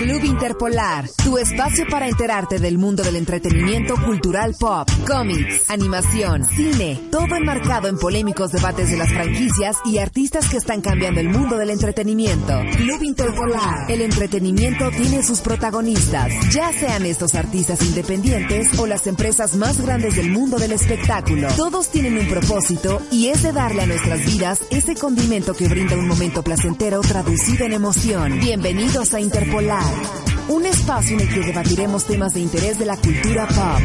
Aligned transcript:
Club 0.00 0.24
Interpolar, 0.24 1.10
tu 1.22 1.36
espacio 1.36 1.84
para 1.90 2.08
enterarte 2.08 2.58
del 2.58 2.78
mundo 2.78 3.02
del 3.02 3.16
entretenimiento 3.16 3.96
cultural 4.02 4.56
pop, 4.58 4.88
cómics, 5.06 5.64
animación, 5.68 6.46
cine, 6.46 6.98
todo 7.10 7.36
enmarcado 7.36 7.86
en 7.86 7.98
polémicos 7.98 8.50
debates 8.50 8.90
de 8.90 8.96
las 8.96 9.10
franquicias 9.10 9.76
y 9.84 9.98
artistas 9.98 10.48
que 10.48 10.56
están 10.56 10.80
cambiando 10.80 11.20
el 11.20 11.28
mundo 11.28 11.58
del 11.58 11.68
entretenimiento. 11.68 12.62
Club 12.78 13.02
Interpolar, 13.02 13.90
el 13.90 14.00
entretenimiento 14.00 14.90
tiene 14.90 15.22
sus 15.22 15.40
protagonistas, 15.40 16.32
ya 16.50 16.72
sean 16.72 17.04
estos 17.04 17.34
artistas 17.34 17.82
independientes 17.82 18.78
o 18.78 18.86
las 18.86 19.06
empresas 19.06 19.54
más 19.54 19.82
grandes 19.82 20.16
del 20.16 20.30
mundo 20.30 20.56
del 20.56 20.72
espectáculo. 20.72 21.48
Todos 21.58 21.90
tienen 21.90 22.16
un 22.16 22.26
propósito 22.26 23.02
y 23.12 23.26
es 23.26 23.42
de 23.42 23.52
darle 23.52 23.82
a 23.82 23.86
nuestras 23.86 24.24
vidas 24.24 24.60
ese 24.70 24.94
condimento 24.94 25.52
que 25.52 25.68
brinda 25.68 25.94
un 25.94 26.08
momento 26.08 26.42
placentero 26.42 27.02
traducido 27.02 27.66
en 27.66 27.74
emoción. 27.74 28.40
Bienvenidos 28.40 29.12
a 29.12 29.20
Interpolar 29.20 29.89
un 30.48 30.66
espacio 30.66 31.16
en 31.16 31.20
el 31.20 31.32
que 31.32 31.40
debatiremos 31.40 32.04
temas 32.04 32.34
de 32.34 32.40
interés 32.40 32.78
de 32.78 32.86
la 32.86 32.96
cultura 32.96 33.46
pop. 33.46 33.80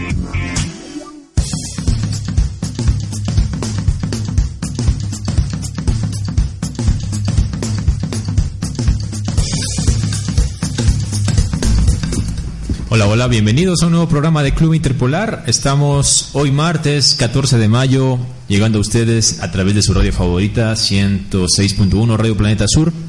Hola, 12.89 13.07
hola, 13.07 13.27
bienvenidos 13.27 13.83
a 13.83 13.87
un 13.87 13.91
nuevo 13.91 14.07
programa 14.07 14.41
de 14.41 14.53
Club 14.53 14.73
Interpolar. 14.73 15.43
Estamos 15.47 16.29
hoy 16.33 16.51
martes 16.51 17.15
14 17.19 17.57
de 17.57 17.67
mayo, 17.67 18.17
llegando 18.47 18.77
a 18.77 18.81
ustedes 18.81 19.43
a 19.43 19.51
través 19.51 19.75
de 19.75 19.81
su 19.81 19.93
radio 19.93 20.13
favorita 20.13 20.73
106.1 20.73 22.17
Radio 22.17 22.37
Planeta 22.37 22.65
Sur 22.67 23.04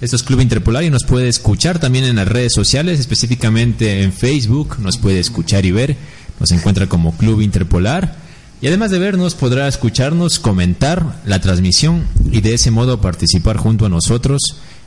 esto 0.00 0.16
es 0.16 0.22
Club 0.22 0.40
Interpolar 0.40 0.84
y 0.84 0.90
nos 0.90 1.04
puede 1.04 1.28
escuchar 1.28 1.78
también 1.78 2.04
en 2.04 2.16
las 2.16 2.28
redes 2.28 2.52
sociales, 2.52 3.00
específicamente 3.00 4.02
en 4.02 4.12
Facebook, 4.12 4.78
nos 4.80 4.98
puede 4.98 5.20
escuchar 5.20 5.64
y 5.64 5.70
ver, 5.70 5.96
nos 6.40 6.50
encuentra 6.50 6.88
como 6.88 7.16
Club 7.16 7.40
Interpolar. 7.40 8.16
Y 8.60 8.66
además 8.66 8.90
de 8.90 8.98
vernos, 8.98 9.34
podrá 9.34 9.68
escucharnos, 9.68 10.38
comentar 10.38 11.20
la 11.26 11.40
transmisión 11.40 12.06
y 12.30 12.40
de 12.40 12.54
ese 12.54 12.70
modo 12.70 13.00
participar 13.00 13.56
junto 13.56 13.86
a 13.86 13.88
nosotros 13.88 14.40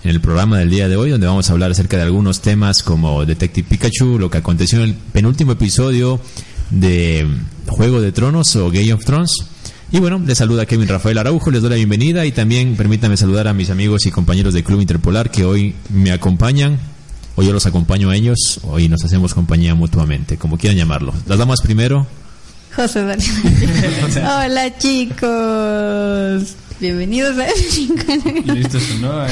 en 0.04 0.10
el 0.12 0.22
programa 0.22 0.60
del 0.60 0.70
día 0.70 0.90
de 0.90 0.98
hoy, 0.98 1.12
donde 1.12 1.28
vamos 1.28 1.50
a 1.50 1.54
hablar 1.54 1.72
acerca 1.72 1.98
de 1.98 2.04
algunos 2.04 2.42
temas 2.42 2.84
como 2.84 3.26
Detective 3.26 3.68
Pikachu, 3.70 4.20
lo 4.20 4.30
que 4.30 4.40
aconteció 4.40 4.80
en 4.80 4.86
el 4.86 4.94
penúltimo 4.96 5.54
episodio 5.54 6.20
de 6.70 7.28
Juego 7.68 8.02
de 8.02 8.12
Tronos 8.12 8.56
o 8.56 8.70
Game 8.72 8.94
of 8.94 9.06
Thrones 9.06 9.32
y 9.92 10.00
bueno, 10.00 10.22
les 10.26 10.38
saluda 10.38 10.66
Kevin 10.66 10.88
Rafael 10.88 11.18
Araujo, 11.18 11.50
les 11.50 11.62
doy 11.62 11.70
la 11.70 11.76
bienvenida 11.78 12.26
y 12.26 12.32
también 12.32 12.76
permítanme 12.76 13.16
saludar 13.16 13.48
a 13.48 13.54
mis 13.54 13.70
amigos 13.70 14.06
y 14.06 14.12
compañeros 14.12 14.54
del 14.54 14.64
Club 14.64 14.82
Interpolar 14.82 15.32
que 15.32 15.46
hoy 15.46 15.76
me 15.90 16.12
acompañan, 16.12 16.78
o 17.36 17.44
yo 17.44 17.54
los 17.54 17.66
acompaño 17.66 18.10
a 18.10 18.16
ellos, 18.16 18.60
hoy 18.64 18.90
nos 18.90 19.04
hacemos 19.06 19.34
compañía 19.34 19.76
mutuamente, 19.76 20.38
como 20.38 20.58
quieran 20.58 20.78
llamarlo. 20.78 21.14
Las 21.26 21.38
damas 21.40 21.62
primero. 21.62 22.06
José 22.76 23.04
Daniel. 23.04 23.32
Hola 24.18 24.78
chicos. 24.78 26.56
Bienvenidos 26.80 27.38
a 27.40 27.48
Listo, 28.54 28.78
¿no? 29.02 29.26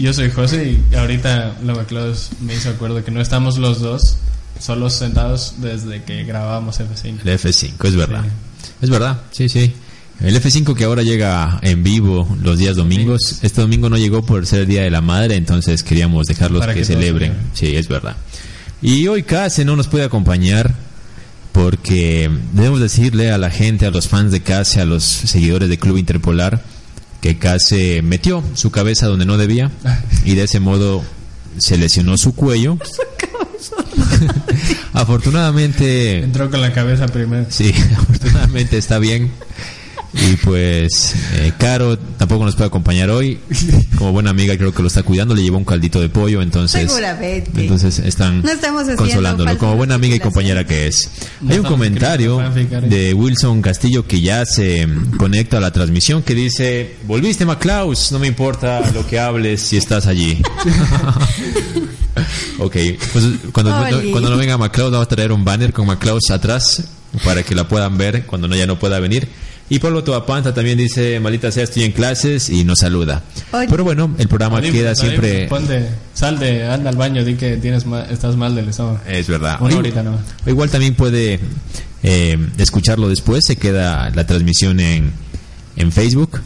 Yo 0.00 0.12
soy 0.12 0.30
José 0.30 0.80
y 0.90 0.94
ahorita 0.94 1.56
la 1.64 1.84
Claus 1.84 2.30
me 2.40 2.54
hizo 2.54 2.68
acuerdo 2.70 3.02
que 3.04 3.10
no 3.10 3.20
estamos 3.20 3.58
los 3.58 3.80
dos 3.80 4.18
solos 4.58 4.94
sentados 4.94 5.54
desde 5.58 6.02
que 6.02 6.24
grabamos 6.24 6.80
F5. 6.80 7.20
El 7.24 7.38
F5, 7.38 7.84
es 7.84 7.96
verdad. 7.96 8.24
Es 8.80 8.90
verdad, 8.90 9.22
sí, 9.30 9.48
sí. 9.48 9.72
El 10.20 10.40
F5 10.40 10.74
que 10.74 10.84
ahora 10.84 11.02
llega 11.02 11.58
en 11.62 11.82
vivo 11.82 12.26
los 12.42 12.58
días 12.58 12.76
domingos, 12.76 13.40
este 13.42 13.60
domingo 13.60 13.90
no 13.90 13.98
llegó 13.98 14.24
por 14.24 14.46
ser 14.46 14.60
el 14.60 14.66
Día 14.66 14.82
de 14.82 14.90
la 14.90 15.02
Madre, 15.02 15.36
entonces 15.36 15.82
queríamos 15.82 16.26
dejarlos 16.26 16.66
que, 16.66 16.84
celebren. 16.84 17.34
Sí, 17.52 17.76
es 17.76 17.88
verdad. 17.88 18.16
Y 18.80 19.06
hoy 19.08 19.22
Case 19.24 19.64
no 19.64 19.76
nos 19.76 19.88
puede 19.88 20.04
acompañar 20.04 20.74
porque 21.52 22.30
debemos 22.52 22.80
decirle 22.80 23.30
a 23.30 23.38
la 23.38 23.50
gente, 23.50 23.86
a 23.86 23.90
los 23.90 24.08
fans 24.08 24.32
de 24.32 24.40
Case, 24.40 24.80
a 24.80 24.86
los 24.86 25.04
seguidores 25.04 25.68
de 25.68 25.78
Club 25.78 25.98
Interpolar, 25.98 26.62
que 27.20 27.38
Case 27.38 28.00
metió 28.02 28.42
su 28.54 28.70
cabeza 28.70 29.06
donde 29.06 29.26
no 29.26 29.36
debía 29.36 29.70
y 30.24 30.34
de 30.34 30.44
ese 30.44 30.60
modo 30.60 31.04
se 31.58 31.76
lesionó 31.76 32.16
su 32.16 32.34
cuello. 32.34 32.78
afortunadamente. 34.92 36.18
Entró 36.22 36.50
con 36.50 36.60
la 36.60 36.72
cabeza 36.72 37.06
primero. 37.06 37.46
Sí, 37.48 37.72
afortunadamente 37.96 38.78
está 38.78 38.98
bien. 38.98 39.30
Y 40.12 40.36
pues, 40.36 41.14
eh, 41.34 41.52
Caro 41.58 41.98
tampoco 41.98 42.44
nos 42.44 42.56
puede 42.56 42.68
acompañar 42.68 43.10
hoy. 43.10 43.38
Como 43.98 44.12
buena 44.12 44.30
amiga, 44.30 44.56
creo 44.56 44.72
que 44.72 44.80
lo 44.80 44.88
está 44.88 45.02
cuidando. 45.02 45.34
Le 45.34 45.42
llevó 45.42 45.58
un 45.58 45.64
caldito 45.64 46.00
de 46.00 46.08
pollo, 46.08 46.40
entonces. 46.42 46.90
Seguramente. 46.90 47.60
Entonces 47.60 47.98
están 47.98 48.42
consolándolo. 48.96 49.58
Como 49.58 49.76
buena 49.76 49.94
amiga 49.94 50.16
y 50.16 50.20
compañera 50.20 50.64
que 50.64 50.86
es. 50.86 51.10
Hay 51.48 51.58
un 51.58 51.64
comentario 51.64 52.38
de 52.88 53.14
Wilson 53.14 53.60
Castillo 53.60 54.06
que 54.06 54.20
ya 54.20 54.46
se 54.46 54.88
conecta 55.18 55.58
a 55.58 55.60
la 55.60 55.70
transmisión 55.70 56.22
que 56.22 56.34
dice: 56.34 56.96
Volviste, 57.06 57.44
Maclaus. 57.44 58.10
No 58.12 58.18
me 58.18 58.26
importa 58.26 58.90
lo 58.92 59.06
que 59.06 59.18
hables 59.18 59.60
si 59.60 59.76
estás 59.76 60.06
allí. 60.06 60.42
ok, 62.58 62.76
pues 63.12 63.24
cuando, 63.52 63.72
cuando 64.10 64.30
no 64.30 64.36
venga 64.36 64.56
MacLeod 64.56 64.92
vamos 64.92 65.06
a 65.06 65.08
traer 65.08 65.32
un 65.32 65.44
banner 65.44 65.72
con 65.72 65.86
MacLeod 65.86 66.20
atrás 66.30 66.84
para 67.24 67.42
que 67.42 67.54
la 67.54 67.68
puedan 67.68 67.96
ver 67.98 68.26
cuando 68.26 68.48
no, 68.48 68.56
ya 68.56 68.66
no 68.66 68.78
pueda 68.78 69.00
venir. 69.00 69.28
Y 69.68 69.80
Pablo 69.80 70.04
Toapanta 70.04 70.54
también 70.54 70.78
dice, 70.78 71.18
malita 71.18 71.50
sea, 71.50 71.64
estoy 71.64 71.82
en 71.82 71.92
clases 71.92 72.50
y 72.50 72.62
nos 72.62 72.78
saluda. 72.78 73.24
Pero 73.50 73.82
bueno, 73.82 74.14
el 74.16 74.28
programa 74.28 74.60
queda 74.60 74.94
siempre... 74.94 75.48
sal 76.14 76.38
de, 76.38 76.64
anda 76.68 76.90
al 76.90 76.96
baño, 76.96 77.24
di 77.24 77.34
que 77.34 77.56
tienes 77.56 77.84
estás 78.08 78.36
mal 78.36 78.54
del 78.54 78.68
estómago. 78.68 79.00
Es 79.08 79.26
verdad. 79.26 79.58
Igual 80.46 80.70
también 80.70 80.94
puede 80.94 81.40
eh, 82.04 82.38
escucharlo 82.58 83.08
después, 83.08 83.44
se 83.44 83.56
queda 83.56 84.08
la 84.10 84.24
transmisión 84.24 84.78
en, 84.78 85.12
en 85.76 85.90
Facebook. 85.90 86.40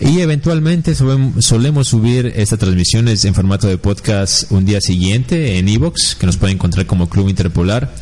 Y 0.00 0.20
eventualmente 0.20 0.94
solemos 0.94 1.88
subir 1.88 2.32
estas 2.34 2.58
transmisiones 2.58 3.24
en 3.24 3.34
formato 3.34 3.68
de 3.68 3.78
podcast 3.78 4.50
un 4.50 4.64
día 4.64 4.80
siguiente 4.80 5.58
en 5.58 5.68
Evox, 5.68 6.16
que 6.16 6.26
nos 6.26 6.36
puede 6.36 6.52
encontrar 6.52 6.86
como 6.86 7.08
Club 7.08 7.28
Interpolar. 7.28 7.94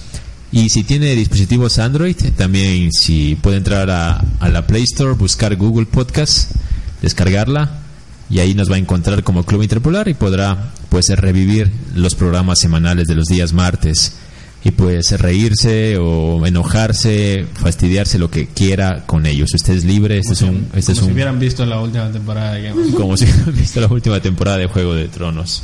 Y 0.53 0.71
si 0.71 0.85
tiene 0.85 1.15
dispositivos 1.15 1.79
Android, 1.79 2.17
también 2.37 2.93
si 2.93 3.35
puede 3.35 3.59
entrar 3.59 3.91
a, 3.91 4.25
la 4.49 4.67
Play 4.67 4.85
Store, 4.85 5.15
buscar 5.15 5.55
Google 5.57 5.87
Podcast, 5.87 6.53
descargarla 7.03 7.83
y 8.31 8.39
ahí 8.39 8.55
nos 8.55 8.71
va 8.71 8.77
a 8.77 8.79
encontrar 8.79 9.23
como 9.23 9.45
Club 9.45 9.63
Interpolar 9.63 10.09
y 10.09 10.15
podrá 10.15 10.73
pues 10.89 11.09
revivir 11.11 11.71
los 11.95 12.15
programas 12.15 12.59
semanales 12.59 13.07
de 13.07 13.15
los 13.15 13.27
días 13.27 13.53
martes 13.53 14.15
y 14.65 14.71
pues 14.71 15.11
reírse 15.21 15.97
o 15.99 16.47
enojarse, 16.47 17.47
fastidiarse 17.55 18.19
lo 18.19 18.31
que 18.31 18.47
quiera 18.47 19.05
con 19.07 19.27
ellos. 19.27 19.51
Usted 19.55 19.75
es 19.75 19.85
libre, 19.85 20.19
este 20.19 20.35
es 20.35 20.43
un 20.43 20.69
este 20.75 20.95
como 20.95 21.07
si 21.07 21.13
hubieran 21.13 21.39
visto 21.41 21.67
la 21.67 21.81
última 21.81 22.11
temporada, 22.13 22.59
Como 22.97 23.17
si 23.17 23.25
hubieran 23.25 23.55
visto 23.57 23.81
la 23.81 23.89
última 23.89 24.21
temporada 24.21 24.59
de 24.59 24.67
Juego 24.67 24.95
de 24.95 25.09
Tronos. 25.09 25.63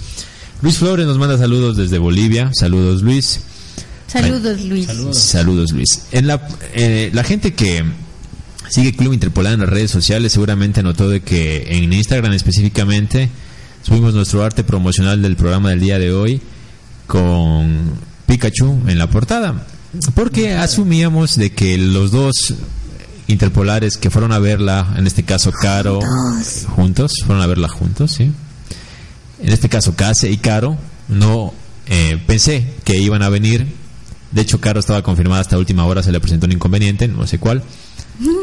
Luis 0.62 0.78
Flores 0.78 1.06
nos 1.06 1.18
manda 1.18 1.38
saludos 1.38 1.76
desde 1.76 1.98
Bolivia. 1.98 2.50
Saludos, 2.52 3.02
Luis. 3.02 3.40
Saludos, 4.08 4.64
Luis. 4.64 4.88
Saludos, 5.12 5.72
Luis. 5.72 6.02
En 6.10 6.26
la, 6.26 6.48
eh, 6.74 7.10
la 7.12 7.22
gente 7.22 7.54
que 7.54 7.84
sigue 8.68 8.96
Club 8.96 9.12
Interpolar 9.12 9.52
en 9.52 9.60
las 9.60 9.68
redes 9.68 9.92
sociales 9.92 10.32
seguramente 10.32 10.82
notó 10.82 11.08
de 11.08 11.20
que 11.20 11.66
en 11.68 11.92
Instagram 11.92 12.32
específicamente 12.32 13.28
subimos 13.86 14.14
nuestro 14.14 14.42
arte 14.42 14.64
promocional 14.64 15.22
del 15.22 15.36
programa 15.36 15.70
del 15.70 15.80
día 15.80 15.98
de 16.00 16.12
hoy 16.12 16.40
con 17.06 18.07
Pikachu 18.28 18.82
en 18.86 18.98
la 18.98 19.08
portada. 19.08 19.66
Porque 20.14 20.52
asumíamos 20.52 21.36
de 21.36 21.50
que 21.50 21.78
los 21.78 22.12
dos 22.12 22.54
interpolares 23.26 23.96
que 23.96 24.10
fueron 24.10 24.32
a 24.32 24.38
verla, 24.38 24.94
en 24.96 25.06
este 25.06 25.22
caso 25.22 25.50
Caro, 25.50 26.00
juntos, 26.76 27.12
fueron 27.24 27.42
a 27.42 27.46
verla 27.46 27.68
juntos, 27.68 28.12
¿sí? 28.12 28.30
En 29.40 29.52
este 29.52 29.68
caso 29.68 29.96
Case 29.96 30.30
y 30.30 30.36
Caro, 30.36 30.76
no 31.08 31.54
eh, 31.86 32.22
pensé 32.26 32.66
que 32.84 32.98
iban 32.98 33.22
a 33.22 33.30
venir. 33.30 33.66
De 34.30 34.42
hecho, 34.42 34.60
Caro 34.60 34.78
estaba 34.78 35.02
confirmada 35.02 35.40
hasta 35.40 35.56
última 35.56 35.86
hora, 35.86 36.02
se 36.02 36.12
le 36.12 36.20
presentó 36.20 36.46
un 36.46 36.52
inconveniente, 36.52 37.08
no 37.08 37.26
sé 37.26 37.38
cuál. 37.38 37.62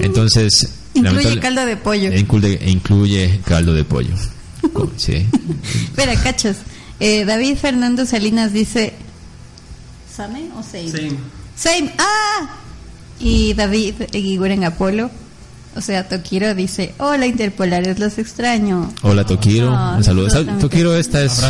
Entonces... 0.02 0.70
Incluye 0.96 1.40
caldo 1.40 1.66
de 1.66 1.78
pollo. 1.78 2.12
Incluye, 2.12 2.60
incluye 2.66 3.42
caldo 3.46 3.74
de 3.74 3.84
pollo. 3.84 4.16
sí. 4.98 5.28
Espera, 5.84 6.16
cachas. 6.16 6.58
Eh, 7.00 7.26
David 7.26 7.58
Fernando 7.58 8.06
Salinas 8.06 8.54
dice, 8.54 8.94
¿Same 10.16 10.50
o 10.58 10.64
Same? 10.64 10.90
Same. 10.90 11.18
Same. 11.56 11.94
¡Ah! 11.98 12.56
Y 13.20 13.54
David 13.54 13.96
Guiguren 14.12 14.64
Apolo, 14.64 15.10
o 15.76 15.82
sea, 15.82 16.08
Tokiro 16.08 16.56
dice, 16.56 16.94
hola 17.00 17.28
Interpolares, 17.28 18.00
los 18.00 18.18
extraño. 18.18 18.94
Hola 19.02 19.26
Tokiro, 19.26 19.74
un 19.98 20.04
saludo. 20.06 20.30
Tokiro, 20.60 20.96
esta 20.96 21.22
es, 21.22 21.42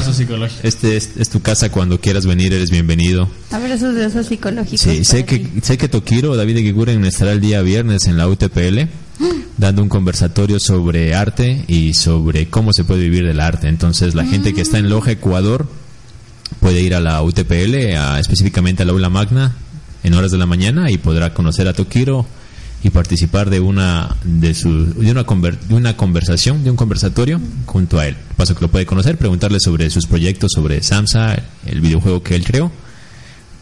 este 0.63 0.97
es, 0.97 1.29
tu 1.29 1.41
casa 1.41 1.69
cuando 1.71 1.99
quieras 1.99 2.25
venir, 2.25 2.53
eres 2.53 2.71
bienvenido. 2.71 3.29
Abrazos 3.51 3.93
de 3.93 4.05
esos 4.05 4.25
psicológicos. 4.25 4.81
Sí, 4.81 5.05
sé 5.05 5.25
que, 5.25 5.47
sé 5.61 5.77
que 5.77 5.87
Tokiro, 5.87 6.35
David 6.35 6.57
Guiguren 6.57 7.05
estará 7.05 7.33
el 7.33 7.41
día 7.41 7.61
viernes 7.61 8.07
en 8.07 8.17
la 8.17 8.27
UTPL 8.27 8.81
dando 9.57 9.83
un 9.83 9.89
conversatorio 9.89 10.59
sobre 10.59 11.13
arte 11.13 11.65
y 11.67 11.93
sobre 11.93 12.49
cómo 12.49 12.73
se 12.73 12.83
puede 12.83 13.01
vivir 13.01 13.27
del 13.27 13.39
arte. 13.39 13.67
Entonces, 13.67 14.15
la 14.15 14.25
gente 14.25 14.55
que 14.55 14.61
está 14.61 14.79
en 14.79 14.89
Loja, 14.89 15.11
Ecuador, 15.11 15.67
puede 16.59 16.81
ir 16.81 16.95
a 16.95 16.99
la 16.99 17.21
UTPL, 17.21 17.95
a, 17.97 18.19
específicamente 18.19 18.83
al 18.83 18.89
aula 18.89 19.09
magna, 19.09 19.55
en 20.03 20.13
horas 20.13 20.31
de 20.31 20.37
la 20.37 20.45
mañana 20.45 20.91
y 20.91 20.97
podrá 20.97 21.33
conocer 21.33 21.67
a 21.67 21.73
Tokiro 21.73 22.25
y 22.83 22.91
participar 22.91 23.49
de 23.49 23.59
una 23.59 24.15
de, 24.23 24.53
su, 24.53 24.93
de, 24.93 25.09
una, 25.09 25.23
conver, 25.23 25.59
de 25.59 25.73
una 25.73 25.97
conversación, 25.97 26.63
de 26.63 26.69
un 26.69 26.75
conversatorio 26.75 27.41
junto 27.65 27.97
a 27.97 28.07
él. 28.07 28.15
Paso 28.37 28.53
que 28.53 28.61
lo 28.61 28.69
puede 28.69 28.85
conocer, 28.85 29.17
preguntarle 29.17 29.59
sobre 29.59 29.89
sus 29.89 30.05
proyectos, 30.05 30.51
sobre 30.53 30.83
Samsa, 30.83 31.35
el 31.65 31.81
videojuego 31.81 32.21
que 32.21 32.35
él 32.35 32.43
creó. 32.43 32.71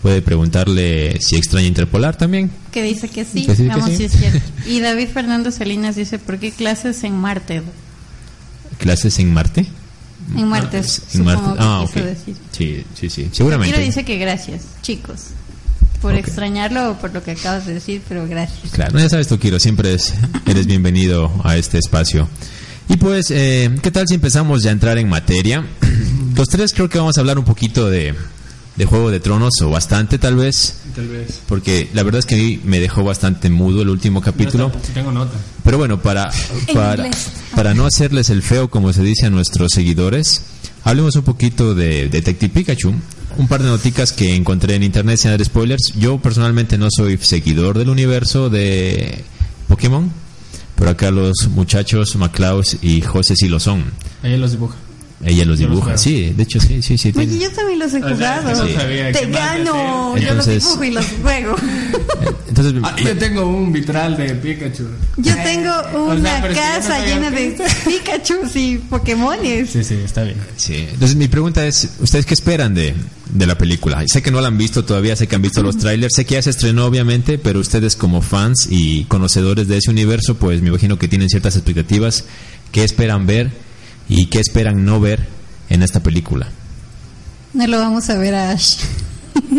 Puede 0.02 0.22
preguntarle 0.22 1.18
si 1.22 1.38
extraña 1.38 1.68
Interpolar 1.68 2.18
también. 2.18 2.52
Que 2.74 2.84
dice 2.84 3.08
que 3.08 3.24
sí, 3.24 3.46
dice 3.48 3.56
que 3.56 3.70
vamos 3.70 3.92
sí. 3.92 3.96
si 3.96 4.04
es 4.04 4.12
cierto. 4.12 4.40
Y 4.68 4.82
David 4.82 5.08
Fernando 5.14 5.50
Salinas 5.52 5.96
dice, 5.96 6.20
¿por 6.20 6.40
qué 6.40 6.52
clases 6.52 7.06
en 7.06 7.16
Marte? 7.16 7.62
¿Clases 8.80 9.20
en 9.20 9.34
Marte? 9.34 9.66
En 10.36 10.48
martes, 10.48 11.02
En 11.14 11.20
supongo 11.26 11.54
que 11.54 11.60
Ah, 11.62 11.84
quiso 11.86 12.00
ok. 12.00 12.06
decir. 12.06 12.36
Sí, 12.52 12.86
sí, 13.00 13.10
sí. 13.10 13.30
Seguramente. 13.32 13.74
Quiero 13.74 13.86
dice 13.86 14.04
que 14.06 14.18
gracias, 14.18 14.64
chicos, 14.82 15.28
por 16.02 16.14
Ok. 16.14 16.20
extrañarlo 16.20 16.92
o 16.92 16.94
por 16.98 17.14
lo 17.14 17.24
que 17.24 17.32
acabas 17.32 17.66
de 17.66 17.76
decir, 17.76 18.02
pero 18.08 18.28
gracias. 18.28 18.72
Claro, 18.72 18.98
ya 19.00 19.10
sabes, 19.10 19.28
Tokiro, 19.28 19.60
siempre 19.60 19.94
es, 19.94 20.14
eres 20.46 20.66
bienvenido 20.66 21.32
a 21.44 21.58
este 21.58 21.78
espacio. 21.78 22.28
Y 22.90 22.98
pues, 22.98 23.32
eh, 23.32 23.70
¿qué 23.82 23.92
tal 23.92 24.08
si 24.08 24.16
empezamos 24.16 24.62
ya 24.64 24.70
a 24.70 24.74
entrar 24.74 24.98
en 24.98 25.08
materia? 25.10 25.66
Los 26.36 26.50
tres 26.50 26.74
creo 26.74 26.90
que 26.90 26.98
vamos 26.98 27.18
a 27.18 27.22
hablar 27.22 27.38
un 27.38 27.46
poquito 27.46 27.90
de, 27.90 28.14
de 28.76 28.86
Juego 28.86 29.12
de 29.12 29.20
Tronos, 29.20 29.54
o 29.62 29.70
bastante 29.70 30.18
tal 30.18 30.36
vez, 30.36 30.78
Tal 30.96 31.08
vez. 31.08 31.42
porque 31.48 31.90
la 31.94 32.02
verdad 32.04 32.20
es 32.20 32.26
que 32.26 32.36
a 32.36 32.38
mí 32.40 32.60
me 32.64 32.80
dejó 32.80 33.04
bastante 33.04 33.50
mudo 33.50 33.82
el 33.84 33.90
último 33.90 34.22
capítulo. 34.22 34.70
No 34.70 34.76
está- 34.76 34.94
tengo 34.94 35.12
nota. 35.12 35.38
Pero 35.64 35.78
bueno, 35.78 36.02
para, 36.02 36.32
para, 36.74 37.10
para 37.56 37.74
no 37.74 37.86
hacerles 37.86 38.30
el 38.32 38.42
feo, 38.42 38.70
como 38.70 38.92
se 38.92 39.04
dice 39.04 39.28
a 39.28 39.30
nuestros 39.30 39.72
seguidores, 39.74 40.42
hablemos 40.84 41.16
un 41.16 41.24
poquito 41.24 41.76
de 41.76 42.10
Detective 42.10 42.52
Pikachu. 42.54 42.94
Un 43.36 43.48
par 43.48 43.64
de 43.64 43.70
noticas 43.70 44.12
que 44.12 44.36
encontré 44.36 44.76
en 44.76 44.84
internet 44.84 45.18
sin 45.18 45.32
dar 45.32 45.44
spoilers. 45.44 45.94
Yo 45.98 46.20
personalmente 46.20 46.78
no 46.78 46.88
soy 46.96 47.18
seguidor 47.18 47.78
del 47.80 47.90
universo 47.90 48.50
de 48.52 49.24
Pokémon, 49.68 50.12
pero 50.76 50.92
acá 50.92 51.10
los 51.10 51.48
muchachos 51.50 52.16
Maclaus 52.16 52.78
y 52.84 53.02
José 53.02 53.36
sí 53.36 53.50
lo 53.50 53.60
son. 53.60 53.86
Ella 54.22 54.38
los 54.38 54.52
dibuja. 54.52 54.76
Ella 55.26 55.46
los 55.46 55.58
dibuja, 55.60 55.98
sí, 55.98 56.34
de 56.36 56.44
hecho 56.44 56.60
sí, 56.60 56.82
sí, 56.82 56.98
sí. 56.98 57.14
Oye, 57.16 57.28
tiene- 57.28 57.44
yo 57.44 57.52
también 57.52 57.80
los 57.80 57.94
he 57.94 57.98
O 57.98 58.16
sea, 58.18 58.42
jugado. 58.42 58.68
Sí. 58.68 58.74
sabía 58.74 59.12
Te 59.12 59.26
gano, 59.28 60.18
yo 60.18 60.34
los 60.34 60.46
dibujo 60.46 60.84
y 60.84 60.92
los 60.92 61.06
juego. 61.22 61.56
Entonces, 62.48 62.74
Ah, 62.84 62.96
yo 63.04 63.18
tengo 63.18 63.48
un 63.48 63.72
vitral 63.72 64.16
de 64.16 64.36
Pikachu. 64.36 64.84
Yo 65.18 65.34
tengo 65.44 65.72
O 65.94 66.14
sea, 66.14 66.16
una 66.16 66.40
no 66.40 66.54
casa 66.54 67.06
llena 67.06 67.32
de. 67.32 67.56
Pikachu 67.86 68.36
y 68.54 68.78
Pokémones. 68.78 69.70
Sí, 69.72 69.84
sí, 69.84 69.96
está 70.04 70.24
bien. 70.24 70.38
Sí, 70.56 70.88
entonces 70.92 71.16
mi 71.16 71.28
pregunta 71.28 71.66
es, 71.66 71.90
¿ustedes 72.00 72.26
qué 72.26 72.34
esperan 72.36 72.76
de, 72.76 72.94
de 73.32 73.48
la 73.48 73.58
película? 73.58 74.04
Sé 74.08 74.22
que 74.22 74.30
no 74.30 74.40
la 74.42 74.50
han 74.50 74.58
visto 74.58 74.86
todavía, 74.86 75.16
sé 75.16 75.28
que 75.28 75.36
han 75.36 75.42
visto 75.42 75.64
los 75.64 75.78
trailers, 75.78 76.14
sé 76.16 76.26
que 76.26 76.36
ya 76.36 76.42
se 76.42 76.52
estrenó 76.52 76.86
obviamente, 76.86 77.38
pero 77.40 77.60
ustedes 77.60 77.96
como 77.96 78.22
fans 78.22 78.68
y 78.70 79.06
conocedores 79.06 79.68
de 79.68 79.78
ese 79.78 79.90
universo, 79.90 80.36
pues 80.36 80.62
me 80.62 80.70
imagino 80.70 81.00
que 81.00 81.08
tienen 81.08 81.30
ciertas 81.30 81.56
expectativas. 81.56 82.26
¿Qué 82.72 82.84
esperan 82.84 83.26
ver 83.26 83.52
y 84.10 84.28
qué 84.28 84.40
esperan 84.40 84.86
no 84.86 85.00
ver 85.00 85.28
en 85.70 85.84
esta 85.84 86.02
película? 86.02 86.48
No 87.54 87.68
lo 87.68 87.80
vamos 87.80 88.10
a 88.10 88.18
ver 88.18 88.36
a 88.36 88.52
Ash. 88.52 88.78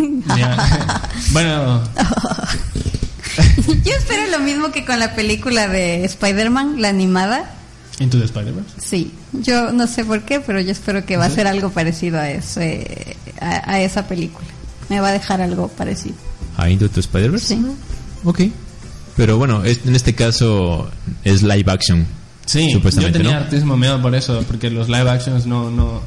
Bueno, 1.33 1.83
Yo 3.85 3.93
espero 3.93 4.31
lo 4.31 4.39
mismo 4.41 4.71
que 4.71 4.85
con 4.85 4.99
la 5.01 5.15
película 5.15 5.67
de 5.69 6.05
Spider-Man, 6.05 6.81
la 6.81 6.89
animada. 6.89 7.51
Into 7.99 8.19
the 8.19 8.25
Spider-Verse. 8.25 8.71
Sí, 8.79 9.13
yo 9.33 9.73
no 9.73 9.87
sé 9.87 10.05
por 10.05 10.23
qué, 10.23 10.41
pero 10.41 10.61
yo 10.61 10.73
espero 10.73 11.05
que 11.07 11.17
va 11.17 11.27
a 11.27 11.31
ser 11.31 11.47
algo 11.47 11.71
parecido 11.71 12.19
a, 12.19 12.29
ese, 12.31 13.17
a, 13.41 13.71
a 13.73 13.81
esa 13.81 14.07
película. 14.09 14.47
Me 14.89 15.01
va 15.01 15.09
a 15.09 15.13
dejar 15.13 15.41
algo 15.41 15.69
parecido. 15.69 16.17
¿A 16.57 16.69
Into 16.71 16.89
the 16.91 17.01
Spider-Verse? 17.01 17.55
Sí. 17.57 17.67
Ok. 18.25 18.41
Pero 19.17 19.39
bueno, 19.39 19.65
es- 19.65 19.81
en 19.87 19.95
este 19.97 20.15
caso 20.15 20.91
es 21.25 21.43
live 21.43 21.71
action. 21.71 22.05
Sí, 22.47 22.71
yo 23.01 23.13
tenía 23.13 23.33
¿no? 23.39 23.45
hartísimo 23.45 23.77
miedo 23.77 24.01
por 24.03 24.15
eso, 24.15 24.43
porque 24.47 24.71
los 24.71 24.89
live 24.89 25.09
actions 25.11 25.47
no, 25.47 25.71
no, 25.71 26.01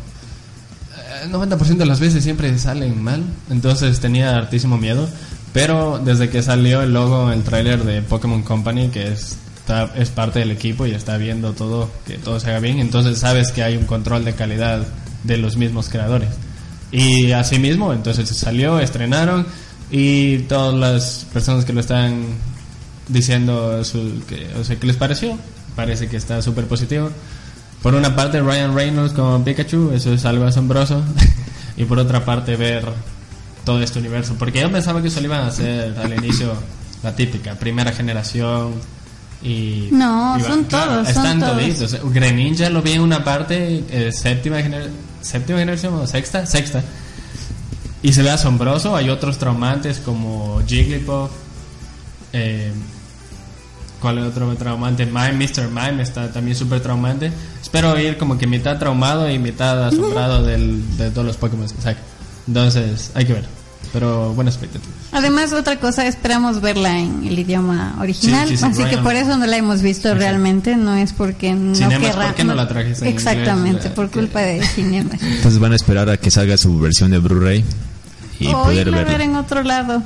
eh, 1.24 1.28
90% 1.30 1.78
de 1.78 1.86
las 1.86 2.00
veces 2.00 2.24
siempre 2.24 2.58
salen 2.60 3.02
mal, 3.04 3.24
entonces 3.50 4.00
tenía 4.00 4.36
hartísimo 4.36 4.78
miedo, 4.78 5.08
pero 5.54 6.00
desde 6.04 6.30
que 6.30 6.42
salió 6.44 6.82
el 6.82 6.94
logo, 6.94 7.32
el 7.32 7.44
tráiler 7.44 7.84
de 7.84 8.02
Pokémon 8.02 8.44
Company, 8.44 8.90
que 8.90 9.08
es, 9.14 9.38
está- 9.58 9.92
es 9.96 10.10
parte 10.10 10.40
del 10.40 10.52
equipo 10.52 10.86
y 10.86 10.92
está 10.92 11.18
viendo 11.18 11.54
todo, 11.54 11.90
que 12.06 12.18
todo 12.18 12.40
se 12.40 12.50
haga 12.50 12.60
bien, 12.60 12.80
entonces 12.80 13.18
sabes 13.18 13.52
que 13.52 13.64
hay 13.64 13.76
un 13.76 13.86
control 13.86 14.24
de 14.24 14.34
calidad 14.34 14.86
de 15.24 15.38
los 15.38 15.58
mismos 15.58 15.90
creadores. 15.90 16.30
Y 16.92 17.32
asimismo, 17.34 17.92
entonces 17.94 18.30
salió, 18.30 18.80
estrenaron 18.80 19.46
y 19.92 20.38
todas 20.40 20.74
las 20.76 21.26
personas 21.34 21.66
que 21.66 21.74
lo 21.74 21.80
están 21.82 22.22
diciendo 23.10 23.84
su, 23.84 24.22
que, 24.28 24.48
o 24.60 24.64
sea, 24.64 24.76
¿qué 24.78 24.88
les 24.88 24.96
pareció? 24.96 25.38
Parece 25.78 26.10
que 26.10 26.18
está 26.18 26.42
súper 26.42 26.66
positivo. 26.66 27.10
Por 27.82 27.94
una 27.96 28.14
parte, 28.16 28.42
Ryan 28.42 28.76
Reynolds 28.76 29.14
como 29.14 29.42
Pikachu, 29.46 29.92
eso 29.94 30.12
es 30.12 30.26
algo 30.26 30.44
asombroso. 30.46 31.02
y 31.78 31.86
por 31.86 32.00
otra 32.00 32.26
parte, 32.26 32.58
ver 32.58 32.84
todo 33.64 33.82
este 33.82 34.00
universo. 34.00 34.36
Porque 34.38 34.60
yo 34.60 34.70
pensaba 34.72 35.02
que 35.02 35.08
eso 35.08 35.22
lo 35.22 35.28
iban 35.28 35.42
a 35.42 35.48
hacer 35.48 35.96
al 35.98 36.14
inicio 36.14 36.52
la 37.04 37.16
típica, 37.16 37.54
primera 37.56 37.94
generación. 37.94 38.74
Y, 39.44 39.90
No, 39.92 40.36
y 40.38 40.42
son 40.42 40.66
todos, 40.66 41.08
Están 41.08 41.26
son 41.26 41.40
todos. 41.42 41.54
toditos. 41.62 41.98
Greninja 42.12 42.70
lo 42.72 42.82
vi 42.82 42.94
en 42.94 43.02
una 43.02 43.24
parte, 43.24 43.84
eh, 43.92 44.12
séptima, 44.12 44.58
gener- 44.62 44.90
séptima 45.22 45.60
generación 45.60 45.94
o 45.94 46.08
sexta, 46.08 46.46
sexta. 46.48 46.82
Y 48.02 48.14
se 48.14 48.24
ve 48.24 48.32
asombroso. 48.32 48.96
Hay 48.96 49.10
otros 49.12 49.38
traumantes 49.38 50.00
como 50.00 50.60
Jigglypuff. 50.66 51.30
Eh, 52.34 52.72
¿Cuál 54.02 54.20
es 54.20 54.26
otro 54.26 54.54
traumante? 54.56 55.06
Mime, 55.06 55.34
Mr. 55.34 55.68
Mime 55.70 56.04
está 56.04 56.32
también 56.32 56.56
súper 56.56 56.82
traumante. 56.82 57.32
Espero 57.62 58.00
ir 58.00 58.18
como 58.18 58.38
que 58.38 58.46
mitad 58.48 58.78
traumado 58.78 59.30
y 59.30 59.40
mitad 59.40 59.86
asombrado 59.88 60.44
del- 60.44 60.98
de 60.98 61.10
todos 61.12 61.26
los 61.26 61.38
Pokémon 61.38 61.68
que 61.68 61.82
saca. 61.82 62.00
Entonces, 62.48 63.12
hay 63.16 63.26
que 63.26 63.34
ver. 63.34 63.46
Pero 63.94 64.34
buena 64.34 64.52
expectativa. 64.52 64.94
Además, 65.14 65.54
otra 65.54 65.80
cosa, 65.80 66.06
esperamos 66.06 66.60
verla 66.62 67.00
en 67.00 67.26
el 67.26 67.40
idioma 67.40 67.96
original, 68.00 68.48
Sí, 68.48 68.58
sí, 68.58 68.64
sí, 68.64 68.70
así 68.70 68.84
que 68.84 68.90
Ryan. 68.90 69.04
por 69.04 69.16
eso 69.16 69.38
no 69.38 69.46
la 69.46 69.58
hemos 69.58 69.82
visto 69.82 70.10
Exacto. 70.10 70.20
realmente, 70.20 70.76
no 70.76 70.94
es 70.96 71.14
porque 71.14 71.54
no 71.54 71.74
Cinemas, 71.74 72.00
querrá- 72.12 72.26
¿por 72.28 72.36
qué 72.36 72.44
no 72.44 72.54
la 72.54 72.68
trajiste 72.68 73.08
en 73.08 73.14
Exactamente, 73.14 73.78
inglés? 73.78 73.94
por 73.94 74.12
culpa 74.12 74.42
de 74.42 74.62
Cinemas. 74.76 75.22
Entonces 75.24 75.58
van 75.60 75.72
a 75.72 75.76
esperar 75.78 76.10
a 76.10 76.18
que 76.18 76.30
salga 76.30 76.58
su 76.58 76.78
versión 76.80 77.12
de 77.12 77.20
Blu-ray 77.20 77.64
y 78.40 78.48
o 78.48 78.64
poder 78.64 78.88
irla 78.88 78.98
a 78.98 79.00
ver 79.00 79.08
verla. 79.10 79.24
en 79.24 79.36
otro 79.38 79.64
lado. 79.64 80.04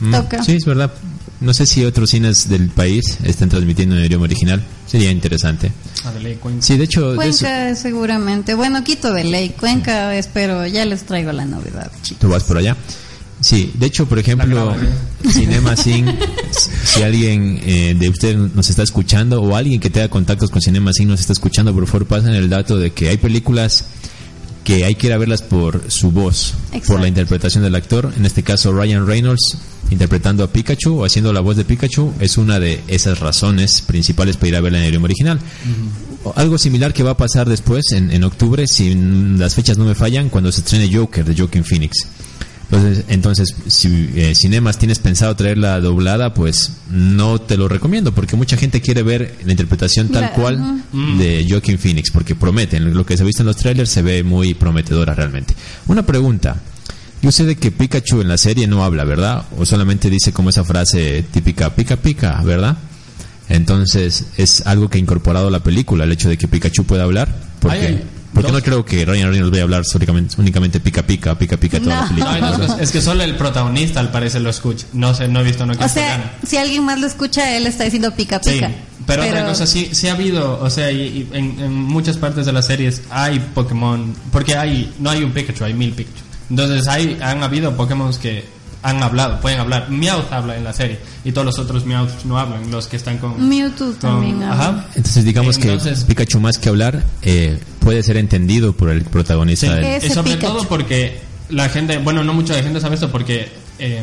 Mm, 0.00 0.12
Toca. 0.12 0.42
Sí, 0.42 0.52
es 0.56 0.64
verdad. 0.64 0.92
No 1.40 1.52
sé 1.52 1.66
si 1.66 1.84
otros 1.84 2.10
cines 2.10 2.48
del 2.48 2.68
país 2.70 3.18
están 3.24 3.48
transmitiendo 3.50 3.96
en 3.96 4.04
idioma 4.06 4.24
original. 4.24 4.62
Sería 4.86 5.10
interesante. 5.10 5.70
Adelaide 6.04 6.38
Queen. 6.42 6.62
Sí, 6.62 6.76
de 6.78 6.84
hecho, 6.84 7.12
de 7.14 7.28
eso- 7.28 7.44
Cuenca 7.44 7.74
seguramente. 7.74 8.54
Bueno, 8.54 8.82
Quito 8.84 9.12
de 9.12 9.24
ley. 9.24 9.50
Cuenca 9.58 10.14
espero, 10.16 10.66
ya 10.66 10.84
les 10.86 11.02
traigo 11.04 11.32
la 11.32 11.44
novedad, 11.44 11.90
chicos. 12.02 12.20
tú 12.20 12.28
vas 12.28 12.44
por 12.44 12.56
allá. 12.58 12.76
Sí, 13.38 13.70
de 13.74 13.84
hecho, 13.86 14.06
por 14.06 14.18
ejemplo, 14.18 14.74
Cinema 15.30 15.76
Sin, 15.76 16.06
si- 16.84 17.02
alguien 17.02 17.60
eh, 17.66 17.94
de 17.98 18.08
ustedes 18.08 18.36
nos 18.54 18.70
está 18.70 18.82
escuchando 18.82 19.42
o 19.42 19.54
alguien 19.54 19.78
que 19.78 19.90
tenga 19.90 20.08
contactos 20.08 20.50
con 20.50 20.62
Cinema 20.62 20.90
Sin 20.94 21.08
nos 21.08 21.20
está 21.20 21.34
escuchando, 21.34 21.74
por 21.74 21.86
favor 21.86 22.06
pasen 22.06 22.32
el 22.34 22.48
dato 22.48 22.78
de 22.78 22.92
que 22.92 23.10
hay 23.10 23.18
películas 23.18 23.84
que 24.64 24.86
hay 24.86 24.94
que 24.94 25.08
ir 25.08 25.12
a 25.12 25.18
verlas 25.18 25.42
por 25.42 25.82
su 25.88 26.10
voz, 26.12 26.54
por 26.70 26.76
Exacto. 26.78 27.02
la 27.02 27.08
interpretación 27.08 27.62
del 27.62 27.74
actor. 27.74 28.10
En 28.16 28.24
este 28.24 28.42
caso, 28.42 28.72
Ryan 28.72 29.06
Reynolds 29.06 29.58
interpretando 29.90 30.42
a 30.44 30.48
Pikachu 30.52 31.00
o 31.00 31.04
haciendo 31.04 31.32
la 31.32 31.40
voz 31.40 31.56
de 31.56 31.64
Pikachu 31.64 32.12
es 32.20 32.36
una 32.38 32.58
de 32.58 32.80
esas 32.88 33.20
razones 33.20 33.80
principales 33.82 34.36
para 34.36 34.48
ir 34.48 34.56
a 34.56 34.60
verla 34.60 34.78
en 34.78 34.84
el 34.84 34.90
idioma 34.90 35.04
original. 35.04 35.38
Algo 36.34 36.58
similar 36.58 36.92
que 36.92 37.02
va 37.04 37.12
a 37.12 37.16
pasar 37.16 37.48
después, 37.48 37.92
en, 37.92 38.10
en 38.10 38.24
octubre, 38.24 38.66
si 38.66 38.94
mm, 38.94 39.38
las 39.38 39.54
fechas 39.54 39.78
no 39.78 39.84
me 39.84 39.94
fallan, 39.94 40.28
cuando 40.28 40.50
se 40.50 40.60
estrene 40.60 40.92
Joker 40.92 41.24
de 41.24 41.36
Joaquin 41.36 41.62
Phoenix. 41.64 41.96
Entonces, 42.68 43.04
entonces 43.06 43.54
si 43.68 44.10
eh, 44.16 44.34
Cinemas 44.34 44.76
tienes 44.76 44.98
pensado 44.98 45.36
traerla 45.36 45.78
doblada, 45.80 46.34
pues 46.34 46.72
no 46.90 47.40
te 47.40 47.56
lo 47.56 47.68
recomiendo, 47.68 48.10
porque 48.12 48.34
mucha 48.34 48.56
gente 48.56 48.80
quiere 48.80 49.04
ver 49.04 49.36
la 49.44 49.52
interpretación 49.52 50.08
tal 50.08 50.22
La- 50.22 50.32
cual 50.32 50.82
ujú. 50.92 51.16
de 51.16 51.46
Joaquin 51.48 51.78
Phoenix, 51.78 52.10
porque 52.10 52.34
prometen, 52.34 52.92
lo 52.92 53.06
que 53.06 53.16
se 53.16 53.22
ha 53.22 53.26
visto 53.26 53.42
en 53.42 53.46
los 53.46 53.56
trailers 53.56 53.88
se 53.90 54.02
ve 54.02 54.24
muy 54.24 54.54
prometedora 54.54 55.14
realmente. 55.14 55.54
Una 55.86 56.04
pregunta, 56.04 56.60
yo 57.22 57.32
sé 57.32 57.44
de 57.44 57.56
que 57.56 57.70
Pikachu 57.70 58.20
en 58.20 58.28
la 58.28 58.38
serie 58.38 58.66
no 58.66 58.84
habla, 58.84 59.04
¿verdad? 59.04 59.44
O 59.58 59.64
solamente 59.66 60.10
dice 60.10 60.32
como 60.32 60.50
esa 60.50 60.64
frase 60.64 61.24
típica, 61.32 61.74
pica 61.74 61.96
pica, 61.96 62.40
¿verdad? 62.42 62.76
Entonces, 63.48 64.26
es 64.36 64.66
algo 64.66 64.88
que 64.90 64.98
ha 64.98 65.00
incorporado 65.00 65.50
la 65.50 65.60
película, 65.60 66.04
el 66.04 66.12
hecho 66.12 66.28
de 66.28 66.36
que 66.36 66.48
Pikachu 66.48 66.84
pueda 66.84 67.04
hablar, 67.04 67.28
porque, 67.60 67.78
Ay, 67.86 68.02
porque 68.34 68.50
no 68.52 68.60
creo 68.60 68.84
que 68.84 69.04
Ryan 69.04 69.30
Reynolds 69.30 69.50
vaya 69.52 69.62
a 69.62 69.64
hablar 69.64 69.82
únicamente, 69.94 70.34
únicamente 70.38 70.80
pica 70.80 71.06
pica, 71.06 71.38
pica 71.38 71.56
pica 71.56 71.78
toda 71.80 71.94
la 71.94 72.02
No. 72.02 72.08
película. 72.08 72.38
No, 72.40 72.58
no, 72.58 72.64
es, 72.64 72.72
que, 72.72 72.82
es 72.82 72.90
que 72.90 73.00
solo 73.00 73.22
el 73.22 73.36
protagonista 73.36 74.00
al 74.00 74.10
parecer 74.10 74.42
lo 74.42 74.50
escucha. 74.50 74.86
No 74.92 75.14
sé, 75.14 75.28
no 75.28 75.40
he 75.40 75.44
visto 75.44 75.64
no 75.64 75.72
O 75.78 75.88
sea, 75.88 76.36
si 76.46 76.56
alguien 76.56 76.84
más 76.84 76.98
lo 77.00 77.06
escucha, 77.06 77.56
él 77.56 77.66
está 77.66 77.84
diciendo 77.84 78.12
pica 78.14 78.40
Sí, 78.42 78.50
pica. 78.54 78.70
pero, 79.06 79.24
otra 79.24 79.46
cosa, 79.46 79.64
sí, 79.66 79.90
sí 79.92 80.08
ha 80.08 80.12
habido, 80.14 80.60
o 80.60 80.68
sea, 80.68 80.90
y, 80.90 80.98
y 81.00 81.28
en, 81.32 81.60
en 81.60 81.72
muchas 81.72 82.16
partes 82.18 82.46
de 82.46 82.52
las 82.52 82.66
series 82.66 83.02
hay 83.10 83.38
Pokémon, 83.54 84.12
porque 84.32 84.56
hay, 84.56 84.92
no 84.98 85.08
hay 85.10 85.22
un 85.22 85.30
Pikachu, 85.32 85.64
hay 85.64 85.72
mil 85.74 85.92
Pikachu. 85.92 86.24
Entonces 86.50 86.86
hay, 86.88 87.18
han 87.22 87.42
habido 87.42 87.76
Pokémon 87.76 88.12
que 88.18 88.44
han 88.82 89.02
hablado, 89.02 89.40
pueden 89.40 89.58
hablar. 89.58 89.90
Meowth 89.90 90.32
habla 90.32 90.56
en 90.56 90.62
la 90.64 90.72
serie 90.72 90.98
y 91.24 91.32
todos 91.32 91.44
los 91.44 91.58
otros 91.58 91.84
Meowth 91.84 92.22
no 92.24 92.38
hablan, 92.38 92.70
los 92.70 92.86
que 92.86 92.96
están 92.96 93.18
con... 93.18 93.48
Mewtwo 93.48 93.86
con- 93.86 93.96
también 93.96 94.42
habla. 94.44 94.52
Ajá. 94.68 94.86
Entonces 94.94 95.24
digamos 95.24 95.56
Entonces- 95.58 96.00
que 96.00 96.06
Pikachu 96.06 96.38
más 96.40 96.58
que 96.58 96.68
hablar 96.68 97.02
eh, 97.22 97.58
puede 97.80 98.02
ser 98.04 98.16
entendido 98.16 98.72
por 98.74 98.90
el 98.90 99.02
protagonista 99.04 99.66
Sí, 99.66 99.72
del- 99.72 99.84
Ese 99.84 100.06
y 100.06 100.10
sobre 100.10 100.34
Pikachu. 100.36 100.52
todo 100.54 100.68
porque 100.68 101.20
la 101.48 101.68
gente, 101.68 101.98
bueno, 101.98 102.22
no 102.22 102.32
mucha 102.32 102.54
gente 102.62 102.80
sabe 102.80 102.94
esto 102.94 103.10
porque 103.10 103.48
eh, 103.80 104.02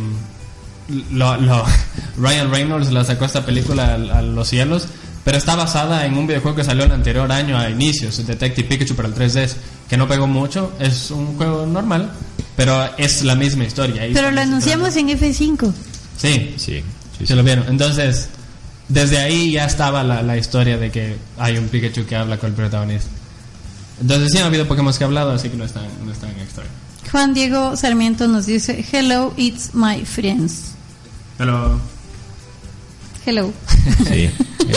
lo, 1.12 1.38
lo- 1.38 1.66
Ryan 2.18 2.52
Reynolds 2.52 2.92
la 2.92 3.04
sacó 3.06 3.26
esta 3.26 3.46
película 3.46 3.94
a, 3.94 4.18
a 4.18 4.22
los 4.22 4.48
cielos, 4.50 4.88
pero 5.24 5.38
está 5.38 5.56
basada 5.56 6.06
en 6.06 6.18
un 6.18 6.28
videojuego 6.28 6.58
que 6.58 6.64
salió 6.64 6.84
el 6.84 6.92
anterior 6.92 7.32
año 7.32 7.58
a 7.58 7.70
inicios, 7.70 8.26
Detective 8.26 8.68
Pikachu 8.68 8.96
para 8.96 9.08
el 9.08 9.16
3DS, 9.16 9.56
que 9.90 9.98
no 9.98 10.08
pegó 10.08 10.28
mucho, 10.28 10.74
es 10.80 11.12
un 11.12 11.38
juego 11.38 11.66
normal, 11.66 12.12
pero 12.56 12.90
es 12.98 13.24
la 13.24 13.36
misma 13.36 13.64
historia. 13.64 14.04
Ahí 14.04 14.14
Pero 14.14 14.32
lo 14.32 14.42
anunciamos 14.42 14.96
en 14.96 15.10
F5. 15.10 15.74
Sí, 16.18 16.56
Sí, 16.58 16.84
sí, 17.18 17.26
se 17.26 17.36
lo 17.36 17.44
vieron. 17.44 17.66
Entonces, 17.68 18.28
desde 18.90 19.18
ahí 19.20 19.52
ya 19.52 19.66
estaba 19.66 20.04
la, 20.04 20.22
la 20.22 20.38
historia 20.38 20.78
de 20.78 20.92
que 20.92 21.16
hay 21.38 21.58
un 21.58 21.68
Pikachu 21.68 22.06
que 22.06 22.16
habla 22.16 22.38
con 22.38 22.50
el 22.50 22.56
protagonista. 22.56 23.10
Entonces 24.02 24.32
sí 24.32 24.38
han 24.38 24.46
habido 24.46 24.68
Pokémon 24.68 24.94
que 24.94 25.04
ha 25.04 25.08
hablado, 25.08 25.32
así 25.32 25.50
que 25.50 25.58
no 25.58 25.64
están, 25.64 25.86
no 26.06 26.12
están 26.12 26.32
extra. 26.32 26.64
Juan 27.12 27.34
Diego 27.34 27.76
Sarmiento 27.78 28.28
nos 28.28 28.46
dice, 28.46 28.84
hello, 28.92 29.34
it's 29.38 29.74
my 29.74 30.04
friends. 30.04 30.72
Pero 31.38 31.80
Hello. 33.26 33.52
sí. 34.08 34.30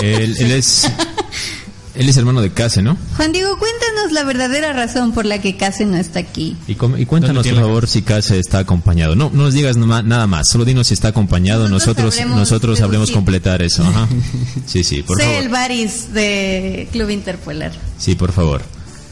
Él, 0.02 0.36
él 0.38 0.50
es 0.52 0.90
él 1.94 2.08
es 2.10 2.16
hermano 2.18 2.42
de 2.42 2.50
Case, 2.52 2.82
¿no? 2.82 2.98
Juan 3.16 3.32
Diego, 3.32 3.58
cuéntanos 3.58 4.12
la 4.12 4.22
verdadera 4.24 4.72
razón 4.74 5.12
por 5.12 5.24
la 5.24 5.40
que 5.40 5.56
Case 5.56 5.86
no 5.86 5.96
está 5.96 6.18
aquí. 6.18 6.54
Y, 6.66 6.74
com- 6.74 6.98
y 6.98 7.06
cuéntanos, 7.06 7.44
¿Dónde 7.44 7.58
por 7.58 7.68
favor, 7.68 7.88
si 7.88 8.02
Case 8.02 8.38
está 8.38 8.58
acompañado. 8.58 9.14
No, 9.16 9.30
no 9.32 9.44
nos 9.44 9.54
digas 9.54 9.76
nada 9.78 10.26
más, 10.26 10.48
solo 10.50 10.64
dinos 10.66 10.88
si 10.88 10.94
está 10.94 11.08
acompañado. 11.08 11.68
Nosotros 11.68 11.96
Nosotros 11.96 12.14
sabremos 12.14 12.38
nosotros 12.38 12.78
sabremos 12.78 13.06
deducir. 13.08 13.14
completar 13.14 13.62
eso. 13.62 13.82
Ajá. 13.84 14.08
Sí, 14.66 14.84
sí, 14.84 15.02
por 15.02 15.16
sé 15.18 15.24
favor. 15.24 15.42
el 15.42 15.48
Baris 15.48 16.12
de 16.12 16.88
Club 16.92 17.10
Interpolar. 17.10 17.72
Sí, 17.98 18.14
por 18.16 18.32
favor. 18.32 18.60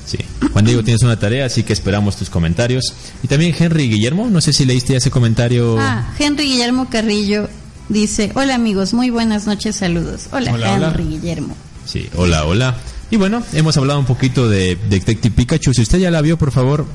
Sí. 0.04 0.18
Juan 0.52 0.66
Diego, 0.66 0.82
tienes 0.84 1.02
una 1.02 1.18
tarea, 1.18 1.46
así 1.46 1.62
que 1.62 1.72
esperamos 1.72 2.16
tus 2.16 2.28
comentarios. 2.28 2.92
Y 3.22 3.28
también 3.28 3.54
Henry 3.58 3.88
Guillermo, 3.88 4.28
no 4.28 4.42
sé 4.42 4.52
si 4.52 4.66
leíste 4.66 4.94
ese 4.94 5.10
comentario. 5.10 5.78
Ah, 5.80 6.12
Henry 6.18 6.44
Guillermo 6.44 6.90
Carrillo 6.90 7.48
dice, 7.88 8.32
hola 8.34 8.54
amigos, 8.54 8.94
muy 8.94 9.10
buenas 9.10 9.46
noches, 9.46 9.76
saludos. 9.76 10.28
Hola, 10.32 10.52
Hola, 10.52 10.74
hola. 10.74 10.88
Henry 10.88 11.04
Guillermo. 11.04 11.56
Sí, 11.84 12.08
hola, 12.16 12.44
hola. 12.46 12.76
Y 13.10 13.16
bueno, 13.16 13.42
hemos 13.52 13.76
hablado 13.76 14.00
un 14.00 14.06
poquito 14.06 14.48
de 14.48 14.76
Detective 14.88 15.34
Pikachu. 15.34 15.74
Si 15.74 15.82
usted 15.82 15.98
ya 15.98 16.10
la 16.10 16.20
vio, 16.20 16.38
por 16.38 16.50
favor, 16.50 16.86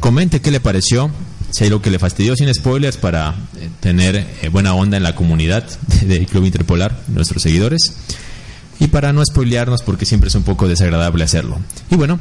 comente 0.00 0.40
qué 0.40 0.50
le 0.50 0.60
pareció. 0.60 1.10
Si 1.50 1.64
hay 1.64 1.70
lo 1.70 1.80
que 1.80 1.90
le 1.90 1.98
fastidió 1.98 2.34
sin 2.34 2.52
spoilers 2.52 2.96
para 2.96 3.34
eh, 3.56 3.68
tener 3.78 4.16
eh, 4.16 4.48
buena 4.48 4.74
onda 4.74 4.96
en 4.96 5.04
la 5.04 5.14
comunidad 5.14 5.64
del 6.02 6.26
Club 6.26 6.46
Interpolar, 6.46 6.98
nuestros 7.08 7.42
seguidores. 7.42 7.94
Y 8.80 8.88
para 8.88 9.12
no 9.12 9.24
spoilearnos, 9.24 9.82
porque 9.82 10.04
siempre 10.04 10.28
es 10.28 10.34
un 10.34 10.42
poco 10.42 10.66
desagradable 10.66 11.22
hacerlo. 11.22 11.60
Y 11.90 11.94
bueno, 11.94 12.18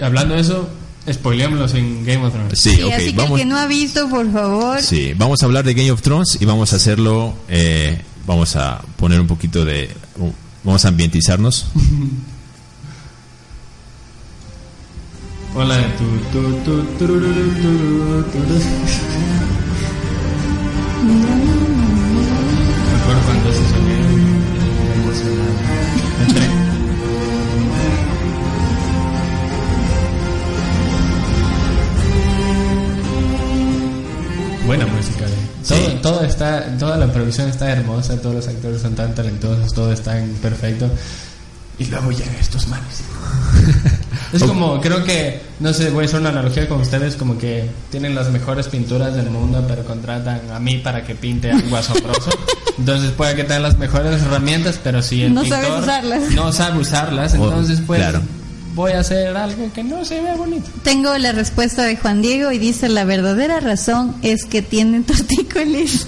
hablando 0.00 0.34
de 0.36 0.42
eso, 0.42 0.68
spoileémoslos 1.12 1.74
en 1.74 2.04
Game 2.04 2.24
of 2.26 2.32
Thrones. 2.32 2.58
sí, 2.58 2.70
Sí, 2.76 2.82
ok, 2.82 2.92
así 2.92 3.10
que 3.12 3.16
vamos. 3.16 3.38
el 3.40 3.44
que 3.46 3.50
no 3.50 3.58
ha 3.58 3.66
visto, 3.66 4.08
por 4.08 4.30
favor, 4.32 4.80
Sí, 4.82 5.12
vamos 5.16 5.42
a 5.42 5.46
hablar 5.46 5.64
de 5.64 5.74
Game 5.74 5.90
of 5.90 6.02
Thrones 6.02 6.38
y 6.40 6.44
vamos 6.44 6.72
a 6.72 6.76
hacerlo. 6.76 7.34
eh, 7.48 8.00
vamos 8.26 8.56
a 8.56 8.82
poner 8.96 9.20
un 9.20 9.26
poquito 9.26 9.64
de. 9.64 9.88
uh, 10.18 10.30
vamos 10.64 10.84
a 10.84 10.88
ambientizarnos. 10.88 11.66
Hola. 15.54 15.78
Me 21.06 23.00
acuerdo 23.00 23.20
cuando 23.26 23.48
ese 23.50 23.64
sonido 23.70 24.08
me 26.34 26.55
Todo, 36.00 36.22
está, 36.24 36.64
toda 36.78 36.96
la 36.96 37.06
producción 37.12 37.48
está 37.48 37.70
hermosa, 37.70 38.16
todos 38.20 38.34
los 38.36 38.48
actores 38.48 38.80
son 38.82 38.94
tan 38.94 39.14
talentosos, 39.14 39.72
todo 39.72 39.92
está 39.92 40.18
en 40.18 40.30
perfecto. 40.34 40.88
Y 41.78 41.84
luego 41.86 42.10
llegan 42.10 42.34
estos 42.36 42.66
manes. 42.68 43.02
Es 44.32 44.42
como, 44.42 44.80
creo 44.80 45.04
que, 45.04 45.40
no 45.60 45.72
sé, 45.72 45.88
voy 45.90 46.02
a 46.04 46.06
hacer 46.08 46.18
una 46.20 46.30
analogía 46.30 46.68
con 46.68 46.80
ustedes, 46.80 47.14
como 47.14 47.38
que 47.38 47.70
tienen 47.92 48.14
las 48.14 48.28
mejores 48.30 48.66
pinturas 48.66 49.14
del 49.14 49.30
mundo, 49.30 49.64
pero 49.68 49.84
contratan 49.84 50.40
a 50.52 50.58
mí 50.58 50.78
para 50.78 51.04
que 51.04 51.14
pinte 51.14 51.50
algo 51.50 51.76
asombroso. 51.76 52.30
Entonces 52.78 53.12
puede 53.12 53.36
que 53.36 53.44
tengan 53.44 53.62
las 53.62 53.78
mejores 53.78 54.20
herramientas, 54.22 54.80
pero 54.82 55.00
si 55.00 55.22
el 55.22 55.32
No 55.32 55.42
pintor 55.42 55.62
sabes 55.62 55.82
usarlas. 55.82 56.30
no 56.32 56.52
sabe 56.52 56.78
usarlas, 56.80 57.34
entonces 57.34 57.80
pues 57.86 58.00
claro. 58.00 58.20
Voy 58.76 58.92
a 58.92 59.00
hacer 59.00 59.34
algo 59.36 59.72
que 59.72 59.82
no 59.82 60.04
se 60.04 60.20
vea 60.20 60.36
bonito. 60.36 60.70
tengo 60.84 61.16
la 61.16 61.32
respuesta 61.32 61.82
de 61.82 61.96
Juan 61.96 62.20
Diego 62.20 62.52
y 62.52 62.58
dice, 62.58 62.88
la 62.90 63.04
verdadera 63.04 63.58
razón 63.58 64.14
es 64.22 64.44
que 64.44 64.60
tienen 64.62 65.02
tortícolis. 65.02 66.06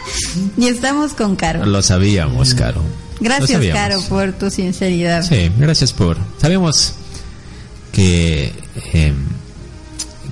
y 0.56 0.68
estamos 0.68 1.12
con 1.12 1.34
Caro. 1.34 1.66
Lo 1.66 1.82
sabíamos, 1.82 2.54
Caro. 2.54 2.80
Lo 2.80 3.24
Gracias, 3.24 3.50
sabíamos. 3.50 3.80
Caro, 3.80 4.00
por 4.08 4.32
tu 4.32 4.48
sinceridad. 4.50 5.22
Sí, 5.24 5.50
gracias 5.58 5.92
por. 5.92 6.16
Sabemos 6.40 6.94
que 7.92 8.52
eh, 8.92 9.12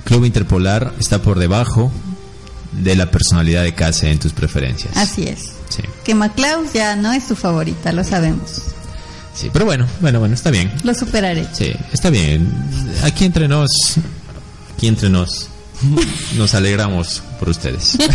Club 0.05 0.25
Interpolar 0.25 0.93
está 0.99 1.21
por 1.21 1.37
debajo 1.37 1.91
de 2.71 2.95
la 2.95 3.11
personalidad 3.11 3.63
de 3.63 3.75
Case 3.75 4.09
en 4.09 4.19
tus 4.19 4.31
preferencias. 4.31 4.95
Así 4.95 5.23
es. 5.23 5.51
Sí, 5.69 5.83
Que 6.05 6.15
MacLeod 6.15 6.67
ya 6.73 6.95
no 6.95 7.11
es 7.11 7.27
tu 7.27 7.35
favorita, 7.35 7.91
lo 7.91 8.03
sabemos. 8.03 8.72
Sí, 9.33 9.49
pero 9.51 9.65
bueno, 9.65 9.85
bueno, 10.01 10.19
bueno, 10.19 10.33
está 10.35 10.51
bien. 10.51 10.71
Lo 10.83 10.93
superaré. 10.93 11.45
Sí, 11.53 11.73
está 11.91 12.09
bien. 12.09 12.51
Aquí 13.03 13.25
entre 13.25 13.47
nos, 13.47 13.69
aquí 14.75 14.87
entre 14.87 15.09
nos, 15.09 15.47
nos 16.37 16.53
alegramos 16.53 17.21
por 17.39 17.49
ustedes. 17.49 17.97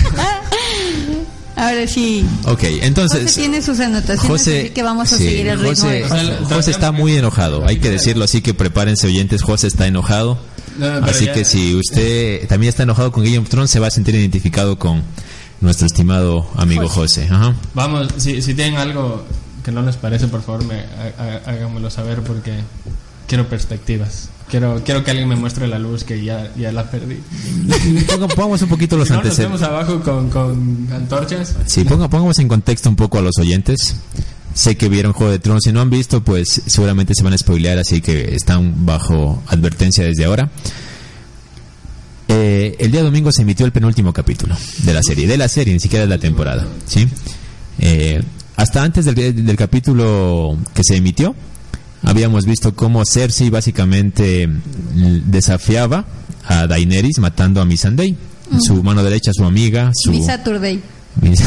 Ahora 1.57 1.89
sí. 1.89 2.25
Ok, 2.45 2.63
entonces. 2.83 3.23
José 3.23 3.41
tiene 3.41 3.61
sus 3.63 3.81
anotaciones, 3.81 4.47
así 4.47 4.71
que 4.71 4.83
vamos 4.85 5.13
a 5.13 5.17
sí, 5.17 5.25
seguir 5.25 5.49
el 5.49 5.59
ritmo 5.59 5.71
José, 5.75 5.89
de 5.89 6.09
José. 6.09 6.37
José 6.55 6.71
está 6.71 6.93
muy 6.93 7.17
enojado, 7.17 7.67
hay 7.67 7.79
que 7.79 7.91
decirlo 7.91 8.25
así 8.25 8.43
que 8.43 8.55
prepárense 8.55 9.09
oyentes, 9.09 9.43
José 9.43 9.67
está 9.67 9.87
enojado. 9.89 10.39
No, 10.79 10.87
así 11.05 11.25
ya- 11.25 11.33
que 11.33 11.45
si 11.45 11.75
usted 11.75 12.47
también 12.47 12.69
está 12.69 12.85
enojado 12.85 13.11
con 13.11 13.25
Game 13.25 13.39
of 13.39 13.49
Thrones, 13.49 13.73
se 13.73 13.81
va 13.81 13.89
a 13.89 13.91
sentir 13.91 14.15
identificado 14.15 14.79
con 14.79 15.03
nuestro 15.61 15.87
estimado 15.89 16.49
amigo 16.55 16.89
José. 16.89 17.27
Ajá. 17.29 17.57
Vamos, 17.75 18.07
si, 18.19 18.41
si 18.41 18.55
tienen 18.55 18.77
algo 18.77 19.25
que 19.69 19.73
no 19.75 19.83
les 19.83 19.97
parece, 19.97 20.29
por 20.29 20.41
favor, 20.41 20.65
me, 20.65 20.77
há- 20.77 21.13
há- 21.45 21.51
háganmelo 21.51 21.91
saber 21.91 22.23
porque 22.23 22.55
quiero 23.27 23.47
perspectivas. 23.51 24.31
Quiero, 24.51 24.81
quiero 24.83 25.05
que 25.05 25.11
alguien 25.11 25.29
me 25.29 25.37
muestre 25.37 25.69
la 25.69 25.79
luz 25.79 26.05
que 26.05 26.25
ya, 26.25 26.51
ya 26.57 26.73
la 26.73 26.91
perdí. 26.91 27.19
Ponga- 28.07 28.29
Pongamos 28.29 28.63
un 28.63 28.71
poquito 28.71 28.97
los 28.97 29.09
Si 29.09 29.13
no, 29.13 29.19
nos 29.19 29.27
antecedentes. 29.27 29.63
abajo 29.63 30.01
con, 30.01 30.31
con 30.31 30.89
antorchas. 30.91 31.55
Sí, 31.67 31.85
ponga- 31.85 32.09
pongamos 32.09 32.39
en 32.39 32.49
contexto 32.49 32.89
un 32.89 32.97
poco 32.97 33.19
a 33.19 33.21
los 33.21 33.37
oyentes. 33.39 33.97
Sé 34.55 34.79
que 34.79 34.89
vieron 34.89 35.13
Juego 35.13 35.33
de 35.33 35.39
Tronos. 35.39 35.63
Si 35.65 35.71
no 35.71 35.83
han 35.83 35.91
visto, 35.91 36.25
pues 36.25 36.63
seguramente 36.67 37.13
se 37.15 37.23
van 37.23 37.35
a 37.35 37.39
spoilear, 37.39 37.77
así 37.79 38.01
que 38.01 38.35
están 38.35 38.87
bajo 38.87 39.43
advertencia 39.49 40.03
desde 40.03 40.25
ahora. 40.25 40.49
Eh, 42.29 42.75
el 42.79 42.91
día 42.91 43.03
domingo 43.03 43.31
se 43.33 43.43
emitió 43.43 43.67
el 43.67 43.73
penúltimo 43.73 44.15
capítulo 44.15 44.57
de 44.79 44.95
la 44.95 45.03
serie, 45.03 45.27
de 45.27 45.37
la 45.37 45.49
serie, 45.49 45.75
ni 45.75 45.81
siquiera 45.81 46.07
de 46.07 46.09
la 46.11 46.19
temporada. 46.19 46.67
¿sí? 46.87 47.07
Eh, 47.81 48.23
hasta 48.59 48.83
antes 48.83 49.05
del, 49.07 49.15
del 49.47 49.57
capítulo 49.57 50.59
que 50.75 50.83
se 50.85 50.97
emitió, 50.97 51.35
habíamos 52.03 52.45
visto 52.45 52.75
cómo 52.75 53.05
Cersei 53.07 53.49
básicamente 53.51 54.49
desafiaba 55.27 56.05
a 56.45 56.67
Daenerys 56.67 57.19
matando 57.19 57.61
a 57.61 57.65
Missandei, 57.65 58.17
su 58.61 58.83
mano 58.83 59.03
derecha, 59.03 59.31
su 59.33 59.45
amiga, 59.45 59.91
su... 59.95 60.13
Saturday. 60.25 60.81
Miss- 61.21 61.43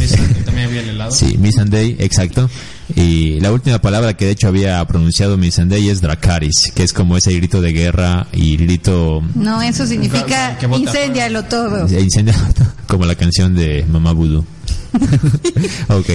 Mis- 0.00 0.16
También 0.44 0.66
había 0.68 0.80
el 0.82 0.88
helado. 0.90 1.12
Sí, 1.12 1.36
Missandei, 1.38 1.96
exacto. 2.00 2.50
Y 2.96 3.38
la 3.40 3.52
última 3.52 3.80
palabra 3.80 4.14
que 4.16 4.26
de 4.26 4.32
hecho 4.32 4.48
había 4.48 4.84
pronunciado 4.86 5.36
Missandei 5.38 5.88
es 5.88 6.00
Dracaris, 6.00 6.72
que 6.74 6.82
es 6.82 6.92
como 6.92 7.16
ese 7.16 7.32
grito 7.32 7.60
de 7.60 7.72
guerra 7.72 8.26
y 8.32 8.56
grito 8.56 9.22
No, 9.34 9.62
eso 9.62 9.86
significa 9.86 10.58
incendialo 10.76 11.44
todo. 11.44 11.86
de 11.86 12.00
incendio, 12.00 12.34
como 12.86 13.04
la 13.06 13.14
canción 13.14 13.54
de 13.54 13.84
Mamá 13.88 14.12
Voodoo. 14.12 14.44
ok, 15.88 16.08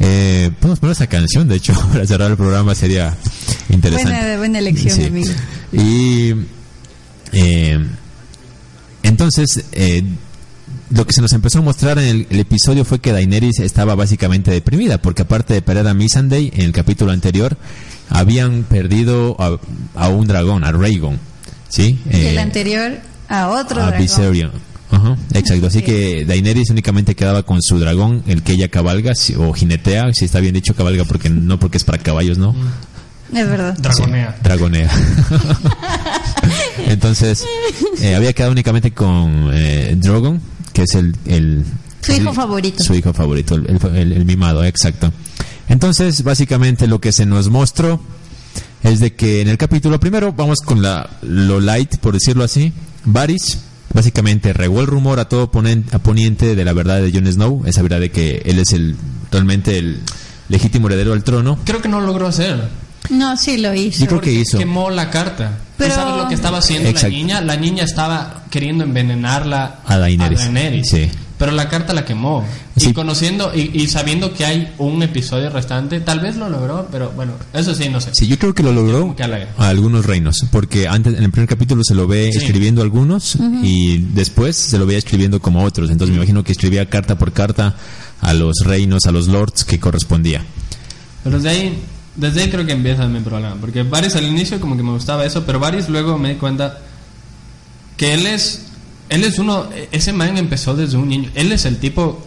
eh, 0.00 0.50
podemos 0.60 0.78
poner 0.80 0.92
esa 0.94 1.06
canción, 1.06 1.48
de 1.48 1.56
hecho, 1.56 1.72
para 1.92 2.06
cerrar 2.06 2.30
el 2.30 2.36
programa 2.36 2.74
sería 2.74 3.16
interesante. 3.70 4.12
Buena, 4.12 4.36
buena 4.38 4.58
elección, 4.58 4.94
Sí. 4.96 5.04
amigo. 5.04 5.32
Y 5.72 6.34
eh, 7.32 7.78
entonces, 9.02 9.64
eh, 9.72 10.02
lo 10.90 11.06
que 11.06 11.12
se 11.12 11.20
nos 11.20 11.32
empezó 11.32 11.58
a 11.58 11.62
mostrar 11.62 11.98
en 11.98 12.04
el, 12.04 12.26
el 12.30 12.40
episodio 12.40 12.84
fue 12.84 13.00
que 13.00 13.12
Daenerys 13.12 13.60
estaba 13.60 13.94
básicamente 13.94 14.50
deprimida, 14.50 14.98
porque 14.98 15.22
aparte 15.22 15.54
de 15.54 15.62
perder 15.62 15.88
a 15.88 15.94
Missandei 15.94 16.50
en 16.54 16.62
el 16.62 16.72
capítulo 16.72 17.12
anterior, 17.12 17.56
habían 18.10 18.64
perdido 18.64 19.36
a, 19.40 19.58
a 19.94 20.08
un 20.08 20.26
dragón, 20.26 20.64
a 20.64 20.72
Rhaegon. 20.72 21.18
¿Sí? 21.68 21.98
Y 22.10 22.16
el 22.16 22.36
Eh, 22.36 22.40
anterior, 22.40 22.92
a 23.28 23.48
otro 23.48 23.80
a 23.82 23.86
dragón. 23.86 24.00
Viserion. 24.02 24.52
Ajá, 25.04 25.16
exacto. 25.34 25.66
Así 25.66 25.82
que 25.82 26.24
Daenerys 26.24 26.70
únicamente 26.70 27.14
quedaba 27.14 27.42
con 27.42 27.60
su 27.62 27.78
dragón, 27.78 28.22
el 28.26 28.42
que 28.42 28.52
ella 28.52 28.68
cabalga 28.68 29.14
si- 29.14 29.34
o 29.34 29.52
jinetea, 29.52 30.12
si 30.12 30.24
está 30.24 30.40
bien 30.40 30.54
dicho 30.54 30.74
cabalga, 30.74 31.04
porque 31.04 31.28
no 31.30 31.58
porque 31.58 31.76
es 31.78 31.84
para 31.84 31.98
caballos, 31.98 32.38
¿no? 32.38 32.54
Es 33.32 33.48
verdad. 33.48 33.76
Dragonea. 33.78 34.32
Sí, 34.36 34.40
dragonea. 34.44 34.90
Entonces, 36.86 37.44
eh, 38.00 38.14
había 38.14 38.32
quedado 38.32 38.52
únicamente 38.52 38.92
con 38.92 39.50
eh, 39.52 39.94
Drogon, 39.96 40.40
que 40.72 40.82
es 40.82 40.94
el, 40.94 41.14
el- 41.26 41.64
Su 42.00 42.12
hijo 42.12 42.30
el- 42.30 42.34
favorito. 42.36 42.84
Su 42.84 42.94
hijo 42.94 43.12
favorito, 43.12 43.54
el, 43.54 43.78
el- 43.96 44.12
el 44.12 44.24
mimado, 44.24 44.64
exacto. 44.64 45.12
Entonces, 45.68 46.22
básicamente 46.22 46.86
lo 46.86 47.00
que 47.00 47.12
se 47.12 47.24
nos 47.26 47.48
mostró 47.48 48.00
es 48.82 49.00
de 49.00 49.14
que 49.14 49.40
en 49.40 49.48
el 49.48 49.56
capítulo 49.56 49.98
primero, 49.98 50.32
vamos 50.32 50.58
con 50.60 50.82
la, 50.82 51.08
lo 51.22 51.58
light, 51.60 51.96
por 51.98 52.12
decirlo 52.14 52.44
así, 52.44 52.72
Varys 53.04 53.58
básicamente 53.94 54.52
regó 54.52 54.80
el 54.82 54.86
rumor 54.86 55.18
a 55.20 55.28
todo 55.28 55.50
ponen- 55.50 55.84
a 55.92 55.98
poniente 56.00 56.54
de 56.54 56.64
la 56.64 56.72
verdad 56.74 57.00
de 57.00 57.10
Jon 57.12 57.26
Snow, 57.32 57.62
esa 57.64 57.80
verdad 57.80 58.00
de 58.00 58.10
que 58.10 58.42
él 58.44 58.58
es 58.58 58.72
el 58.72 58.96
realmente 59.30 59.78
el 59.78 60.00
legítimo 60.50 60.88
heredero 60.88 61.12
al 61.14 61.24
trono. 61.24 61.58
Creo 61.64 61.80
que 61.80 61.88
no 61.88 62.00
lo 62.00 62.06
logró 62.08 62.26
hacer. 62.26 62.68
No, 63.10 63.36
sí 63.36 63.56
lo 63.58 63.74
hizo. 63.74 64.00
Yo 64.00 64.06
creo 64.06 64.20
que 64.20 64.32
hizo. 64.32 64.58
Quemó 64.58 64.90
la 64.90 65.10
carta. 65.10 65.58
Pero- 65.76 65.90
¿Tú 65.94 66.00
sabes 66.00 66.16
lo 66.22 66.28
que 66.28 66.34
estaba 66.34 66.58
haciendo 66.58 66.88
Exacto. 66.88 67.08
la 67.08 67.14
niña? 67.18 67.40
La 67.40 67.56
niña 67.56 67.84
estaba 67.84 68.44
queriendo 68.50 68.84
envenenarla 68.84 69.80
A 69.86 69.98
Daenerys. 69.98 70.38
Daenerys. 70.40 70.88
Sí. 70.88 71.10
Pero 71.36 71.50
la 71.50 71.68
carta 71.68 71.92
la 71.92 72.04
quemó. 72.04 72.44
Sí. 72.76 72.90
Y 72.90 72.92
conociendo 72.92 73.52
y, 73.54 73.70
y 73.74 73.88
sabiendo 73.88 74.32
que 74.32 74.44
hay 74.46 74.72
un 74.78 75.02
episodio 75.02 75.50
restante, 75.50 76.00
tal 76.00 76.20
vez 76.20 76.36
lo 76.36 76.48
logró, 76.48 76.86
pero 76.92 77.10
bueno, 77.10 77.32
eso 77.52 77.74
sí, 77.74 77.88
no 77.88 78.00
sé. 78.00 78.10
Sí, 78.14 78.28
yo 78.28 78.38
creo 78.38 78.54
que 78.54 78.62
lo 78.62 78.72
logró 78.72 79.16
a 79.58 79.68
algunos 79.68 80.06
reinos, 80.06 80.46
porque 80.52 80.86
antes 80.86 81.16
en 81.18 81.24
el 81.24 81.30
primer 81.32 81.48
capítulo 81.48 81.82
se 81.82 81.94
lo 81.96 82.06
ve 82.06 82.30
Sí. 82.32 82.38
escribiendo 82.38 82.82
algunos 82.82 83.36
y 83.64 83.98
después 84.14 84.54
se 84.56 84.78
lo 84.78 84.86
veía 84.86 84.98
escribiendo 84.98 85.40
como 85.40 85.64
otros. 85.64 85.90
Entonces 85.90 86.10
me 86.12 86.18
imagino 86.18 86.44
que 86.44 86.52
escribía 86.52 86.88
carta 86.88 87.18
por 87.18 87.32
carta 87.32 87.74
a 88.20 88.32
los 88.32 88.58
reinos, 88.64 89.06
a 89.06 89.10
los 89.12 89.26
lords 89.26 89.64
que 89.64 89.80
correspondía. 89.80 90.44
Pero 91.24 91.36
desde 91.36 91.48
ahí, 91.48 91.78
desde 92.14 92.42
ahí 92.42 92.50
creo 92.50 92.64
que 92.64 92.72
empieza 92.72 93.08
mi 93.08 93.18
problema. 93.20 93.56
Porque 93.60 93.82
Varys 93.82 94.14
al 94.14 94.24
inicio 94.24 94.60
como 94.60 94.76
que 94.76 94.84
me 94.84 94.92
gustaba 94.92 95.24
eso, 95.26 95.44
pero 95.44 95.58
Varys 95.58 95.88
luego 95.88 96.16
me 96.16 96.28
di 96.30 96.34
cuenta 96.36 96.78
que 97.96 98.14
él 98.14 98.26
es, 98.26 98.66
él 99.14 99.24
es 99.24 99.38
uno, 99.38 99.68
ese 99.92 100.12
man 100.12 100.36
empezó 100.36 100.74
desde 100.74 100.96
un 100.96 101.08
niño. 101.08 101.30
Él 101.34 101.52
es 101.52 101.64
el 101.64 101.78
tipo 101.78 102.24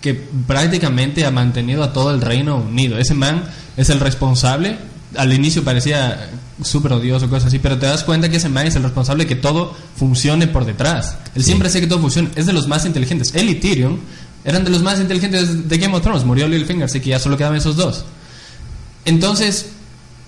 que 0.00 0.14
prácticamente 0.14 1.24
ha 1.26 1.30
mantenido 1.30 1.82
a 1.82 1.92
todo 1.92 2.10
el 2.12 2.20
reino 2.20 2.56
unido. 2.56 2.98
Ese 2.98 3.14
man 3.14 3.44
es 3.76 3.90
el 3.90 4.00
responsable. 4.00 4.78
Al 5.16 5.32
inicio 5.32 5.64
parecía 5.64 6.30
súper 6.62 6.92
odioso, 6.92 7.28
cosas 7.28 7.46
así, 7.48 7.58
pero 7.58 7.78
te 7.78 7.86
das 7.86 8.04
cuenta 8.04 8.28
que 8.28 8.36
ese 8.36 8.48
man 8.48 8.66
es 8.66 8.76
el 8.76 8.82
responsable 8.82 9.24
de 9.24 9.28
que 9.28 9.36
todo 9.36 9.74
funcione 9.96 10.46
por 10.46 10.64
detrás. 10.64 11.16
Él 11.34 11.42
Sí. 11.42 11.48
siempre 11.48 11.68
hace 11.68 11.80
que 11.80 11.86
todo 11.86 12.00
funcione. 12.00 12.30
Es 12.36 12.46
de 12.46 12.52
los 12.52 12.68
más 12.68 12.84
inteligentes. 12.84 13.34
Él 13.34 13.48
y 13.50 13.54
Tyrion 13.56 13.98
eran 14.44 14.64
de 14.64 14.70
los 14.70 14.82
más 14.82 15.00
inteligentes 15.00 15.68
de 15.68 15.78
Game 15.78 15.94
of 15.96 16.02
Thrones. 16.02 16.24
Murió 16.24 16.46
Littlefinger, 16.48 16.84
así 16.84 17.00
que 17.00 17.10
ya 17.10 17.18
solo 17.18 17.36
quedaban 17.36 17.56
esos 17.58 17.76
dos. 17.76 18.04
Entonces, 19.04 19.66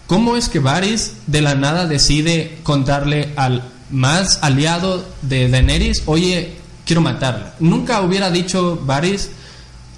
¿cómo 0.06 0.36
es 0.36 0.48
que 0.48 0.58
Varys 0.58 1.12
de 1.26 1.42
la 1.42 1.54
nada 1.54 1.86
decide 1.86 2.58
contarle 2.62 3.32
al 3.36 3.62
más 3.90 4.38
aliado 4.42 5.04
de 5.22 5.48
Daenerys, 5.48 6.02
oye, 6.06 6.56
quiero 6.84 7.00
matarla? 7.00 7.54
Nunca 7.60 8.00
hubiera 8.00 8.30
dicho 8.30 8.80
Varys, 8.84 9.30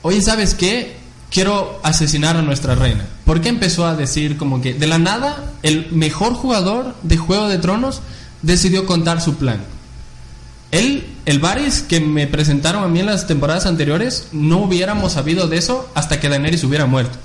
oye, 0.02 0.20
¿sabes 0.22 0.54
qué? 0.54 0.96
Quiero 1.30 1.80
asesinar 1.82 2.36
a 2.36 2.42
nuestra 2.42 2.74
reina. 2.74 3.06
¿Por 3.24 3.40
qué 3.40 3.48
empezó 3.48 3.86
a 3.86 3.96
decir 3.96 4.36
como 4.36 4.60
que 4.60 4.74
de 4.74 4.86
la 4.86 4.98
nada 4.98 5.52
el 5.62 5.90
mejor 5.92 6.34
jugador 6.34 6.94
de 7.02 7.16
Juego 7.16 7.48
de 7.48 7.58
Tronos 7.58 8.02
decidió 8.42 8.84
contar 8.84 9.20
su 9.20 9.36
plan? 9.36 9.60
Él, 10.72 11.06
el 11.26 11.38
Varys 11.38 11.82
que 11.82 12.00
me 12.00 12.26
presentaron 12.26 12.82
a 12.82 12.88
mí 12.88 13.00
en 13.00 13.06
las 13.06 13.26
temporadas 13.26 13.66
anteriores, 13.66 14.28
no 14.32 14.58
hubiéramos 14.58 15.12
sabido 15.12 15.46
de 15.46 15.58
eso 15.58 15.88
hasta 15.94 16.18
que 16.18 16.28
Daenerys 16.28 16.64
hubiera 16.64 16.86
muerto. 16.86 17.18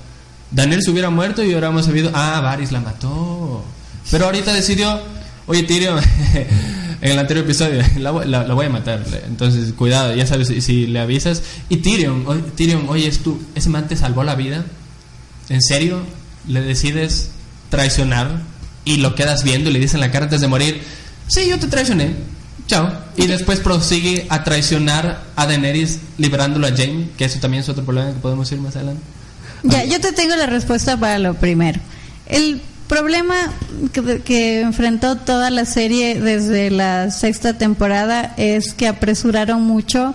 Daenerys 0.50 0.88
hubiera 0.88 1.10
muerto 1.10 1.42
y 1.42 1.48
hubiéramos 1.48 1.86
sabido, 1.86 2.10
ah, 2.14 2.40
Varys 2.40 2.72
la 2.72 2.80
mató. 2.80 3.64
Pero 4.10 4.26
ahorita 4.26 4.52
decidió, 4.52 5.00
oye, 5.48 5.64
Tyrion, 5.64 5.98
en 7.00 7.10
el 7.12 7.18
anterior 7.18 7.44
episodio, 7.44 7.82
la, 7.98 8.10
voy- 8.12 8.66
a 8.66 8.70
matar. 8.70 9.04
Entonces, 9.26 9.72
cuidado, 9.72 10.14
ya 10.14 10.26
sabes, 10.26 10.48
si, 10.64 10.86
le 10.86 11.00
avisas. 11.00 11.42
Y 11.68 11.78
Tyrion, 11.78 12.24
oye, 12.26 12.42
Tyrion, 12.54 12.86
oye, 12.88 13.08
es 13.08 13.18
tú, 13.18 13.40
ese 13.54 13.68
man 13.68 13.88
te 13.88 13.96
salvó 13.96 14.22
la 14.22 14.34
vida. 14.36 14.64
¿En 15.48 15.62
serio? 15.62 16.00
¿Le 16.46 16.60
decides 16.60 17.30
traicionar? 17.70 18.42
Y 18.84 18.98
lo 18.98 19.14
quedas 19.14 19.42
viendo 19.44 19.70
le 19.70 19.80
dicen 19.80 20.00
la 20.00 20.10
cara 20.10 20.24
antes 20.26 20.40
de 20.40 20.48
morir, 20.48 20.80
sí, 21.26 21.46
yo 21.48 21.58
te 21.58 21.66
traicioné. 21.66 22.14
Chao. 22.66 22.90
Y 23.16 23.26
después 23.26 23.60
prosigue 23.60 24.26
a 24.28 24.44
traicionar 24.44 25.22
a 25.36 25.46
Daenerys 25.46 26.00
liberándolo 26.18 26.66
a 26.66 26.70
Jaime, 26.76 27.08
que 27.16 27.24
eso 27.24 27.38
también 27.40 27.62
es 27.62 27.68
otro 27.68 27.84
problema 27.84 28.12
que 28.12 28.20
podemos 28.20 28.50
ir 28.52 28.60
más 28.60 28.76
adelante. 28.76 29.02
Ya, 29.62 29.84
yo 29.84 30.00
te 30.00 30.12
tengo 30.12 30.36
la 30.36 30.46
respuesta 30.46 30.96
para 30.98 31.18
lo 31.18 31.34
primero. 31.34 31.80
El 32.26 32.60
problema 32.88 33.36
que, 33.92 34.20
que 34.20 34.60
enfrentó 34.62 35.16
toda 35.16 35.50
la 35.50 35.64
serie 35.64 36.20
desde 36.20 36.70
la 36.70 37.10
sexta 37.10 37.56
temporada 37.56 38.34
es 38.36 38.74
que 38.74 38.88
apresuraron 38.88 39.62
mucho 39.62 40.14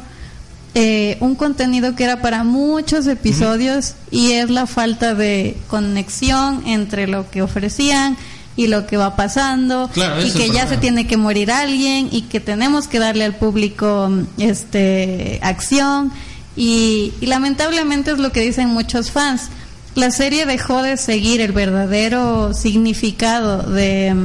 eh, 0.75 1.17
un 1.19 1.35
contenido 1.35 1.95
que 1.95 2.03
era 2.03 2.21
para 2.21 2.43
muchos 2.43 3.05
episodios 3.05 3.93
y 4.09 4.31
es 4.31 4.49
la 4.49 4.65
falta 4.65 5.13
de 5.13 5.55
conexión 5.67 6.63
entre 6.65 7.07
lo 7.07 7.29
que 7.29 7.43
ofrecían 7.43 8.17
y 8.55 8.67
lo 8.67 8.87
que 8.87 8.97
va 8.97 9.15
pasando 9.15 9.89
Claro, 9.93 10.25
y 10.25 10.31
que 10.31 10.49
ya 10.49 10.67
se 10.67 10.77
tiene 10.77 11.05
que 11.05 11.15
morir 11.15 11.51
alguien 11.51 12.09
y 12.11 12.23
que 12.23 12.39
tenemos 12.39 12.87
que 12.87 12.97
darle 12.97 13.23
al 13.23 13.35
público 13.35 14.11
este 14.39 15.39
acción 15.43 16.11
y, 16.55 17.13
y 17.21 17.27
lamentablemente 17.27 18.11
es 18.11 18.17
lo 18.17 18.31
que 18.31 18.41
dicen 18.41 18.69
muchos 18.69 19.11
fans 19.11 19.49
la 19.95 20.11
serie 20.11 20.45
dejó 20.45 20.81
de 20.81 20.97
seguir 20.97 21.41
el 21.41 21.51
verdadero 21.51 22.53
significado 22.53 23.63
de, 23.63 24.15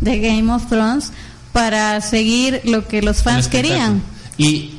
de 0.00 0.18
Game 0.20 0.52
of 0.52 0.66
Thrones 0.68 1.12
para 1.52 2.00
seguir 2.00 2.60
lo 2.64 2.88
que 2.88 3.02
los 3.02 3.22
fans 3.22 3.48
querían 3.48 4.02
Y 4.36 4.72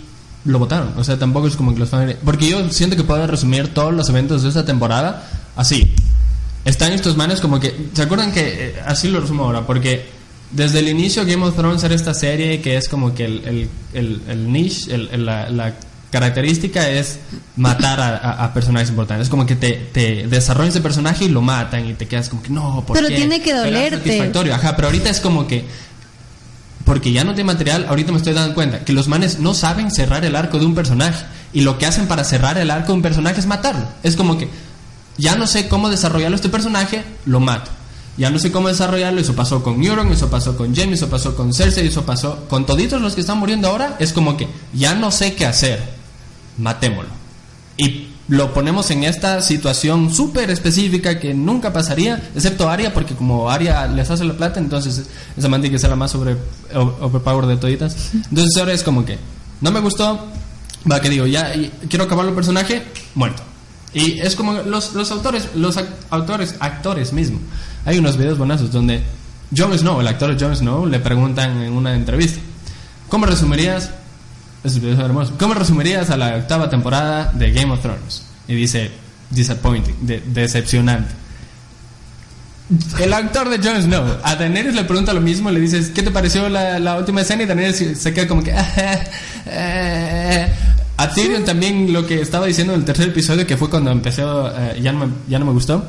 lo 0.44 0.60
votaron. 0.60 0.94
O 0.98 1.04
sea, 1.04 1.18
tampoco 1.18 1.48
es 1.48 1.56
como 1.56 1.74
que 1.74 1.80
los 1.80 1.90
fans. 1.90 2.16
Porque 2.24 2.50
yo 2.50 2.70
siento 2.72 2.96
que 2.96 3.04
puedo 3.04 3.26
resumir 3.28 3.74
todos 3.74 3.94
los 3.94 4.10
eventos 4.10 4.44
de 4.44 4.50
esta 4.50 4.66
temporada 4.66 5.28
así. 5.56 5.94
Están 6.66 6.92
estos 6.94 7.16
manes 7.16 7.40
como 7.42 7.60
que. 7.60 7.90
¿Se 7.94 8.02
acuerdan 8.02 8.32
que.? 8.32 8.42
eh, 8.42 8.76
así 8.86 9.08
lo 9.08 9.22
resumo 9.22 9.46
ahora. 9.46 9.66
Porque 9.66 10.06
desde 10.52 10.80
el 10.80 10.90
inicio 10.90 11.26
Game 11.26 11.44
of 11.46 11.56
Thrones 11.56 11.84
era 11.84 11.96
esta 11.96 12.14
serie 12.14 12.62
que 12.62 12.78
es 12.78 12.90
como 12.90 13.14
que 13.14 13.26
el, 13.26 13.42
el, 13.46 13.70
el, 13.94 14.22
el 14.28 14.52
niche, 14.52 14.98
la, 14.98 15.50
la 15.50 15.76
característica 16.20 16.90
es 16.90 17.20
matar 17.58 18.00
a, 18.00 18.16
a- 18.18 18.46
a 18.46 18.54
personajes 18.54 18.90
importantes. 18.90 19.26
Es 19.28 19.30
como 19.30 19.46
que 19.46 19.56
te, 19.58 19.74
te 19.92 20.28
desarrollas 20.28 20.74
de 20.74 20.80
personaje 20.82 21.26
y 21.26 21.30
lo 21.30 21.42
matan 21.42 21.88
y 21.90 21.94
te 21.94 22.08
quedas 22.08 22.30
como 22.30 22.42
que 22.42 22.50
no, 22.50 22.84
¿por 22.88 22.96
Pero 22.96 23.10
qué? 23.10 23.16
tiene 23.16 23.42
que 23.42 23.54
dolerte. 23.54 23.98
satisfactorio. 23.98 24.56
Ajá, 24.56 24.76
pero 24.76 24.88
ahorita 24.88 25.10
es 25.10 25.20
como 25.20 25.46
que 25.46 25.66
porque 26.86 27.12
ya 27.12 27.24
no 27.24 27.34
tiene 27.34 27.48
material, 27.52 27.86
ahorita 27.90 28.12
me 28.12 28.20
estoy 28.20 28.34
dando 28.34 28.54
cuenta 28.54 28.80
que 28.86 28.94
los 28.94 29.08
manes 29.08 29.40
no 29.40 29.54
saben 29.54 29.90
cerrar 29.92 30.24
el 30.24 30.36
arco 30.36 30.60
de 30.60 30.66
un 30.66 30.76
personaje. 30.76 31.26
Y 31.52 31.62
lo 31.62 31.78
que 31.78 31.86
hacen 31.86 32.08
para 32.08 32.24
cerrar 32.24 32.58
el 32.58 32.70
arco 32.72 32.88
de 32.88 32.94
un 32.94 33.02
personaje 33.02 33.40
es 33.40 33.46
matarlo. 33.48 33.86
Es 34.04 34.16
como 34.16 34.38
que 34.38 34.48
ya 35.18 35.36
no 35.36 35.48
sé 35.48 35.68
cómo 35.68 35.90
desarrollarlo 35.90 36.36
este 36.36 36.50
personaje, 36.50 37.04
lo 37.26 37.40
mato. 37.40 37.72
Ya 38.18 38.30
no 38.30 38.40
sé 38.40 38.52
cómo 38.52 38.68
desarrollarlo, 38.70 39.20
eso 39.20 39.36
pasó 39.36 39.62
con 39.64 39.84
Euron, 39.84 40.10
eso 40.12 40.30
pasó 40.30 40.56
con 40.56 40.74
Jaime, 40.76 40.94
eso 40.94 41.10
pasó 41.10 41.36
con 41.36 41.54
Cersei, 41.54 41.88
eso 41.88 42.06
pasó 42.06 42.46
con 42.48 42.66
toditos 42.66 43.02
los 43.02 43.14
que 43.16 43.22
están 43.22 43.40
muriendo 43.40 43.68
ahora. 43.68 43.96
Es 44.00 44.14
como 44.14 44.38
que 44.38 44.48
ya 44.74 44.96
no 44.96 45.12
sé 45.12 45.34
qué 45.34 45.46
hacer, 45.46 45.82
matémoslo. 46.58 47.12
Y 47.78 48.08
lo 48.28 48.54
ponemos 48.54 48.90
en 48.90 49.04
esta 49.04 49.42
situación 49.42 50.12
súper 50.12 50.50
específica 50.50 51.20
que 51.20 51.34
nunca 51.34 51.72
pasaría, 51.72 52.30
excepto 52.34 52.70
Aria, 52.70 52.94
porque 52.94 53.14
como 53.14 53.50
Aria 53.50 53.86
les 53.88 54.10
hace 54.10 54.24
la 54.24 54.34
plata, 54.34 54.60
entonces 54.60 55.06
esa 55.38 55.48
man 55.48 55.62
tiene 55.62 55.76
que 55.76 55.80
ser 55.80 55.92
la 55.92 55.96
más 55.96 56.12
sobre, 56.12 56.36
overpower 56.74 57.46
de 57.46 57.58
toditas. 57.58 57.96
Entonces 58.14 58.58
ahora 58.58 58.74
es 58.74 58.84
como 58.84 59.06
que, 59.06 59.20
no 59.62 59.72
me 59.72 59.80
gustó, 59.80 60.28
va 60.92 61.00
que 61.02 61.10
digo, 61.10 61.28
ya 61.28 61.54
quiero 61.88 62.06
acabar 62.06 62.26
el 62.26 62.34
personaje, 62.34 62.84
muerto. 63.14 63.44
Y 63.94 64.20
es 64.20 64.36
como 64.36 64.54
los, 64.54 64.94
los 64.94 65.12
autores, 65.12 65.50
los 65.56 65.80
autores, 66.10 66.56
actores 66.60 67.14
mismo. 67.14 67.40
Hay 67.86 68.00
unos 68.00 68.18
videos 68.18 68.38
bonazos 68.38 68.72
donde 68.72 69.04
Jon 69.56 69.78
Snow, 69.78 70.02
el 70.02 70.08
actor 70.08 70.36
Jon 70.40 70.56
Snow, 70.56 70.88
le 70.88 71.00
preguntan 71.00 71.62
en 71.62 71.74
una 71.74 71.94
entrevista, 71.94 72.40
¿cómo 73.08 73.28
resumirías 73.28 73.92
son 74.70 75.00
hermosos. 75.02 75.34
¿Cómo 75.38 75.54
resumirías 75.54 76.10
a 76.10 76.18
la 76.18 76.36
octava 76.38 76.70
temporada 76.70 77.32
de 77.34 77.52
Game 77.52 77.72
of 77.72 77.82
Thrones? 77.82 78.24
Y 78.48 78.56
dice, 78.56 78.92
disappointing, 79.30 79.96
de- 80.02 80.22
decepcionante. 80.28 81.14
El 83.00 83.14
actor 83.14 83.48
de 83.50 83.60
Jon 83.60 83.80
Snow, 83.82 84.18
a 84.24 84.36
Daenerys 84.36 84.74
le 84.74 84.84
pregunta 84.86 85.14
lo 85.14 85.22
mismo, 85.22 85.52
le 85.52 85.60
dices, 85.60 85.90
¿qué 85.94 86.02
te 86.02 86.10
pareció 86.10 86.50
la, 86.50 86.80
la 86.80 86.98
última 86.98 87.22
escena? 87.22 87.44
Y 87.44 87.46
Daenerys 87.46 87.98
se- 88.00 88.14
queda 88.14 88.28
como 88.28 88.44
que... 88.44 88.54
eh. 89.46 90.48
a 90.98 91.10
Tyrion 91.10 91.46
también 91.46 91.94
lo 91.94 92.08
que 92.08 92.22
estaba 92.22 92.48
diciendo 92.48 92.74
en 92.74 92.80
el 92.80 92.86
tercer 92.86 93.10
episodio, 93.10 93.46
que 93.46 93.56
fue 93.58 93.70
cuando 93.70 93.92
empezó, 93.92 94.52
eh, 94.58 94.80
ya, 94.82 94.92
no 94.92 95.06
me, 95.06 95.14
ya 95.28 95.38
no 95.38 95.46
me 95.46 95.52
gustó, 95.52 95.88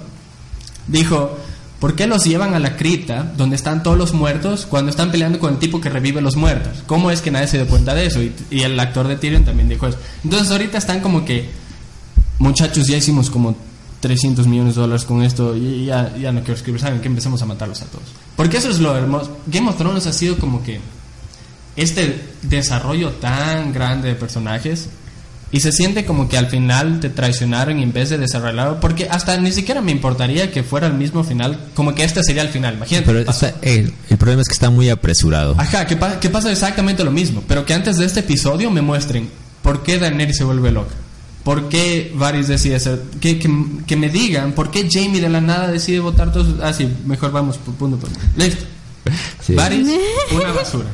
dijo, 0.86 1.38
¿Por 1.80 1.94
qué 1.94 2.06
los 2.06 2.24
llevan 2.24 2.54
a 2.54 2.58
la 2.58 2.76
cripta 2.76 3.32
donde 3.36 3.56
están 3.56 3.82
todos 3.82 3.98
los 3.98 4.14
muertos 4.14 4.64
cuando 4.64 4.90
están 4.90 5.10
peleando 5.10 5.38
con 5.38 5.54
el 5.54 5.58
tipo 5.58 5.80
que 5.80 5.90
revive 5.90 6.22
los 6.22 6.36
muertos? 6.36 6.82
¿Cómo 6.86 7.10
es 7.10 7.20
que 7.20 7.30
nadie 7.30 7.48
se 7.48 7.58
dio 7.58 7.66
cuenta 7.66 7.94
de 7.94 8.06
eso? 8.06 8.22
Y, 8.22 8.62
el 8.62 8.80
actor 8.80 9.06
de 9.06 9.16
Tyrion 9.16 9.44
también 9.44 9.68
dijo 9.68 9.86
eso. 9.86 9.98
Entonces 10.24 10.50
ahorita 10.50 10.78
están 10.78 11.00
como 11.00 11.24
que, 11.24 11.50
muchachos, 12.38 12.86
ya 12.86 12.96
hicimos 12.96 13.28
como 13.28 13.56
300 14.00 14.46
millones 14.46 14.74
de 14.74 14.80
dólares 14.80 15.04
con 15.04 15.22
esto 15.22 15.54
y 15.54 15.86
ya, 15.86 16.16
ya 16.16 16.32
no 16.32 16.40
quiero 16.40 16.54
escribir, 16.54 16.80
¿saben? 16.80 17.00
Que 17.00 17.08
empecemos 17.08 17.42
a 17.42 17.46
matarlos 17.46 17.82
a 17.82 17.86
todos. 17.86 18.06
Porque 18.36 18.56
eso 18.56 18.70
es 18.70 18.78
lo 18.78 18.96
hermoso. 18.96 19.36
Game 19.46 19.68
of 19.68 19.76
Thrones 19.76 20.06
ha 20.06 20.14
sido 20.14 20.38
como 20.38 20.62
que 20.62 20.80
este 21.76 22.30
desarrollo 22.40 23.10
tan 23.12 23.74
grande 23.74 24.08
de 24.08 24.14
personajes 24.14 24.88
y 25.52 25.61
se 25.61 25.70
siente 25.72 26.04
como 26.04 26.28
que 26.28 26.37
al 26.37 26.48
final 26.48 26.98
te 27.00 27.09
traicionaron 27.09 27.78
y 27.78 27.82
en 27.85 27.92
vez 27.92 28.11
de 28.11 28.18
desarrollarlo, 28.18 28.80
porque 28.80 29.09
hasta 29.11 29.37
ni 29.38 29.52
siquiera 29.52 29.80
me 29.80 29.92
importaría 29.92 30.50
que 30.50 30.62
fuera 30.62 30.87
el 30.88 30.94
mismo 30.94 31.22
final, 31.24 31.59
como 31.74 31.94
que 31.94 32.02
este 32.04 32.22
sería 32.24 32.42
el 32.42 32.48
final, 32.48 32.74
imagínate. 32.74 33.06
Pero 33.06 33.20
está- 33.20 33.54
el, 33.62 33.92
el 34.11 34.16
problema 34.18 34.42
es 34.42 34.48
que 34.48 34.54
está 34.54 34.70
muy 34.70 34.88
apresurado. 34.90 35.54
Ajá, 35.59 35.87
que, 35.87 35.96
pa- 35.96 36.18
que 36.20 36.30
pasa 36.30 36.50
exactamente 36.50 37.04
lo 37.04 37.11
mismo, 37.12 37.42
pero 37.46 37.64
que 37.64 37.74
antes 37.74 37.96
de 37.96 38.06
este 38.06 38.20
episodio 38.20 38.70
me 38.70 38.82
muestren 38.82 39.30
por 39.62 39.82
qué 39.82 39.98
Daenerys 39.98 40.37
se 40.37 40.44
vuelve 40.44 40.70
loca. 40.72 40.94
¿Por 41.44 41.68
qué 41.68 42.12
Varys 42.16 42.48
decide 42.48 42.80
ser? 42.80 43.00
Que, 43.20 43.38
que, 43.38 43.48
que 43.87 43.94
me 43.96 44.09
digan 44.09 44.50
por 44.52 44.72
qué 44.72 44.88
Jamie 44.90 45.20
de 45.20 45.28
la 45.28 45.40
nada 45.40 45.68
decide 45.70 46.00
votar 46.00 46.32
todos. 46.32 46.56
Ah, 46.61 46.72
sí, 46.72 46.88
mejor 47.06 47.30
vamos 47.30 47.56
por 47.59 47.72
punto 47.76 47.96
por 47.98 48.11
Listo. 48.37 48.64
Sí. 49.46 49.54
Varys, 49.54 49.87
una 50.32 50.50
basura. 50.52 50.88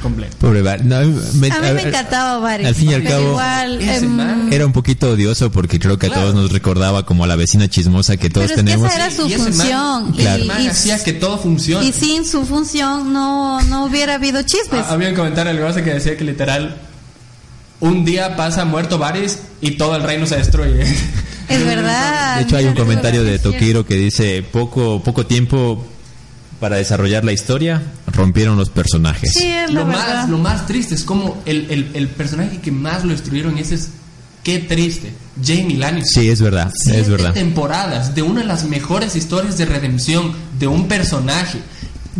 Completa. 0.00 0.36
Pobre 0.38 0.62
Bar- 0.62 0.84
no, 0.84 1.00
me- 1.34 1.50
A 1.50 1.60
mí 1.60 1.66
me 1.74 1.82
encantaba 1.82 2.38
Varys. 2.38 2.66
Al 2.66 2.74
fin 2.74 2.90
y 2.90 2.94
al 2.94 3.04
cabo, 3.04 3.28
igual, 3.30 3.80
em, 3.80 4.52
era 4.52 4.66
un 4.66 4.72
poquito 4.72 5.10
odioso 5.10 5.52
porque 5.52 5.78
creo 5.78 5.98
que 5.98 6.06
a 6.06 6.10
todos 6.12 6.34
nos 6.34 6.50
recordaba 6.50 7.04
como 7.04 7.24
a 7.24 7.26
la 7.26 7.36
vecina 7.36 7.68
chismosa 7.68 8.16
que 8.16 8.30
todos 8.30 8.48
Pero 8.48 8.54
es 8.54 8.60
que 8.60 8.64
tenemos. 8.64 8.86
esa 8.92 8.96
era 9.06 9.10
su 9.14 9.26
Y 9.28 9.36
man- 9.36 9.40
función. 9.40 10.14
y 10.18 10.66
hacía 10.66 11.02
que 11.02 11.12
todo 11.12 11.38
funcione. 11.38 11.86
y 11.86 11.92
sin 11.92 12.24
su 12.24 12.44
función 12.46 13.12
no, 13.12 13.60
no 13.62 13.84
hubiera 13.84 14.14
habido 14.14 14.42
chismes. 14.42 14.84
Ah, 14.88 14.92
había 14.94 15.10
un 15.10 15.14
comentario 15.14 15.50
algo 15.52 15.66
así 15.66 15.82
que 15.82 15.94
decía 15.94 16.16
que 16.16 16.24
literal 16.24 16.76
un 17.80 18.04
día 18.04 18.36
pasa 18.36 18.64
muerto 18.64 18.98
Varys 18.98 19.38
y 19.60 19.72
todo 19.72 19.94
el 19.96 20.02
reino 20.02 20.26
se 20.26 20.36
destruye. 20.36 20.82
es 21.48 21.66
verdad. 21.66 22.36
De 22.38 22.42
hecho, 22.42 22.56
hay 22.56 22.64
un 22.66 22.74
comentario 22.74 23.22
de. 23.24 23.38
Tokiro 23.38 23.84
que 23.84 23.94
dice 23.96 24.42
poco 24.42 25.02
poco 25.02 25.26
tiempo 25.26 25.86
para 26.62 26.76
desarrollar 26.76 27.24
la 27.24 27.32
historia 27.32 27.82
rompieron 28.06 28.56
los 28.56 28.70
personajes. 28.70 29.32
Sí, 29.34 29.48
es 29.48 29.68
la 29.72 29.80
lo 29.80 29.86
verdad. 29.88 30.14
más, 30.20 30.28
lo 30.30 30.38
más 30.38 30.64
triste 30.66 30.94
es 30.94 31.02
como 31.02 31.42
el, 31.44 31.66
el, 31.72 31.90
el 31.94 32.06
personaje 32.06 32.58
que 32.60 32.70
más 32.70 33.02
lo 33.02 33.10
destruyeron 33.10 33.58
ese 33.58 33.74
es 33.74 33.88
qué 34.44 34.60
triste, 34.60 35.12
Jamie 35.44 35.76
Lannister. 35.76 36.22
Sí, 36.22 36.30
es 36.30 36.40
verdad, 36.40 36.72
Siete 36.72 37.00
es 37.00 37.08
verdad. 37.08 37.32
temporadas 37.32 38.14
de 38.14 38.22
una 38.22 38.42
de 38.42 38.46
las 38.46 38.62
mejores 38.64 39.16
historias 39.16 39.58
de 39.58 39.64
redención 39.64 40.32
de 40.60 40.68
un 40.68 40.86
personaje. 40.86 41.58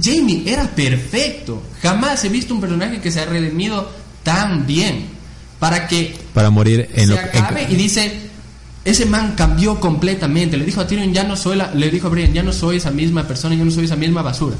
Jamie 0.02 0.42
era 0.46 0.64
perfecto. 0.68 1.62
Jamás 1.80 2.24
he 2.24 2.28
visto 2.28 2.52
un 2.52 2.60
personaje 2.60 3.00
que 3.00 3.12
se 3.12 3.20
ha 3.20 3.26
redimido 3.26 3.90
tan 4.24 4.66
bien. 4.66 5.06
Para 5.60 5.86
que 5.86 6.16
Para 6.34 6.50
morir 6.50 6.88
en 6.94 7.06
se 7.06 7.14
lo 7.14 7.20
acabe 7.20 7.62
en- 7.66 7.72
y 7.72 7.76
dice 7.76 8.12
ese 8.84 9.06
man 9.06 9.34
cambió 9.36 9.78
completamente 9.78 10.56
le 10.56 10.64
dijo 10.64 10.80
a 10.80 10.86
Tyrion 10.86 11.12
ya 11.12 11.24
no 11.24 11.36
soy 11.36 11.56
la, 11.56 11.72
le 11.74 11.90
dijo 11.90 12.08
a 12.08 12.10
Brian 12.10 12.32
ya 12.32 12.42
no 12.42 12.52
soy 12.52 12.76
esa 12.78 12.90
misma 12.90 13.26
persona 13.28 13.54
ya 13.54 13.64
no 13.64 13.70
soy 13.70 13.84
esa 13.84 13.96
misma 13.96 14.22
basura 14.22 14.56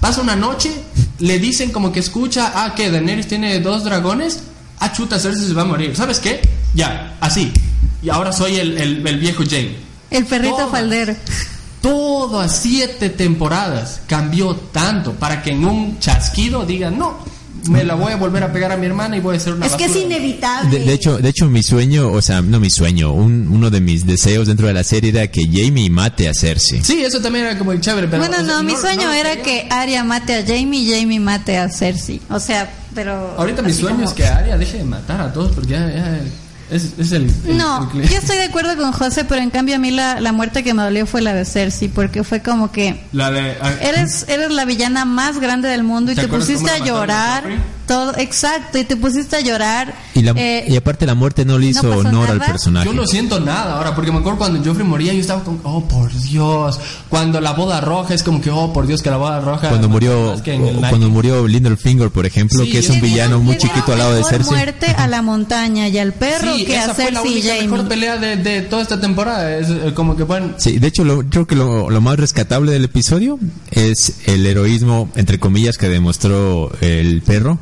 pasa 0.00 0.22
una 0.22 0.34
noche 0.36 0.70
le 1.18 1.38
dicen 1.38 1.70
como 1.72 1.92
que 1.92 2.00
escucha 2.00 2.52
ah 2.54 2.74
que 2.74 2.90
Daenerys 2.90 3.28
tiene 3.28 3.60
dos 3.60 3.84
dragones 3.84 4.40
ah 4.80 4.92
chuta 4.92 5.18
Cersei 5.18 5.46
se 5.48 5.54
va 5.54 5.62
a 5.62 5.66
morir 5.66 5.94
¿sabes 5.96 6.18
qué? 6.20 6.40
ya 6.74 7.16
así 7.20 7.52
y 8.02 8.08
ahora 8.10 8.32
soy 8.32 8.56
el, 8.56 8.78
el- 8.78 9.06
el 9.06 9.18
viejo 9.18 9.42
Jaime 9.48 9.76
El 10.10 10.24
perrito 10.24 10.56
Toma. 10.56 10.70
faldero. 10.70 11.14
todas 11.82 12.56
siete 12.62 13.10
temporadas 13.10 14.00
cambió 14.06 14.54
tanto 14.56 15.12
para 15.12 15.42
que 15.42 15.50
en 15.50 15.64
un 15.64 15.98
chasquido 15.98 16.64
digan 16.64 16.98
no 16.98 17.18
me 17.68 17.84
la 17.84 17.94
voy 17.94 18.12
a 18.12 18.16
volver 18.16 18.42
a 18.42 18.52
pegar 18.52 18.72
a 18.72 18.76
mi 18.76 18.86
hermana 18.86 19.16
y 19.16 19.20
voy 19.20 19.36
a 19.36 19.40
ser 19.40 19.54
una 19.54 19.66
Es 19.66 19.72
que 19.74 19.84
es 19.84 19.90
basura". 19.94 20.06
inevitable. 20.06 20.78
De, 20.78 20.84
de 20.84 20.92
hecho, 20.92 21.18
de 21.18 21.28
hecho, 21.28 21.46
mi 21.46 21.62
sueño, 21.62 22.10
o 22.12 22.22
sea, 22.22 22.42
no 22.42 22.60
mi 22.60 22.70
sueño, 22.70 23.12
un- 23.12 23.48
uno 23.48 23.70
de 23.70 23.80
mis 23.80 24.06
deseos 24.06 24.46
dentro 24.48 24.66
de 24.66 24.74
la 24.74 24.84
serie 24.84 25.10
era 25.10 25.26
que 25.28 25.42
Jamie 25.50 25.90
mate 25.90 26.28
a 26.28 26.34
Cersei. 26.34 26.82
Sí, 26.84 27.02
eso 27.04 27.20
también 27.20 27.46
era 27.46 27.58
como 27.58 27.74
chévere, 27.76 28.08
pero... 28.08 28.18
bueno, 28.20 28.36
o 28.42 28.44
sea, 28.44 28.56
no, 28.56 28.62
mi 28.62 28.74
sueño 28.76 29.04
no 29.04 29.12
era 29.12 29.36
que 29.42 29.66
Arya 29.70 30.04
mate 30.04 30.34
a 30.36 30.42
Jamie 30.46 30.80
y 30.80 30.90
Jamie 31.00 31.20
mate 31.20 31.56
a 31.58 31.68
Cersei. 31.68 32.20
O 32.30 32.40
sea, 32.40 32.70
pero. 32.94 33.34
Ahorita 33.38 33.62
mi 33.62 33.72
sueño 33.72 33.96
como- 33.96 34.08
es 34.08 34.14
que 34.14 34.26
Arya 34.26 34.56
deje 34.56 34.78
de 34.78 34.84
matar 34.84 35.20
a 35.20 35.32
todos 35.32 35.52
porque 35.52 35.70
ya, 35.72 35.88
ya 35.92 36.20
es, 36.70 36.94
es 36.98 37.12
el, 37.12 37.30
el- 37.46 37.56
No, 37.56 37.90
el- 37.94 38.08
yo 38.08 38.18
estoy 38.18 38.36
de 38.36 38.44
acuerdo 38.44 38.76
con 38.76 38.92
José, 38.92 39.24
pero 39.24 39.40
en 39.42 39.50
cambio 39.50 39.76
a 39.76 39.78
mí 39.78 39.90
la, 39.90 40.20
la 40.20 40.32
muerte 40.32 40.62
que 40.64 40.74
me 40.74 40.82
dolió 40.82 41.06
fue 41.06 41.22
la 41.22 41.32
de 41.34 41.44
Cersei, 41.44 41.88
porque 41.88 42.24
fue 42.24 42.42
como 42.42 42.72
que 42.72 43.04
La 43.12 43.30
de... 43.30 43.56
ah, 43.60 43.72
eres 43.80 44.24
eres 44.28 44.50
la 44.50 44.64
villana 44.64 45.04
más 45.04 45.38
grande 45.38 45.68
del 45.68 45.82
mundo 45.84 46.12
y 46.12 46.14
¿Te 46.14 46.28
pusiste 46.28 46.70
a 46.70 46.78
llorar? 46.78 47.44
Todo 47.86 48.14
exacto 48.16 48.78
y 48.78 48.84
te 48.84 48.96
pusiste 48.96 49.36
a 49.36 49.40
llorar 49.40 49.94
Y, 50.14 50.22
la- 50.22 50.32
eh, 50.36 50.64
y 50.68 50.76
aparte 50.76 51.06
la 51.06 51.14
muerte 51.14 51.44
no 51.44 51.58
le 51.58 51.66
¿no 51.66 51.70
hizo 51.70 51.82
pasó 51.88 51.98
honor 52.00 52.30
al 52.30 52.38
nada? 52.38 52.50
personaje. 52.52 52.86
Yo 52.86 52.92
no 52.92 53.06
siento 53.06 53.40
nada 53.40 53.76
ahora, 53.76 53.94
porque 53.94 54.10
me 54.12 54.18
acuerdo 54.18 54.38
cuando 54.38 54.62
Joffrey 54.64 54.86
moría, 54.86 55.12
yo 55.12 55.20
estaba 55.20 55.42
como, 55.44 55.60
oh 55.64 55.82
por 55.88 56.12
Dios. 56.22 56.78
Cuando 57.08 57.40
la 57.40 57.52
boda 57.52 57.80
roja 57.80 58.14
es 58.14 58.22
como 58.22 58.40
que, 58.40 58.50
oh 58.50 58.72
por 58.72 58.86
Dios, 58.86 59.02
que 59.02 59.10
la 59.10 59.16
boda 59.16 59.40
roja. 59.40 59.68
Cuando 59.68 59.88
murió, 59.88 60.32
más 60.32 60.42
que 60.42 60.54
en 60.54 60.62
el 60.66 60.76
o 60.76 60.80
Night. 60.80 60.88
cuando 60.90 61.08
murió 61.10 61.46
Littlefinger, 61.46 62.10
por 62.10 62.26
ejemplo, 62.26 62.64
Sí, 62.64 62.70
que 62.70 62.78
es 62.80 62.88
un 62.90 63.00
villano 63.00 63.38
muy 63.40 63.56
chiquito 63.56 63.92
al 63.92 63.98
lado 63.98 64.10
de 64.12 64.18
mejor 64.18 64.32
Cersei. 64.32 64.52
muerte 64.56 64.86
a 64.96 65.06
la 65.06 65.22
montaña 65.22 65.88
y 65.88 65.98
al 65.98 66.12
perro 66.12 66.54
Sí, 66.54 66.64
que 66.64 66.76
esa 66.76 66.90
a 66.90 66.94
fue 66.94 67.10
la 67.12 67.20
Cersei 67.22 67.32
y 67.32 67.40
única 67.40 67.54
mejor 67.62 67.76
Jamie. 67.78 67.88
pelea 67.88 68.16
de, 68.16 68.36
de 68.36 68.62
toda 68.62 68.82
esta 68.82 69.00
temporada. 69.00 69.56
Es 69.56 69.68
eh, 69.70 69.92
como 69.94 70.16
que, 70.16 70.24
bueno, 70.24 70.50
Sí, 70.58 70.78
de 70.78 70.88
hecho, 70.88 71.04
lo- 71.04 71.22
creo 71.28 71.46
que 71.46 71.54
lo, 71.54 71.88
lo 71.90 72.00
más 72.00 72.16
rescatable 72.18 72.72
del 72.72 72.84
episodio 72.84 73.38
es 73.70 74.14
el 74.26 74.44
heroísmo, 74.46 75.08
entre 75.16 75.38
comillas, 75.38 75.76
que 75.78 75.88
demostró 75.88 76.72
el 76.80 77.22
perro 77.22 77.58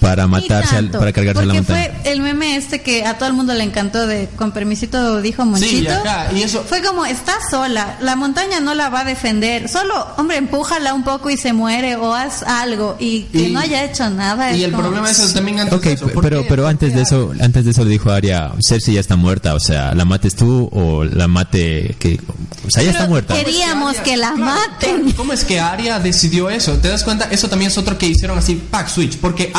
para 0.00 0.26
matarse, 0.26 0.76
al- 0.76 0.90
para 0.90 1.12
cargarse 1.12 1.42
a 1.42 1.46
la 1.46 1.54
porque 1.54 1.72
montaña. 1.74 2.00
fue 2.02 2.12
el 2.12 2.20
meme 2.20 2.56
este 2.56 2.82
que 2.82 3.04
a 3.06 3.16
todo 3.18 3.28
el 3.28 3.34
mundo 3.34 3.54
le 3.54 3.64
encantó 3.64 4.06
de 4.06 4.28
con 4.36 4.52
permisito 4.52 5.20
dijo 5.22 5.44
Monchito. 5.44 5.70
Sí, 5.70 5.82
y 5.82 5.86
acá, 5.86 6.28
y 6.34 6.42
eso- 6.42 6.64
Fue 6.68 6.82
como, 6.82 7.06
está 7.06 7.34
sola, 7.50 7.96
la 8.00 8.14
montaña 8.16 8.60
no 8.60 8.74
la 8.74 8.88
va 8.90 9.00
a 9.00 9.04
defender, 9.04 9.68
solo, 9.68 10.06
hombre, 10.18 10.36
empújala 10.36 10.92
un 10.94 11.02
poco 11.02 11.30
y 11.30 11.36
se 11.36 11.52
muere 11.52 11.96
o 11.96 12.14
haz 12.14 12.42
algo 12.42 12.96
y 12.98 13.22
que 13.24 13.48
Y- 13.48 13.52
no 13.52 13.60
haya 13.60 13.84
hecho 13.84 14.08
nada. 14.10 14.52
y 14.54 14.64
el 14.64 14.70
como- 14.70 14.82
problema 14.84 15.10
es 15.10 15.32
también 15.34 15.60
antes 15.60 15.80
de 15.80 15.92
eso. 15.94 16.08
¿por 16.08 16.22
pero, 16.22 16.42
qué? 16.42 16.46
pero 16.48 16.62
¿Por 16.64 16.70
antes 16.70 16.94
de 16.94 17.02
eso, 17.02 17.32
antes 17.40 17.64
de 17.64 17.70
eso 17.70 17.84
le 17.84 17.90
dijo 17.90 18.10
a 18.10 18.16
Arya, 18.16 18.52
Cersei 18.66 18.94
ya 18.94 19.00
está 19.00 19.16
muerta, 19.16 19.54
o 19.54 19.60
sea, 19.60 19.94
la 19.94 20.04
mates 20.04 20.34
tú 20.36 20.68
o 20.72 21.04
la 21.04 21.26
mate 21.26 21.96
que, 21.98 22.20
o 22.66 22.70
sea, 22.70 22.82
ya 22.82 22.90
Pero 22.90 22.98
está 22.98 23.06
muerta. 23.08 23.34
quería- 23.34 23.46
Queríamos 23.56 23.96
que 23.98 24.16
la 24.16 24.32
claro, 24.32 24.44
maten. 24.44 25.00
claro, 25.02 25.16
¿Cómo 25.16 25.32
es 25.32 25.44
que 25.44 25.58
Arya 25.60 25.98
decidió 25.98 26.50
eso? 26.50 26.74
¿Te 26.74 26.88
das 26.88 27.02
cuenta? 27.04 27.28
Eso 27.30 27.48
también 27.48 27.70
es 27.70 27.78
otro 27.78 27.96
que 27.98 28.06
hicieron 28.06 28.36
así, 28.38 28.54
pack 28.70 28.88
switch. 28.88 29.16
Porque 29.18 29.50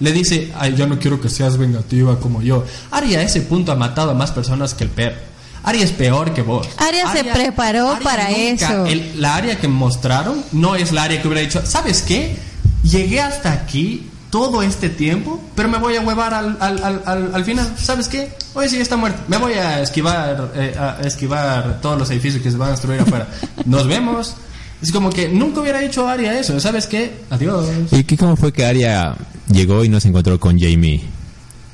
Le 0.00 0.12
dice, 0.12 0.52
ay, 0.58 0.74
yo 0.76 0.86
no 0.86 0.98
quiero 0.98 1.20
que 1.20 1.28
seas 1.28 1.56
vengativa 1.56 2.18
como 2.20 2.42
yo. 2.42 2.64
Arya 2.90 3.20
a 3.20 3.22
ese 3.22 3.40
punto 3.42 3.72
ha 3.72 3.76
matado 3.76 4.10
a 4.10 4.14
más 4.14 4.30
personas 4.32 4.74
que 4.74 4.84
el 4.84 4.90
perro. 4.90 5.16
Arya 5.62 5.84
es 5.84 5.92
peor 5.92 6.34
que 6.34 6.42
vos. 6.42 6.68
Arya 6.76 7.10
se 7.12 7.24
preparó 7.24 7.96
para 8.02 8.30
eso. 8.30 8.84
el- 8.86 9.20
la 9.20 9.36
Arya 9.36 9.58
que 9.58 9.66
mostraron 9.68 10.44
no 10.52 10.74
es 10.76 10.92
la 10.92 11.04
Arya 11.04 11.22
que 11.22 11.28
hubiera 11.28 11.40
dicho, 11.42 11.62
¿sabes 11.64 12.02
qué? 12.02 12.36
Llegué 12.82 13.20
hasta 13.22 13.52
aquí 13.52 14.10
todo 14.30 14.62
este 14.62 14.90
tiempo, 14.90 15.42
pero 15.54 15.68
me 15.68 15.78
voy 15.78 15.96
a 15.96 16.00
huevar 16.02 16.34
al, 16.34 16.56
al, 16.60 16.82
al, 16.84 17.02
al, 17.06 17.30
al 17.34 17.44
final. 17.44 17.72
¿Sabes 17.80 18.08
qué? 18.08 18.32
Hoy 18.52 18.68
sí 18.68 18.78
está 18.78 18.96
muerto. 18.96 19.22
Me 19.28 19.38
voy 19.38 19.54
a 19.54 19.80
esquivar, 19.80 20.50
eh, 20.56 20.74
a 20.78 20.98
esquivar 21.06 21.80
todos 21.80 21.98
los 21.98 22.10
edificios 22.10 22.42
que 22.42 22.50
se 22.50 22.56
van 22.58 22.68
a 22.68 22.70
destruir 22.72 23.00
afuera. 23.00 23.28
Nos 23.64 23.86
vemos. 23.86 24.34
Es 24.82 24.92
como 24.92 25.08
que 25.08 25.28
nunca 25.28 25.60
hubiera 25.60 25.82
hecho 25.82 26.06
Arya 26.06 26.38
eso. 26.38 26.58
¿Sabes 26.60 26.86
qué? 26.86 27.20
Adiós. 27.30 27.64
¿Y 27.92 28.04
qué, 28.04 28.18
cómo 28.18 28.36
fue 28.36 28.52
que 28.52 28.66
Arya 28.66 29.14
llegó 29.54 29.84
y 29.84 29.88
no 29.88 30.00
se 30.00 30.08
encontró 30.08 30.38
con 30.38 30.58
Jamie 30.58 31.02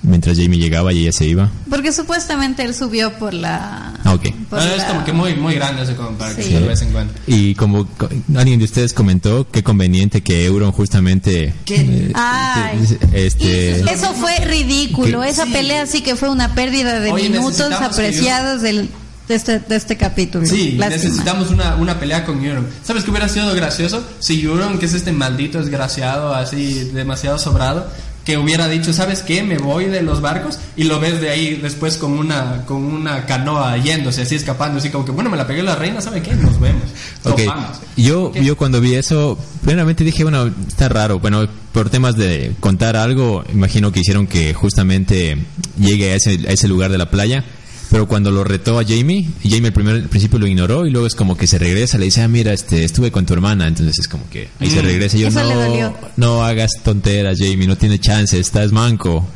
mientras 0.03 0.39
Jamie 0.39 0.59
llegaba 0.59 0.93
y 0.95 1.01
ella 1.03 1.13
se 1.13 1.27
iba? 1.27 1.51
Porque 1.69 1.93
supuestamente 1.93 2.63
él 2.65 2.75
subió 2.75 3.13
por 3.19 3.35
la... 3.35 3.93
Ah, 4.03 4.15
ok. 4.15 4.31
por 4.49 4.59
Ah, 4.59 4.65
es 4.73 4.79
la- 4.79 4.87
como 4.89 5.05
que 5.05 5.13
muy, 5.13 5.35
muy 5.35 5.55
grande 5.57 5.83
ese 5.83 5.95
como 5.95 6.13
para 6.17 6.35
que 6.35 6.43
Sí. 6.43 6.53
se 6.53 6.61
lo 6.61 6.67
ves 6.69 6.81
en 6.81 6.91
cuenta. 6.93 7.15
Y 7.27 7.55
como 7.55 7.87
co- 7.87 8.09
alguien 8.35 8.59
de 8.59 8.65
ustedes 8.65 8.95
comentó, 8.95 9.47
qué 9.51 9.63
conveniente 9.63 10.23
que 10.23 10.47
Euron 10.47 10.73
justamente... 10.73 11.53
¿Qué? 11.67 11.77
eh, 11.83 12.13
Ay. 12.15 12.79
este... 13.13 13.81
Eso 13.93 14.15
fue 14.15 14.37
ridículo. 14.39 15.21
Que- 15.21 15.29
Esa 15.29 15.45
Sí. 15.45 15.53
pelea 15.53 15.87
sí 15.87 16.01
que 16.01 16.17
fue 16.17 16.31
una 16.31 16.55
pérdida 16.55 16.99
de 17.01 17.13
Oye, 17.13 17.29
minutos 17.29 17.71
apreciados 17.73 18.63
del, 18.63 18.89
de, 19.31 19.37
este, 19.37 19.61
de 19.61 19.77
este 19.77 19.97
capítulo. 19.97 20.45
Sí, 20.45 20.73
Lástima. 20.73 20.89
necesitamos 21.03 21.51
una, 21.51 21.77
una 21.77 21.99
pelea 22.01 22.25
con 22.27 22.45
Euron. 22.45 22.67
¿Sabes 22.83 23.05
qué 23.05 23.11
hubiera 23.11 23.29
sido 23.29 23.55
gracioso? 23.55 24.05
Si 24.19 24.43
Euron, 24.43 24.79
que 24.79 24.87
es 24.87 24.93
este 24.95 25.13
maldito 25.13 25.59
desgraciado, 25.59 26.35
así 26.35 26.91
demasiado 26.93 27.39
sobrado, 27.39 27.87
que 28.25 28.37
hubiera 28.37 28.69
dicho, 28.69 28.93
¿sabes 28.93 29.23
qué? 29.23 29.43
Me 29.45 29.57
voy 29.59 29.85
de 29.87 30.03
los 30.03 30.21
barcos 30.21 30.59
y 30.77 30.85
lo 30.85 30.99
ves 31.01 31.21
de 31.21 31.31
ahí 31.31 31.55
después 31.55 31.97
con 31.97 32.13
una, 32.19 32.65
con 32.67 32.85
una 32.85 33.25
canoa 33.25 33.77
yéndose, 33.79 34.23
así 34.23 34.35
escapando, 34.35 34.79
así 34.79 34.91
como 34.91 35.05
que, 35.05 35.13
bueno, 35.13 35.31
me 35.31 35.37
la 35.37 35.47
pegué 35.47 35.63
la 35.63 35.77
reina, 35.77 36.01
¿sabe 36.01 36.21
qué? 36.23 36.35
Nos 36.35 36.59
vemos. 36.61 36.83
Ok, 37.25 37.39
Topamos. 37.39 37.79
yo, 37.97 38.33
¿Qué? 38.33 38.45
yo 38.45 38.57
cuando 38.57 38.81
vi 38.81 38.95
eso, 38.95 39.39
primeramente 39.63 40.03
dije, 40.05 40.25
bueno, 40.25 40.51
está 40.69 40.89
raro. 40.89 41.21
Bueno, 41.21 41.49
por 41.73 41.89
temas 41.89 42.17
de 42.17 42.53
contar 42.61 42.97
algo, 42.97 43.45
imagino 43.53 43.93
que 43.93 44.01
hicieron 44.01 44.27
que 44.27 44.55
justamente 44.55 45.39
llegue 45.79 46.13
a 46.13 46.17
ese, 46.17 46.31
a 46.49 46.53
ese 46.53 46.67
lugar 46.67 46.91
de 46.91 46.99
la 46.99 47.11
playa. 47.11 47.45
Pero 47.91 48.07
cuando 48.07 48.31
lo 48.31 48.45
retó 48.45 48.79
a 48.79 48.85
Jamie, 48.85 49.29
y 49.43 49.51
Jamie 49.51 49.67
al, 49.67 49.73
primer, 49.73 49.95
al 49.97 50.09
principio 50.09 50.39
lo 50.39 50.47
ignoró 50.47 50.87
y 50.87 50.91
luego 50.91 51.07
es 51.07 51.15
como 51.15 51.37
que 51.37 51.47
se 51.47 51.59
regresa, 51.59 51.99
le 51.99 52.05
dice, 52.05 52.23
ah, 52.23 52.29
mira, 52.29 52.53
este, 52.53 52.85
estuve 52.85 53.11
con 53.11 53.27
tu 53.27 53.35
hermana, 53.35 53.67
entonces 53.67 53.99
es 53.99 54.09
como 54.09 54.29
que 54.31 54.49
ahí 54.61 54.71
se 54.71 54.81
regresa 54.81 55.17
y 55.17 55.21
yo, 55.21 55.29
Eso 55.29 55.43
no, 55.43 55.97
no 56.17 56.45
hagas 56.45 56.71
tonteras, 56.85 57.39
Jamie, 57.39 57.67
no 57.67 57.77
tiene 57.77 57.99
chance, 57.99 58.39
estás 58.39 58.71
manco. 58.71 59.27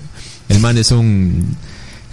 El 0.48 0.60
man 0.60 0.78
es 0.78 0.92
un... 0.92 1.56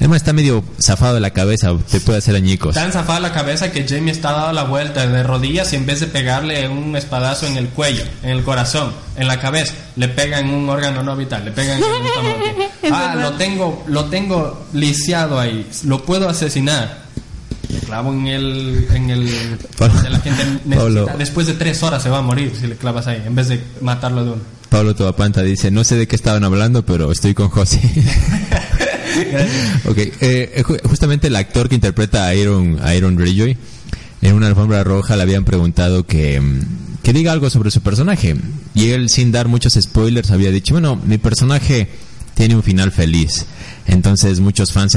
Man 0.08 0.18
está 0.18 0.34
medio 0.34 0.64
zafado 0.82 1.16
de 1.16 1.20
la 1.22 1.30
cabeza, 1.32 1.72
te 1.90 2.00
puede 2.02 2.18
hacer 2.20 2.36
añicos. 2.36 2.76
Tan 2.76 2.92
zafada 2.92 3.20
la 3.20 3.32
cabeza 3.34 3.72
que 3.72 3.88
Jamie 3.88 4.12
está 4.12 4.32
dado 4.32 4.52
la 4.52 4.64
vuelta 4.64 5.06
de 5.08 5.24
rodillas 5.24 5.72
y 5.74 5.76
en 5.78 5.86
vez 5.86 6.00
de 6.00 6.08
pegarle 6.08 6.68
un 6.68 6.96
espadazo 6.96 7.46
en 7.48 7.58
el 7.58 7.68
cuello, 7.70 8.04
en 8.24 8.30
el 8.32 8.44
corazón, 8.44 8.92
en 9.16 9.28
la 9.28 9.40
cabeza, 9.40 9.74
le 9.96 10.08
pega 10.10 10.40
en 10.40 10.50
un 10.50 10.68
órgano 10.70 11.04
no 11.04 11.16
vital, 11.16 11.46
le 11.46 11.52
pega 11.52 11.78
en 11.78 11.84
el 11.84 12.06
estómago. 12.06 12.38
Es 12.82 12.92
Ah, 12.92 13.16
lo 13.16 13.34
tengo, 13.34 13.84
lo 13.88 14.06
tengo 14.06 14.66
lisiado 14.74 15.40
ahí, 15.40 15.68
lo 15.86 16.04
puedo 16.04 16.28
asesinar. 16.30 17.02
Le 17.70 17.80
clavo 17.80 18.12
en 18.12 18.28
el, 18.28 18.88
en 18.94 19.10
el, 19.12 19.58
Pablo- 19.78 20.02
la 20.10 20.20
gente 20.20 20.44
necesita. 20.66 20.76
Pablo. 20.78 21.08
Después 21.18 21.48
de 21.48 21.54
tres 21.54 21.82
horas 21.84 22.04
se 22.04 22.10
va 22.10 22.18
a 22.18 22.22
morir 22.22 22.52
si 22.60 22.68
le 22.68 22.76
clavas 22.76 23.08
ahí, 23.08 23.22
en 23.26 23.34
vez 23.36 23.48
de 23.48 23.64
matarlo 23.82 24.26
de 24.26 24.32
uno. 24.32 24.42
Pablo 24.68 24.96
Tobapanta 24.96 25.42
dice, 25.42 25.70
no 25.70 25.84
sé 25.84 25.96
de 25.96 26.08
qué 26.08 26.16
estaban 26.16 26.44
hablando, 26.44 26.86
pero 26.86 27.12
estoy 27.12 27.34
con 27.34 27.50
José. 27.50 27.80
ok, 29.86 29.98
eh, 30.22 30.62
ju- 30.64 30.82
justamente 30.84 31.28
el 31.28 31.36
actor 31.36 31.70
que 31.70 31.76
interpreta 31.76 32.26
a 32.28 32.36
Iron, 32.36 32.80
a 32.82 32.96
Iron 32.96 33.16
Greyjoy, 33.16 33.58
en 34.22 34.34
una 34.36 34.48
alfombra 34.48 34.84
roja 34.84 35.16
le 35.16 35.24
habían 35.24 35.46
preguntado 35.46 36.06
que, 36.06 36.40
mm, 36.40 36.62
que 37.04 37.14
diga 37.14 37.32
algo 37.32 37.50
sobre 37.50 37.72
su 37.72 37.82
personaje. 37.82 38.36
Y 38.74 38.90
él, 38.90 39.10
sin 39.10 39.32
dar 39.32 39.48
muchos 39.48 39.74
spoilers, 39.74 40.32
había 40.32 40.52
dicho, 40.52 40.74
bueno, 40.74 40.96
mi 41.06 41.18
personaje 41.18 41.90
tiene 42.36 42.56
un 42.56 42.64
final 42.64 42.92
feliz. 42.92 43.46
Entonces 43.88 44.40
muchos 44.40 44.72
fans 44.72 44.96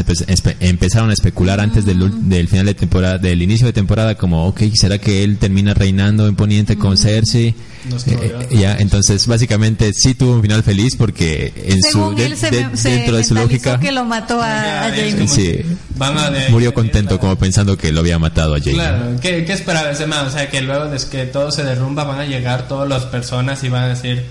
empezaron 0.61 1.11
a 1.11 1.13
especular 1.13 1.61
antes 1.61 1.85
del, 1.85 2.01
ul- 2.03 2.21
del 2.29 2.49
final 2.49 2.67
de 2.67 2.75
temporada, 2.75 3.19
del 3.19 3.43
inicio 3.43 3.67
de 3.67 3.73
temporada, 3.73 4.15
como, 4.17 4.47
ok, 4.47 4.63
¿será 4.75 4.99
que 4.99 5.25
él 5.25 5.39
termina 5.39 5.75
reinando 5.75 6.27
en 6.27 6.37
Poniente 6.37 6.77
con 6.77 6.97
Cersei? 6.97 7.55
Nos 7.89 8.05
quedó 8.05 8.23
Eh, 8.23 8.49
ya. 8.53 8.77
entonces 8.79 9.27
básicamente 9.27 9.93
sí 9.93 10.15
tuvo 10.15 10.35
un 10.35 10.43
final 10.43 10.63
feliz 10.63 10.97
porque 10.97 11.53
en 11.67 11.83
Según 11.83 12.11
su 12.11 12.17
de- 12.23 12.37
se, 12.37 12.51
de- 12.51 12.77
se 12.77 12.91
dentro 12.91 13.17
de 13.17 13.25
su 13.25 13.35
lógica 13.35 13.79
que 13.81 13.93
lo 13.93 14.05
mató 14.05 14.41
a, 14.41 14.87
a 14.87 14.91
como 14.91 15.29
Sí. 15.29 15.43
que 15.43 15.67
van 15.97 16.17
a 16.19 16.31
de- 16.31 16.49
murió 16.51 16.73
contento 16.73 17.19
como 17.19 17.37
pensando 17.37 17.77
que 17.77 17.93
lo 17.93 18.01
había 18.01 18.19
matado 18.19 18.55
a 18.55 18.59
Jamie. 18.59 18.75
Claro, 18.75 19.17
¿qué, 19.21 19.45
qué 19.45 19.53
esperaba 19.53 19.91
ese 19.91 20.07
man? 20.07 20.27
O 20.27 20.31
sea, 20.31 20.49
que 20.51 20.61
luego 20.63 20.87
de 20.89 20.99
que 21.11 21.25
todo 21.27 21.51
se 21.51 21.65
derrumba 21.65 22.05
van 22.05 22.21
a 22.21 22.25
llegar 22.27 22.69
todas 22.69 22.89
las 22.89 23.05
personas 23.05 23.63
y 23.65 23.69
van 23.69 23.85
a 23.85 23.89
decir, 23.89 24.25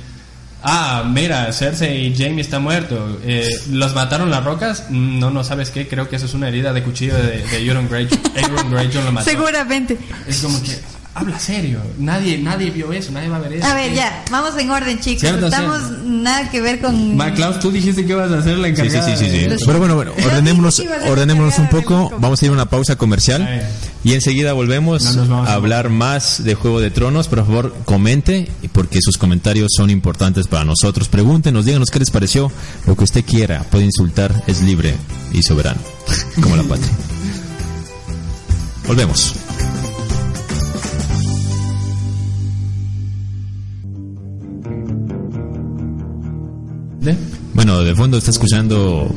ah, 0.63 1.03
mira, 1.07 1.51
Cersei 1.53 2.07
y 2.07 2.15
Jamie 2.15 2.41
está 2.41 2.59
muerto. 2.59 3.19
Eh, 3.23 3.47
¿Los 3.71 3.93
mataron 3.93 4.29
las 4.31 4.43
rocas? 4.43 4.85
No, 4.89 5.29
no, 5.29 5.43
¿sabes 5.43 5.69
qué? 5.69 5.87
Creo 5.87 6.09
que 6.09 6.15
eso 6.15 6.25
es 6.25 6.33
una 6.33 6.47
herida 6.47 6.73
de 6.73 6.83
cuchillo 6.83 7.15
de, 7.15 7.43
de 7.43 7.65
Euron 7.65 7.87
Greyjoy. 7.89 8.19
Euron 8.35 8.71
Greyjoy 8.71 9.03
lo 9.03 9.11
mató. 9.11 9.29
Seguramente. 9.29 9.97
Es 10.27 10.37
como 10.41 10.61
que, 10.63 10.71
habla 11.15 11.37
serio. 11.39 11.79
Nadie, 11.99 12.37
nadie 12.39 12.71
vio 12.71 12.91
eso, 12.93 13.11
nadie 13.11 13.29
va 13.29 13.37
a 13.37 13.39
ver 13.39 13.53
eso. 13.53 13.67
A 13.67 13.75
ver, 13.75 13.93
ya, 13.93 14.23
vamos 14.31 14.57
en 14.57 14.69
orden, 14.71 14.99
chicos. 14.99 15.21
Cierto, 15.21 15.45
Estamos 15.47 15.77
cierto. 15.79 16.03
nada 16.05 16.49
que 16.49 16.61
ver 16.61 16.79
con. 16.81 17.15
Ma, 17.15 17.33
Klaus, 17.33 17.59
tú 17.59 17.71
dijiste 17.71 18.05
que 18.05 18.13
ibas 18.13 18.31
a 18.31 18.39
hacer 18.39 18.57
la 18.57 18.67
Sí, 18.69 18.75
sí, 18.75 18.81
encargada. 18.81 19.15
sí, 19.17 19.25
sí, 19.25 19.31
sí. 19.31 19.47
de- 19.47 19.57
Pero 19.65 19.79
bueno, 19.79 19.95
bueno, 19.95 20.11
ordenémonos, 20.25 20.75
Sí, 20.75 20.83
sí, 20.83 20.87
sí, 21.03 21.09
ordenémonos 21.09 21.57
un 21.59 21.65
sí, 21.65 21.69
sí, 21.71 21.81
poco. 21.81 22.09
sí. 22.09 22.15
Vamos 22.19 22.41
a 22.41 22.45
ir 22.45 22.51
a 22.51 22.53
una 22.53 22.65
pausa 22.65 22.95
comercial 22.95 23.43
Ay. 23.47 23.61
Y 24.03 24.13
enseguida 24.13 24.53
volvemos 24.53 25.15
No 25.15 25.43
a 25.43 25.53
hablar 25.53 25.89
más 25.89 26.43
de 26.43 26.55
Juego 26.55 26.79
de 26.79 26.91
Tronos. 26.91 27.27
Por 27.27 27.39
favor, 27.39 27.73
comente 27.85 28.49
porque 28.71 28.99
sus 29.01 29.17
comentarios 29.17 29.71
son 29.75 29.89
importantes 29.89 30.47
para 30.47 30.65
nosotros. 30.65 31.07
Pregúntenos, 31.07 31.65
díganos 31.65 31.89
qué 31.89 31.99
les 31.99 32.11
pareció. 32.11 32.51
Lo 32.85 32.95
que 32.95 33.03
usted 33.03 33.23
quiera, 33.23 33.63
puede 33.63 33.85
insultar, 33.85 34.43
es 34.47 34.61
libre 34.61 34.95
y 35.33 35.43
soberano, 35.43 35.79
como 36.41 36.55
la 36.55 36.63
patria. 36.63 36.91
Volvemos. 38.87 39.35
Bueno, 47.53 47.79
de 47.83 47.95
fondo 47.95 48.17
está 48.17 48.31
escuchando 48.31 49.09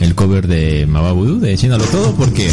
el 0.00 0.14
cover 0.14 0.46
de 0.46 0.86
Mababudu 0.86 1.40
de 1.40 1.52
Enciéndalo 1.52 1.84
Todo 1.84 2.14
porque 2.14 2.52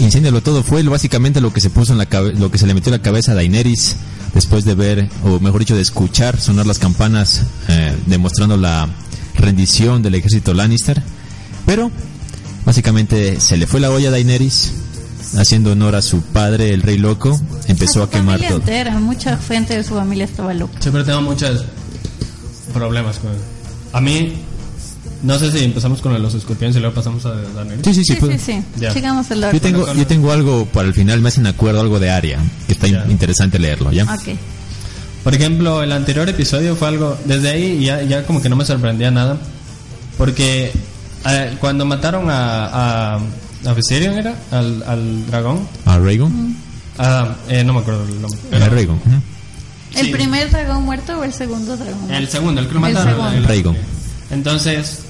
Enciéndalo 0.00 0.42
Todo 0.42 0.62
fue 0.62 0.82
básicamente 0.82 1.40
lo 1.40 1.52
que 1.52 1.60
se 1.60 1.70
puso 1.70 1.92
en 1.92 1.98
la 1.98 2.06
cabe- 2.06 2.34
lo 2.34 2.50
que 2.50 2.58
se 2.58 2.66
le 2.66 2.74
metió 2.74 2.90
en 2.92 2.98
la 2.98 3.02
cabeza 3.02 3.32
a 3.32 3.34
Daenerys 3.34 3.96
después 4.34 4.64
de 4.64 4.74
ver 4.74 5.08
o 5.24 5.40
mejor 5.40 5.60
dicho 5.60 5.74
de 5.74 5.82
escuchar 5.82 6.38
sonar 6.40 6.66
las 6.66 6.78
campanas 6.78 7.42
eh, 7.68 7.94
demostrando 8.06 8.56
la 8.56 8.88
rendición 9.34 10.02
del 10.02 10.14
ejército 10.16 10.52
Lannister. 10.54 11.02
Pero 11.66 11.90
básicamente 12.64 13.40
se 13.40 13.56
le 13.56 13.66
fue 13.66 13.80
la 13.80 13.90
olla 13.90 14.08
a 14.08 14.12
Daenerys 14.12 14.72
haciendo 15.38 15.72
honor 15.72 15.94
a 15.94 16.02
su 16.02 16.20
padre, 16.22 16.72
el 16.72 16.82
rey 16.82 16.96
loco, 16.98 17.38
empezó 17.66 18.02
a, 18.02 18.06
su 18.06 18.10
quemar 18.10 18.36
familia 18.38 18.48
todo. 18.48 18.58
entera, 18.60 18.98
mucha 18.98 19.36
gente 19.36 19.76
de 19.76 19.84
su 19.84 19.94
familia 19.94 20.24
estaba 20.24 20.54
loca. 20.54 20.80
Siempre 20.80 21.04
tengo 21.04 21.20
muchos 21.22 21.64
problemas 22.72 23.18
con 23.18 23.30
A 23.92 24.00
mí, 24.00 24.34
no 25.22 25.38
sé 25.38 25.50
si 25.52 25.64
empezamos 25.64 26.00
con 26.00 26.20
los 26.20 26.34
escorpiones 26.34 26.76
y 26.76 26.80
luego 26.80 26.94
pasamos 26.94 27.24
a 27.26 27.30
Daniel. 27.34 27.80
Sí, 27.84 27.92
sí, 27.94 28.02
sí. 28.04 28.14
Sí, 28.14 28.20
puede- 28.20 28.38
sí, 28.38 28.52
sí. 28.52 28.62
Ya. 28.80 28.92
Sigamos 28.92 29.30
el 29.30 29.40
Yo 29.52 29.60
tengo, 29.60 29.92
yo 29.92 30.06
tengo 30.06 30.32
algo 30.32 30.66
para 30.66 30.88
el 30.88 30.94
final, 30.94 31.20
me 31.20 31.28
hacen 31.28 31.46
acuerdo 31.46 31.80
algo 31.80 31.98
de 31.98 32.10
Aria, 32.10 32.38
que 32.66 32.72
está 32.72 32.86
Ya. 32.86 33.04
interesante 33.08 33.58
leerlo, 33.58 33.90
¿ya? 33.92 34.04
Ok. 34.04 34.36
Por 35.24 35.34
ejemplo, 35.34 35.82
el 35.82 35.92
anterior 35.92 36.28
episodio 36.28 36.76
fue 36.76 36.88
algo. 36.88 37.18
Desde 37.24 37.50
ahí 37.50 37.84
ya, 37.84 38.02
ya 38.02 38.24
como 38.24 38.40
que 38.40 38.48
no 38.48 38.56
me 38.56 38.64
sorprendía 38.64 39.10
nada. 39.10 39.36
Porque 40.16 40.72
eh, 41.26 41.56
cuando 41.60 41.84
mataron 41.84 42.30
a. 42.30 42.66
a, 43.16 43.20
a 43.66 43.72
Viserion 43.74 44.16
era? 44.18 44.34
Al, 44.50 44.82
al 44.86 45.26
dragón. 45.26 45.68
A 45.84 45.98
Rhaegon. 45.98 46.56
Ah, 46.98 47.36
eh, 47.48 47.62
no 47.64 47.74
me 47.74 47.80
acuerdo 47.80 48.04
el 48.04 48.20
nombre. 48.22 48.40
A 48.64 48.68
pero-. 48.70 48.98
¿El 49.96 50.06
Sí. 50.06 50.12
primer 50.12 50.50
dragón 50.50 50.84
muerto 50.84 51.18
o 51.18 51.24
el 51.24 51.32
segundo 51.32 51.76
dragón? 51.76 52.10
El 52.10 52.28
segundo, 52.28 52.60
el 52.60 52.68
que 52.68 52.74
lo 52.74 52.86
El 52.86 52.92
mataron. 52.94 53.14
segundo. 53.14 53.36
el- 53.36 53.44
Rhaegon. 53.44 53.76
Entonces, 54.30 55.00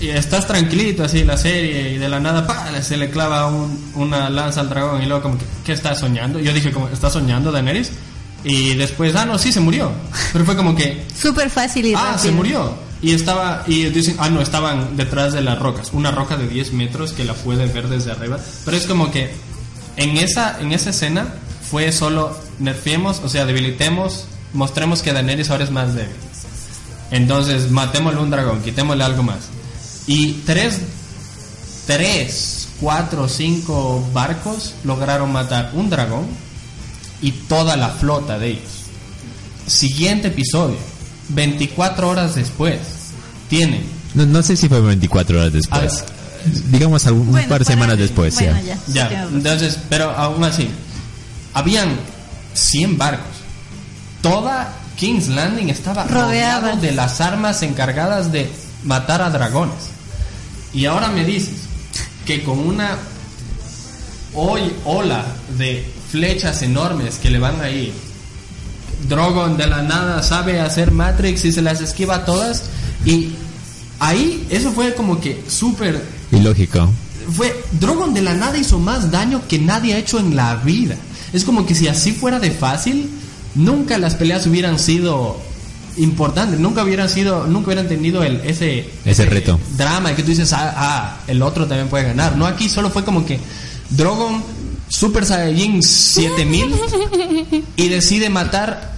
y 0.00 0.08
estás 0.10 0.46
tranquilito 0.46 1.02
así 1.04 1.24
la 1.24 1.36
serie 1.36 1.90
y 1.94 1.98
de 1.98 2.08
la 2.08 2.20
nada 2.20 2.46
¡pa! 2.46 2.70
se 2.82 2.96
le 2.96 3.10
clava 3.10 3.46
un- 3.48 3.90
una 3.94 4.30
lanza 4.30 4.60
al 4.60 4.68
dragón 4.68 5.02
y 5.02 5.06
luego 5.06 5.22
como 5.22 5.38
que, 5.38 5.44
¿qué 5.64 5.72
está 5.72 5.94
soñando? 5.94 6.38
Yo 6.38 6.52
dije 6.52 6.70
como, 6.70 6.88
¿está 6.88 7.10
soñando 7.10 7.50
Daenerys? 7.52 7.90
Y 8.44 8.74
después, 8.74 9.16
ah, 9.16 9.24
no, 9.24 9.36
sí, 9.36 9.50
se 9.52 9.58
murió. 9.60 9.90
Pero 10.32 10.44
fue 10.44 10.54
como 10.56 10.74
que, 10.76 11.04
Súper 11.20 11.50
fácil 11.50 11.86
y 11.86 11.94
ah, 11.94 11.98
rápido. 12.12 12.18
se 12.18 12.30
murió. 12.30 12.74
Y 13.02 13.12
estaba, 13.12 13.64
y 13.66 13.84
dicen, 13.86 14.16
ah, 14.20 14.28
no, 14.30 14.40
estaban 14.40 14.96
detrás 14.96 15.32
de 15.32 15.40
las 15.40 15.58
rocas. 15.58 15.90
Una 15.92 16.10
roca 16.12 16.36
de 16.36 16.48
10 16.48 16.72
metros 16.72 17.12
que 17.12 17.24
la 17.24 17.34
puede 17.34 17.66
ver 17.66 17.88
desde 17.88 18.12
arriba. 18.12 18.38
Pero 18.64 18.76
es 18.76 18.86
como 18.86 19.10
que 19.10 19.30
en 19.96 20.16
esa, 20.16 20.60
en 20.60 20.70
esa 20.72 20.90
escena 20.90 21.26
fue 21.68 21.90
solo 21.90 22.36
nerfiemos, 22.60 23.20
o 23.24 23.28
sea, 23.28 23.44
debilitemos, 23.44 24.26
mostremos 24.52 25.02
que 25.02 25.12
Daenerys 25.12 25.50
ahora 25.50 25.64
es 25.64 25.70
más 25.72 25.94
débil. 25.94 26.14
Entonces, 27.10 27.70
matémosle 27.70 28.20
un 28.20 28.30
dragón, 28.30 28.60
quitémosle 28.62 29.02
algo 29.04 29.22
más. 29.22 29.48
Y 30.08 30.32
tres, 30.44 30.80
tres, 31.86 32.68
cuatro, 32.80 33.28
cinco 33.28 34.04
barcos 34.12 34.74
lograron 34.84 35.32
matar 35.32 35.70
un 35.74 35.90
dragón 35.90 36.26
y 37.20 37.32
toda 37.32 37.76
la 37.76 37.88
flota 37.90 38.38
de 38.38 38.48
ellos. 38.52 38.70
Siguiente 39.66 40.28
episodio, 40.28 40.76
24 41.30 42.08
horas 42.08 42.34
después, 42.34 42.78
tienen 43.48 43.82
No, 44.14 44.24
no 44.24 44.42
sé 44.42 44.56
si 44.56 44.68
fue 44.68 44.80
24 44.80 45.38
horas 45.40 45.52
después. 45.52 46.04
Digamos 46.70 47.06
algún- 47.06 47.26
un 47.26 47.32
Bueno, 47.32 47.48
par 47.48 47.58
de 47.58 47.64
semanas 47.66 47.98
después, 47.98 48.34
bueno, 48.36 48.58
ya. 48.64 48.78
ya. 48.86 49.10
Ya, 49.10 49.22
entonces, 49.24 49.78
pero 49.90 50.10
aún 50.10 50.42
así, 50.44 50.68
habían 51.52 51.90
100 52.54 52.96
barcos. 52.96 53.26
Toda 54.22 54.72
King's 54.96 55.28
Landing 55.28 55.68
estaba 55.68 56.04
Rodeada. 56.04 56.60
rodeado 56.60 56.80
de 56.80 56.92
las 56.92 57.20
armas 57.20 57.62
encargadas 57.62 58.32
de 58.32 58.50
matar 58.84 59.20
a 59.20 59.30
dragones. 59.30 59.74
Y 60.72 60.84
ahora 60.84 61.08
me 61.08 61.24
dices 61.24 61.54
que 62.26 62.42
con 62.42 62.58
una 62.58 62.98
hoy 64.34 64.72
ola 64.84 65.24
de 65.56 65.90
flechas 66.10 66.62
enormes 66.62 67.16
que 67.16 67.30
le 67.30 67.38
van 67.38 67.60
a 67.60 67.70
ir, 67.70 67.92
Drogon 69.08 69.56
de 69.56 69.66
la 69.66 69.82
nada 69.82 70.22
sabe 70.22 70.60
hacer 70.60 70.90
Matrix 70.90 71.44
y 71.44 71.52
se 71.52 71.62
las 71.62 71.80
esquiva 71.80 72.24
todas. 72.24 72.64
Y 73.04 73.32
ahí, 74.00 74.46
eso 74.50 74.72
fue 74.72 74.94
como 74.94 75.20
que 75.20 75.42
súper 75.48 76.02
Ilógico. 76.32 76.90
fue 77.32 77.64
Drogon 77.72 78.12
de 78.12 78.22
la 78.22 78.34
nada 78.34 78.58
hizo 78.58 78.78
más 78.78 79.10
daño 79.10 79.42
que 79.48 79.58
nadie 79.58 79.94
ha 79.94 79.98
hecho 79.98 80.18
en 80.18 80.36
la 80.36 80.56
vida. 80.56 80.96
Es 81.32 81.44
como 81.44 81.66
que 81.66 81.74
si 81.74 81.88
así 81.88 82.12
fuera 82.12 82.40
de 82.40 82.50
fácil, 82.50 83.08
nunca 83.54 83.98
las 83.98 84.14
peleas 84.14 84.46
hubieran 84.46 84.78
sido 84.78 85.40
importantes, 85.98 86.58
nunca 86.58 86.82
hubieran 86.84 87.08
sido, 87.08 87.46
nunca 87.46 87.68
hubieran 87.68 87.88
tenido 87.88 88.22
el 88.22 88.40
ese 88.44 88.90
Ese 89.04 89.26
reto. 89.26 89.58
drama 89.76 90.14
que 90.14 90.22
tú 90.22 90.30
dices, 90.30 90.52
ah, 90.52 90.72
ah, 90.76 91.16
el 91.26 91.42
otro 91.42 91.66
también 91.66 91.88
puede 91.88 92.04
ganar. 92.04 92.36
No, 92.36 92.46
aquí 92.46 92.68
solo 92.68 92.90
fue 92.90 93.04
como 93.04 93.24
que 93.24 93.40
Drogon 93.90 94.42
Super 94.88 95.24
Saiyajin 95.26 95.82
7000 95.82 96.74
y 97.76 97.88
decide 97.88 98.30
matar 98.30 98.94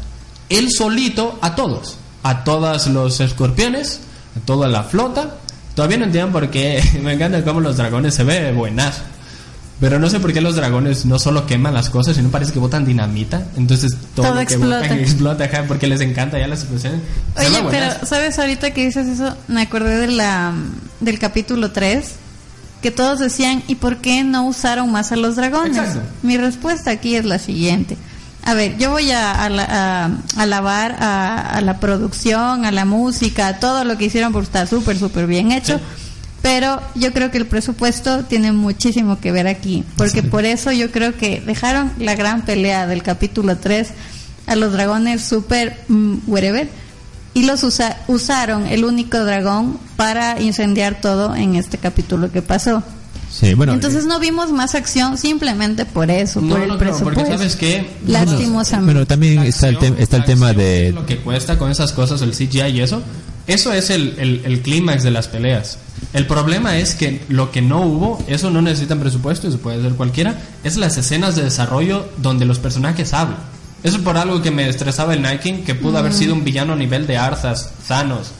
él 0.49 0.71
solito 0.71 1.39
a 1.43 1.55
todos, 1.55 1.97
a 2.23 2.45
todos 2.45 2.87
los 2.89 3.21
escorpiones, 3.21 4.01
a 4.37 4.41
toda 4.47 4.69
la 4.69 4.85
flota 4.85 5.37
Todavía 5.75 5.99
no 5.99 6.05
entiendo 6.05 6.33
por 6.33 6.51
qué. 6.51 6.83
Me 7.03 7.15
encanta 7.15 7.45
cómo 7.45 7.61
los 7.61 7.77
dragones 7.77 8.15
se 8.15 8.25
ve 8.25 8.53
buenas. 8.53 9.03
Pero 9.81 9.99
no 9.99 10.11
sé 10.11 10.21
por 10.21 10.33
qué 10.35 10.43
los 10.43 10.57
dragones 10.57 11.07
no 11.07 11.19
solo 11.19 11.47
queman 11.47 11.73
las 11.73 11.89
cosas, 11.89 12.15
sino 12.17 12.29
parece 12.29 12.53
que 12.53 12.59
botan 12.59 12.85
dinamita. 12.85 13.45
Entonces 13.57 13.97
todo, 14.15 14.27
Todo 14.27 14.35
lo 14.35 14.47
que 14.47 14.55
explota. 14.55 14.83
botan 14.83 14.99
explota, 14.99 15.45
ajá, 15.45 15.65
porque 15.67 15.87
les 15.87 16.01
encanta 16.03 16.39
ya 16.39 16.47
las 16.47 16.61
explosiones. 16.61 17.01
Oye, 17.39 17.63
pero. 17.71 17.87
¿sabes 18.07 18.39
ahorita 18.39 18.73
que 18.73 18.85
dices 18.85 19.09
eso? 19.09 19.35
Me 19.49 19.63
acordé 19.63 19.97
de 19.97 20.09
la, 20.09 20.53
del 21.01 21.19
capítulo 21.19 21.71
3, 21.73 22.11
que 22.83 22.91
todos 22.91 23.21
decían, 23.21 23.63
¿y 23.69 23.77
por 23.77 23.97
qué 23.99 24.23
no 24.23 24.47
usaron 24.47 24.93
más 24.93 25.13
a 25.13 25.17
los 25.17 25.37
dragones? 25.37 25.79
Exacto. 25.79 26.03
Mi 26.23 26.37
respuesta 26.37 26.91
aquí 26.91 27.15
es 27.17 27.25
la 27.25 27.39
siguiente. 27.39 27.97
A 28.43 28.55
ver, 28.55 28.77
yo 28.79 28.91
voy 28.91 29.11
a, 29.11 29.33
a 29.33 29.49
la- 29.51 29.67
a- 30.05 30.43
alabar 30.43 30.97
a, 30.99 31.57
a 31.57 31.61
la 31.63 31.79
producción, 31.79 32.65
a 32.65 32.73
la 32.73 32.85
música, 32.85 33.49
a 33.49 33.59
todo 33.61 33.85
lo 33.85 33.97
que 33.99 34.07
hicieron 34.07 34.33
porque 34.33 34.47
está 34.47 34.67
súper, 34.67 34.99
súper 34.99 35.27
bien 35.27 35.53
hecho. 35.53 35.77
Sí. 35.79 35.85
Pero 36.43 36.81
yo 36.95 37.13
creo 37.13 37.31
que 37.31 37.37
el 37.39 37.47
presupuesto 37.47 38.25
tiene 38.25 38.53
muchísimo 38.53 39.21
que 39.21 39.31
ver 39.31 39.47
aquí, 39.47 39.85
porque 39.97 40.23
por 40.23 40.45
eso 40.47 40.73
yo 40.73 40.91
creo 40.91 41.15
que 41.17 41.43
dejaron 41.45 41.93
la 41.99 42.15
gran 42.15 42.43
pelea 42.47 42.87
del 42.87 43.03
capítulo 43.03 43.59
3 43.59 43.89
a 44.47 44.57
los 44.57 44.73
dragones 44.73 45.23
super 45.23 45.79
mm, 45.89 46.19
whatever 46.27 46.69
y 47.35 47.45
los 47.45 47.63
usa- 47.63 47.99
usaron 48.09 48.67
el 48.67 48.85
único 48.87 49.19
dragón 49.23 49.79
para 49.97 50.41
incendiar 50.41 51.01
todo 51.03 51.37
en 51.37 51.57
este 51.57 51.77
capítulo 51.77 52.33
que 52.33 52.41
pasó. 52.41 52.83
Sí, 53.31 53.55
bueno. 53.55 53.75
Entonces 53.75 54.07
no 54.07 54.19
vimos 54.19 54.51
más 54.51 54.75
acción 54.75 55.17
simplemente 55.19 55.85
por 55.85 56.11
eso, 56.11 56.41
No, 56.41 56.49
por 56.55 56.63
el 56.63 56.69
no 56.69 56.79
presupuesto. 56.79 57.21
porque 57.23 57.37
sabes 57.37 57.55
qué. 57.55 57.87
Lastimosamente. 58.07 58.93
Bueno, 58.93 59.07
también 59.07 59.41
está 59.41 59.69
el, 59.69 59.77
está 59.99 60.25
tema 60.25 60.53
de... 60.53 60.91
Lo 60.93 61.07
que 61.07 61.19
cuesta 61.19 61.57
con 61.59 61.71
esas 61.71 61.93
cosas, 61.93 62.23
el 62.23 62.33
CGI 62.33 62.63
y 62.71 62.81
eso, 62.81 63.03
eso 63.47 63.73
es 63.73 63.91
el, 63.91 64.15
el, 64.19 64.43
el 64.45 64.63
clímax 64.63 65.05
de 65.05 65.11
las 65.13 65.29
peleas. 65.29 65.79
El 66.13 66.27
problema 66.27 66.77
es 66.77 66.95
que 66.95 67.23
lo 67.29 67.53
que 67.53 67.63
no 67.63 67.83
hubo, 67.83 68.23
eso 68.27 68.51
no 68.51 68.63
necesitan 68.63 68.99
presupuesto, 68.99 69.47
eso 69.49 69.59
puede 69.59 69.81
ser 69.81 69.93
cualquiera, 69.93 70.41
es 70.65 70.77
las 70.77 70.97
escenas 70.97 71.37
de 71.37 71.45
desarrollo 71.45 72.09
donde 72.17 72.47
los 72.47 72.59
personajes 72.59 73.15
hablan. 73.15 73.39
Eso 73.83 73.97
es 73.97 74.03
por 74.03 74.17
algo 74.17 74.43
que 74.43 74.51
me 74.51 74.69
estresaba 74.69 75.15
el 75.15 75.23
Nike 75.23 75.41
King, 75.41 75.55
que 75.65 75.75
pudo 75.75 75.99
haber 75.99 76.13
sido 76.13 76.35
un 76.35 76.45
villano 76.45 76.73
a 76.73 76.77
nivel 76.77 77.07
de 77.07 77.17
Arthas, 77.17 77.71
Thanos, 77.87 78.33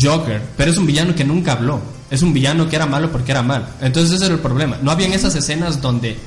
Joker, 0.00 0.42
pero 0.56 0.70
es 0.70 0.76
un 0.76 0.86
villano 0.86 1.14
que 1.14 1.24
nunca 1.24 1.52
habló. 1.52 1.80
Es 2.10 2.22
un 2.22 2.32
villano 2.34 2.68
que 2.68 2.76
era 2.76 2.86
malo 2.86 3.10
porque 3.10 3.32
era 3.32 3.42
malo. 3.42 3.64
Entonces 3.80 4.12
ese 4.12 4.26
era 4.26 4.34
el 4.34 4.40
problema. 4.40 4.78
No 4.82 4.90
habían 4.90 5.12
esas 5.12 5.34
escenas 5.36 5.80
donde 5.80 6.18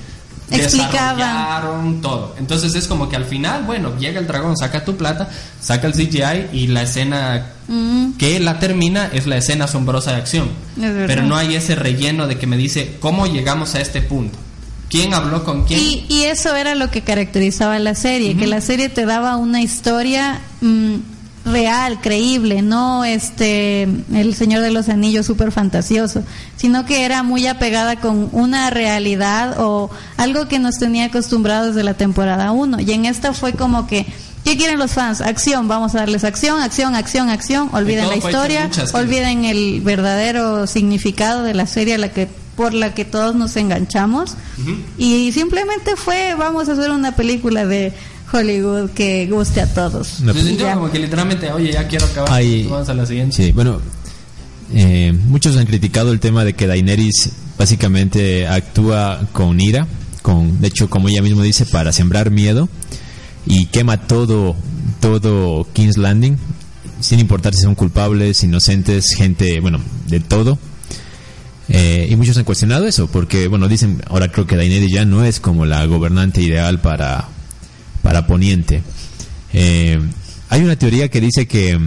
Explicaban. 0.49 1.17
desarrollaron 1.17 2.01
todo. 2.01 2.35
Entonces 2.39 2.73
es 2.75 2.87
como 2.87 3.09
que 3.09 3.15
al 3.15 3.25
final, 3.25 3.63
bueno, 3.63 3.95
llega 3.99 4.19
el 4.19 4.27
dragón, 4.27 4.57
saca 4.57 4.83
tu 4.83 4.95
plata, 4.95 5.29
saca 5.61 5.87
el 5.87 5.93
CGI 5.93 6.49
y 6.53 6.67
la 6.67 6.83
escena 6.83 7.45
Mm, 7.67 8.13
que 8.13 8.39
la 8.39 8.59
termina 8.59 9.09
es 9.11 9.27
la 9.27 9.37
escena 9.37 9.65
asombrosa 9.65 10.11
de 10.11 10.17
acción. 10.17 10.49
Pero 10.79 11.23
no 11.23 11.35
hay 11.35 11.55
ese 11.55 11.75
relleno 11.75 12.27
de 12.27 12.37
que 12.37 12.47
me 12.47 12.57
dice 12.57 12.95
cómo 12.99 13.27
llegamos 13.27 13.75
a 13.75 13.81
este 13.81 14.01
punto. 14.01 14.37
¿Quién 14.89 15.13
habló 15.13 15.43
con 15.43 15.65
quién? 15.65 15.79
Y, 15.79 16.05
y 16.07 16.23
eso 16.23 16.55
era 16.55 16.73
lo 16.73 16.89
que 16.89 17.01
caracterizaba 17.01 17.77
la 17.79 17.93
serie, 17.93 18.37
que 18.37 18.47
la 18.47 18.61
serie 18.61 18.87
te 18.87 19.05
daba 19.05 19.35
una 19.35 19.61
historia 19.61 20.39
mm, 20.61 20.95
real, 21.47 21.99
creíble, 22.01 22.61
no 22.61 23.03
este 23.03 23.83
el 23.83 24.33
Señor 24.35 24.61
de 24.61 24.71
los 24.71 24.87
Anillos 24.89 25.25
súper 25.25 25.51
fantasioso, 25.51 26.23
sino 26.55 26.85
que 26.85 27.03
era 27.03 27.23
muy 27.23 27.47
apegada 27.47 27.97
con 27.97 28.29
una 28.31 28.69
realidad 28.69 29.59
o 29.59 29.89
algo 30.17 30.47
que 30.47 30.59
nos 30.59 30.75
tenía 30.75 31.05
acostumbrados 31.05 31.75
de 31.75 31.83
la 31.83 31.95
temporada 31.95 32.51
1. 32.51 32.79
Y 32.81 32.91
en 32.91 33.05
esta 33.05 33.33
fue 33.33 33.53
como 33.53 33.87
que 33.87 34.05
¿Qué 34.47 34.55
quieren 34.55 34.79
los 34.79 34.93
fans? 34.93 35.19
Acción, 35.19 35.67
vamos 35.67 35.93
a 35.93 35.97
darles 35.97 36.23
acción, 36.23 36.61
acción, 36.61 36.95
acción, 36.95 37.27
acción. 37.27 37.69
Olviden 37.73 38.07
la 38.07 38.15
historia, 38.15 38.69
olviden 38.93 39.43
el 39.43 39.81
verdadero 39.81 40.67
significado 40.67 41.43
de 41.43 41.53
la 41.53 41.67
serie 41.67 41.95
a 41.95 41.97
la 41.97 42.13
que 42.13 42.29
por 42.55 42.73
la 42.73 42.93
que 42.93 43.03
todos 43.03 43.35
nos 43.35 43.57
enganchamos. 43.57 44.37
Y 44.97 45.33
simplemente 45.33 45.97
fue, 45.97 46.33
vamos 46.39 46.69
a 46.69 46.71
hacer 46.71 46.91
una 46.91 47.13
película 47.13 47.65
de 47.65 47.91
Hollywood 48.31 48.91
que 48.91 49.27
guste 49.27 49.59
a 49.59 49.73
todos. 49.73 50.21
No, 50.21 50.33
como 50.33 50.91
que 50.91 50.99
literalmente, 50.99 51.51
oye, 51.51 51.73
ya 51.73 51.85
quiero 51.89 52.05
acabar. 52.05 52.41
Vamos 52.69 52.87
a 52.87 52.93
la 52.93 53.05
siguiente. 53.05 53.35
Sí, 53.35 53.51
bueno, 53.51 53.81
eh, 54.73 55.13
muchos 55.27 55.57
han 55.57 55.65
criticado 55.65 56.13
el 56.13 56.21
tema 56.21 56.45
de 56.45 56.53
que 56.53 56.67
Daenerys 56.67 57.31
básicamente 57.57 58.47
actúa 58.47 59.27
con 59.33 59.59
ira, 59.59 59.87
con, 60.21 60.61
de 60.61 60.69
hecho, 60.69 60.89
como 60.89 61.09
ella 61.09 61.21
misma 61.21 61.43
dice, 61.43 61.65
para 61.65 61.91
sembrar 61.91 62.31
miedo 62.31 62.69
y 63.47 63.67
quema 63.67 63.97
todo, 64.07 64.55
todo 64.99 65.67
King's 65.73 65.97
Landing, 65.97 66.37
sin 66.99 67.19
importar 67.19 67.53
si 67.53 67.61
son 67.61 67.75
culpables, 67.75 68.43
inocentes, 68.43 69.15
gente, 69.15 69.59
bueno, 69.59 69.79
de 70.07 70.19
todo. 70.19 70.59
Eh, 71.69 72.07
y 72.09 72.15
muchos 72.15 72.37
han 72.37 72.43
cuestionado 72.45 72.87
eso, 72.87 73.07
porque, 73.07 73.47
bueno, 73.47 73.67
dicen, 73.67 74.01
ahora 74.07 74.31
creo 74.31 74.47
que 74.47 74.55
Daenerys 74.55 74.91
ya 74.91 75.05
no 75.05 75.23
es 75.23 75.39
como 75.39 75.65
la 75.65 75.85
gobernante 75.85 76.41
ideal 76.41 76.79
para, 76.79 77.27
para 78.01 78.27
Poniente. 78.27 78.83
Eh, 79.53 79.99
hay 80.49 80.61
una 80.61 80.77
teoría 80.77 81.09
que 81.09 81.21
dice 81.21 81.47
que 81.47 81.77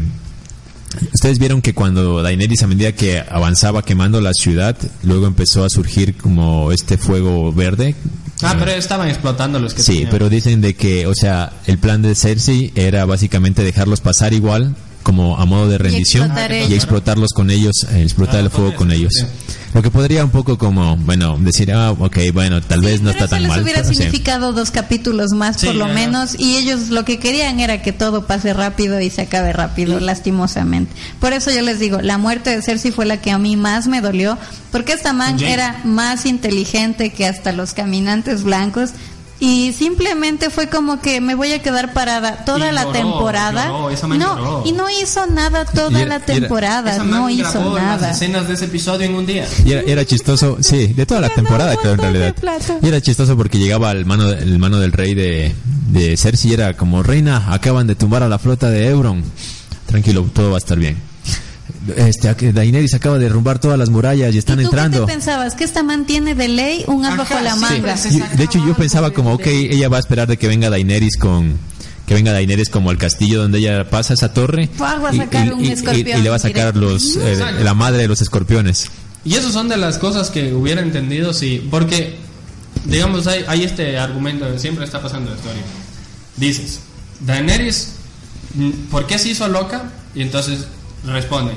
ustedes 1.14 1.38
vieron 1.38 1.62
que 1.62 1.74
cuando 1.74 2.22
Daenerys 2.22 2.62
a 2.62 2.66
medida 2.66 2.92
que 2.92 3.20
avanzaba 3.20 3.82
quemando 3.82 4.20
la 4.20 4.32
ciudad, 4.34 4.76
luego 5.02 5.26
empezó 5.26 5.64
a 5.64 5.70
surgir 5.70 6.16
como 6.16 6.72
este 6.72 6.98
fuego 6.98 7.52
verde. 7.52 7.94
Ah, 8.42 8.56
pero 8.58 8.70
estaban 8.72 9.08
explotando 9.08 9.58
los 9.58 9.74
que 9.74 9.82
Sí, 9.82 9.92
tenían. 9.92 10.10
pero 10.10 10.28
dicen 10.28 10.60
de 10.60 10.74
que, 10.74 11.06
o 11.06 11.14
sea, 11.14 11.52
el 11.66 11.78
plan 11.78 12.02
de 12.02 12.14
Cersei 12.14 12.72
era 12.74 13.04
básicamente 13.04 13.62
dejarlos 13.62 14.00
pasar 14.00 14.32
igual, 14.32 14.74
como 15.02 15.38
a 15.38 15.44
modo 15.46 15.68
de 15.68 15.78
rendición, 15.78 16.24
explotar 16.26 16.52
y 16.52 16.74
explotarlos 16.74 17.30
con 17.34 17.50
ellos, 17.50 17.74
eh, 17.92 18.02
explotar 18.02 18.36
Ah, 18.36 18.40
el 18.40 18.50
fuego 18.50 18.70
todo 18.70 18.78
con 18.78 18.92
ellos. 18.92 19.12
sí. 19.14 19.24
Lo 19.72 19.82
que 19.82 19.90
podría 19.90 20.24
un 20.24 20.30
poco 20.30 20.58
como, 20.58 20.96
bueno, 20.96 21.36
decir, 21.38 21.72
ah, 21.72 21.92
ok, 21.92 22.18
bueno, 22.32 22.60
tal 22.60 22.80
vez 22.80 23.00
no 23.00 23.10
está 23.10 23.24
eso 23.24 23.30
tan 23.30 23.42
les 23.42 23.50
mal. 23.50 23.62
hubiera 23.62 23.80
pero 23.82 23.88
sí. 23.90 23.96
significado 23.96 24.52
dos 24.52 24.70
capítulos 24.70 25.30
más 25.32 25.56
Sí, 25.60 25.66
por 25.66 25.76
lo 25.76 25.86
menos 25.86 26.38
y 26.38 26.56
ellos 26.56 26.88
lo 26.88 27.04
que 27.04 27.18
querían 27.18 27.60
era 27.60 27.80
que 27.82 27.92
todo 27.92 28.26
pase 28.26 28.52
rápido 28.52 29.00
y 29.00 29.10
se 29.10 29.22
acabe 29.22 29.52
rápido, 29.52 30.00
lastimosamente. 30.00 30.92
Por 31.20 31.32
eso 31.32 31.50
yo 31.50 31.62
les 31.62 31.78
digo, 31.78 32.00
la 32.00 32.18
muerte 32.18 32.50
de 32.50 32.62
Cersei 32.62 32.90
fue 32.90 33.06
la 33.06 33.18
que 33.18 33.30
a 33.30 33.38
mí 33.38 33.56
más 33.56 33.86
me 33.86 34.00
dolió, 34.00 34.38
porque 34.72 34.92
esta 34.92 35.12
man 35.12 35.40
era 35.40 35.80
más 35.84 36.26
inteligente 36.26 37.10
que 37.10 37.26
hasta 37.26 37.52
los 37.52 37.72
caminantes 37.74 38.42
blancos. 38.42 38.90
Y 39.42 39.72
simplemente 39.72 40.50
fue 40.50 40.68
como 40.68 41.00
que 41.00 41.22
me 41.22 41.34
voy 41.34 41.52
a 41.52 41.62
quedar 41.62 41.94
parada 41.94 42.44
toda 42.44 42.68
Y 42.70 42.72
la 42.74 42.82
lloró, 42.82 42.92
temporada. 42.92 43.66
lloró, 43.68 43.90
esa 43.90 44.06
man 44.06 44.18
no, 44.18 44.36
lloró. 44.36 44.62
y 44.66 44.72
no 44.72 44.90
hizo 44.90 45.26
nada 45.28 45.64
toda 45.64 45.98
era- 46.02 46.18
la 46.18 46.20
temporada, 46.20 46.92
Esa 46.92 47.04
man 47.04 47.10
no 47.22 47.30
hizo 47.30 47.50
grabó 47.50 47.78
nada. 47.78 48.08
las 48.08 48.16
escenas 48.16 48.46
de 48.48 48.54
ese 48.54 48.66
episodio 48.66 49.06
en 49.06 49.14
un 49.14 49.24
día. 49.24 49.46
Y 49.64 49.72
era, 49.72 49.80
era 49.80 50.04
chistoso, 50.04 50.58
sí, 50.60 50.88
de 50.88 51.06
toda 51.06 51.22
la 51.22 51.30
temporada 51.30 51.74
creo 51.76 51.94
en 51.94 51.98
realidad. 52.00 52.34
Y 52.82 52.86
era 52.88 53.00
chistoso 53.00 53.34
porque 53.36 53.58
llegaba 53.58 53.90
el 53.92 54.04
mano, 54.04 54.28
el 54.28 54.58
mano 54.58 54.78
del 54.78 54.92
rey 54.92 55.14
de, 55.14 55.54
de 55.90 56.16
Cersei 56.18 56.50
y 56.50 56.54
era 56.54 56.76
como, 56.76 57.02
reina, 57.02 57.50
acaban 57.52 57.86
de 57.86 57.94
tumbar 57.94 58.22
a 58.22 58.28
la 58.28 58.38
flota 58.38 58.68
de 58.68 58.88
Euron. 58.88 59.24
Tranquilo, 59.86 60.28
todo 60.34 60.50
va 60.50 60.56
a 60.56 60.58
estar 60.58 60.78
bien. 60.78 60.98
Este, 61.96 62.52
Daenerys 62.52 62.94
acaba 62.94 63.18
de 63.18 63.24
derrumbar 63.24 63.58
todas 63.58 63.78
las 63.78 63.90
murallas 63.90 64.34
y 64.34 64.38
están 64.38 64.58
¿Y 64.60 64.62
tú 64.62 64.68
entrando. 64.68 65.00
qué 65.00 65.06
te 65.06 65.12
pensabas? 65.18 65.54
¿Que 65.54 65.64
esta 65.64 65.82
man 65.82 66.04
tiene 66.06 66.34
de 66.34 66.48
ley 66.48 66.84
un 66.86 67.04
as 67.04 67.16
bajo 67.16 67.38
la 67.40 67.56
manga? 67.56 67.94
pues, 67.94 68.14
Yo- 68.14 68.24
de 68.36 68.44
hecho, 68.44 68.64
yo 68.66 68.74
pensaba 68.74 69.10
como, 69.12 69.32
ok, 69.34 69.46
ella 69.46 69.88
va 69.88 69.96
a 69.96 70.00
esperar 70.00 70.28
de 70.28 70.36
que 70.36 70.48
venga 70.48 70.70
Daenerys 70.70 71.16
con 71.16 71.58
que 72.06 72.14
venga 72.14 72.32
Daenerys 72.32 72.70
como 72.70 72.90
al 72.90 72.98
castillo 72.98 73.40
donde 73.42 73.58
ella 73.60 73.88
pasa 73.88 74.14
esa 74.14 74.32
torre 74.32 74.68
y, 75.12 75.16
sacar 75.16 75.46
y- 75.46 75.50
un 75.50 75.64
y- 75.64 75.68
y- 75.68 75.70
escorpión 75.72 76.18
y 76.18 76.22
le 76.22 76.28
va 76.28 76.36
a 76.36 76.40
sacar 76.40 76.76
los 76.76 77.16
eh, 77.16 77.38
la 77.62 77.74
madre 77.74 77.98
de 78.02 78.08
los 78.08 78.20
escorpiones. 78.20 78.86
Y 79.24 79.34
eso 79.34 79.52
son 79.52 79.68
de 79.68 79.76
las 79.76 79.98
cosas 79.98 80.30
que 80.30 80.52
hubiera 80.52 80.80
entendido 80.80 81.32
si. 81.32 81.58
Porque, 81.70 82.16
digamos, 82.86 83.26
hay, 83.28 83.44
hay 83.46 83.62
este 83.64 83.96
argumento, 83.98 84.58
siempre 84.58 84.84
está 84.84 85.00
pasando 85.00 85.32
esto 85.32 85.48
ahorita. 85.48 85.66
Dices, 86.36 86.80
Daenerys, 87.20 87.92
¿por 88.90 89.06
qué 89.06 89.18
se 89.18 89.28
hizo 89.28 89.46
loca? 89.48 89.84
Y 90.14 90.22
entonces 90.22 90.64
responden, 91.04 91.56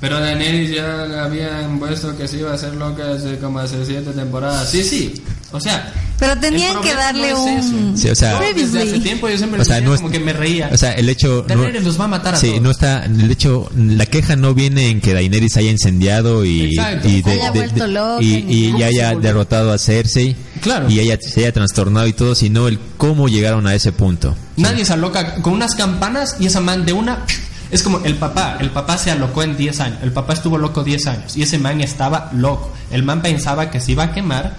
pero 0.00 0.20
Daenerys 0.20 0.70
ya 0.74 1.06
le 1.06 1.18
habían 1.18 1.78
puesto 1.78 2.16
que 2.16 2.28
se 2.28 2.38
iba 2.38 2.50
a 2.52 2.54
hacer 2.54 2.74
loca 2.74 3.12
hace 3.14 3.38
como 3.38 3.58
hace 3.58 3.84
siete 3.84 4.10
temporadas. 4.12 4.70
Sí, 4.70 4.82
sí, 4.84 5.14
o 5.52 5.60
sea. 5.60 5.92
Pero 6.20 6.36
tenían 6.36 6.80
que 6.80 6.92
darle 6.94 7.30
no 7.30 7.46
es 7.48 7.66
un... 7.66 7.96
Sí, 7.96 8.10
o 8.10 8.14
sea- 8.16 8.40
desde 8.52 8.82
hace 8.82 8.98
tiempo 8.98 9.28
yo 9.28 9.38
siempre 9.38 9.60
O 9.60 9.64
sea, 9.64 9.80
no 9.80 9.94
como 9.94 10.10
que 10.10 10.18
me 10.18 10.32
reía. 10.32 10.68
O 10.72 10.76
sea, 10.76 10.90
el 10.94 11.08
hecho 11.08 11.44
no, 11.48 11.54
Daenerys 11.54 11.84
los 11.84 12.00
va 12.00 12.06
a 12.06 12.08
matar 12.08 12.34
a 12.34 12.38
Sí, 12.38 12.48
todos. 12.48 12.62
no 12.62 12.70
está 12.72 13.04
el 13.04 13.30
hecho 13.30 13.70
la 13.76 14.04
queja 14.04 14.34
no 14.34 14.52
viene 14.52 14.88
en 14.88 15.00
que 15.00 15.14
Daenerys 15.14 15.56
haya 15.58 15.70
incendiado 15.70 16.44
y 16.44 16.74
Exacto. 16.74 17.06
y, 17.08 17.22
Haya 17.24 17.86
loca, 17.86 18.20
y, 18.20 18.74
y 18.76 18.82
haya 18.82 19.14
derrotado 19.14 19.72
a 19.72 19.78
Cersei 19.78 20.34
Claro. 20.60 20.90
y 20.90 20.98
ella 20.98 21.16
se 21.20 21.38
haya 21.42 21.52
trastornado 21.52 22.08
y 22.08 22.12
todo, 22.14 22.34
sino 22.34 22.66
el 22.66 22.80
cómo 22.96 23.28
llegaron 23.28 23.68
a 23.68 23.74
ese 23.76 23.92
punto. 23.92 24.34
Nadie 24.56 24.84
se 24.84 24.94
aloca 24.94 25.36
con 25.36 25.52
unas 25.52 25.76
campanas 25.76 26.34
y 26.40 26.46
esa 26.46 26.60
man 26.60 26.84
de 26.84 26.94
una... 26.94 27.24
Es 27.70 27.82
como 27.82 27.98
el 28.04 28.14
papá, 28.16 28.56
el 28.60 28.70
papá 28.70 28.96
se 28.98 29.10
alocó 29.10 29.42
en 29.42 29.56
10 29.56 29.80
años, 29.80 29.98
el 30.02 30.12
papá 30.12 30.32
estuvo 30.32 30.56
loco 30.58 30.84
10 30.84 31.06
años 31.06 31.36
y 31.36 31.42
ese 31.42 31.58
man 31.58 31.80
estaba 31.80 32.30
loco. 32.32 32.72
El 32.90 33.02
man 33.02 33.20
pensaba 33.22 33.70
que 33.70 33.80
se 33.80 33.92
iba 33.92 34.04
a 34.04 34.12
quemar 34.12 34.56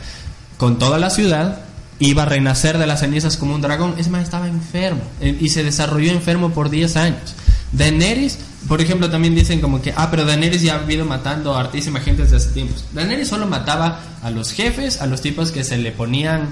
con 0.58 0.78
toda 0.78 1.00
la 1.00 1.10
ciudad, 1.10 1.60
iba 2.00 2.24
a 2.24 2.26
renacer 2.26 2.78
de 2.78 2.86
las 2.88 3.00
cenizas 3.00 3.36
como 3.38 3.56
un 3.56 3.62
dragón. 3.62 3.96
Ese 3.98 4.10
man 4.10 4.22
estaba 4.22 4.48
enfermo 4.48 5.02
eh, 5.22 5.36
y 5.40 5.50
se 5.50 5.64
desarrolló 5.64 6.12
enfermo 6.12 6.52
por 6.52 6.70
10 6.70 6.96
años. 6.98 7.34
Daenerys, 7.72 8.40
por 8.68 8.82
ejemplo, 8.82 9.10
también 9.10 9.36
dicen 9.36 9.60
como 9.62 9.82
que, 9.82 9.94
ah, 9.96 10.10
pero 10.12 10.26
Daenerys 10.26 10.62
ya 10.62 10.76
ha 10.76 10.80
habido 10.80 11.06
matando 11.06 11.56
a 11.56 11.60
hartísima 11.62 12.00
gente 12.00 12.24
desde 12.24 12.38
hace 12.38 12.50
tiempos. 12.50 12.86
Daenerys 12.94 13.28
solo 13.28 13.48
mataba 13.48 14.00
a 14.24 14.30
los 14.32 14.52
jefes, 14.52 15.02
a 15.02 15.08
los 15.08 15.22
tipos 15.22 15.52
que 15.52 15.64
se 15.64 15.78
le 15.78 15.92
ponían, 15.92 16.48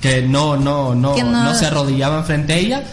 que 0.00 0.22
no, 0.22 0.56
no, 0.56 0.94
no, 0.94 1.14
Que 1.14 1.22
no, 1.22 1.44
no- 1.44 1.54
se 1.54 1.66
arrodillaban 1.66 2.24
frente 2.24 2.52
a 2.54 2.56
ella. 2.56 2.84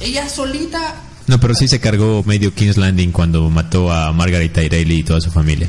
Ella 0.00 0.28
solita 0.28 0.94
No, 1.28 1.38
pero 1.38 1.54
sí 1.54 1.68
se 1.68 1.78
cargó 1.78 2.22
medio 2.24 2.52
King's 2.54 2.76
Landing 2.76 3.12
cuando 3.12 3.48
mató 3.50 3.92
a 3.92 4.12
Margaret 4.12 4.52
Tyrell 4.52 4.90
y 4.90 5.02
toda 5.04 5.20
su 5.20 5.30
familia. 5.30 5.68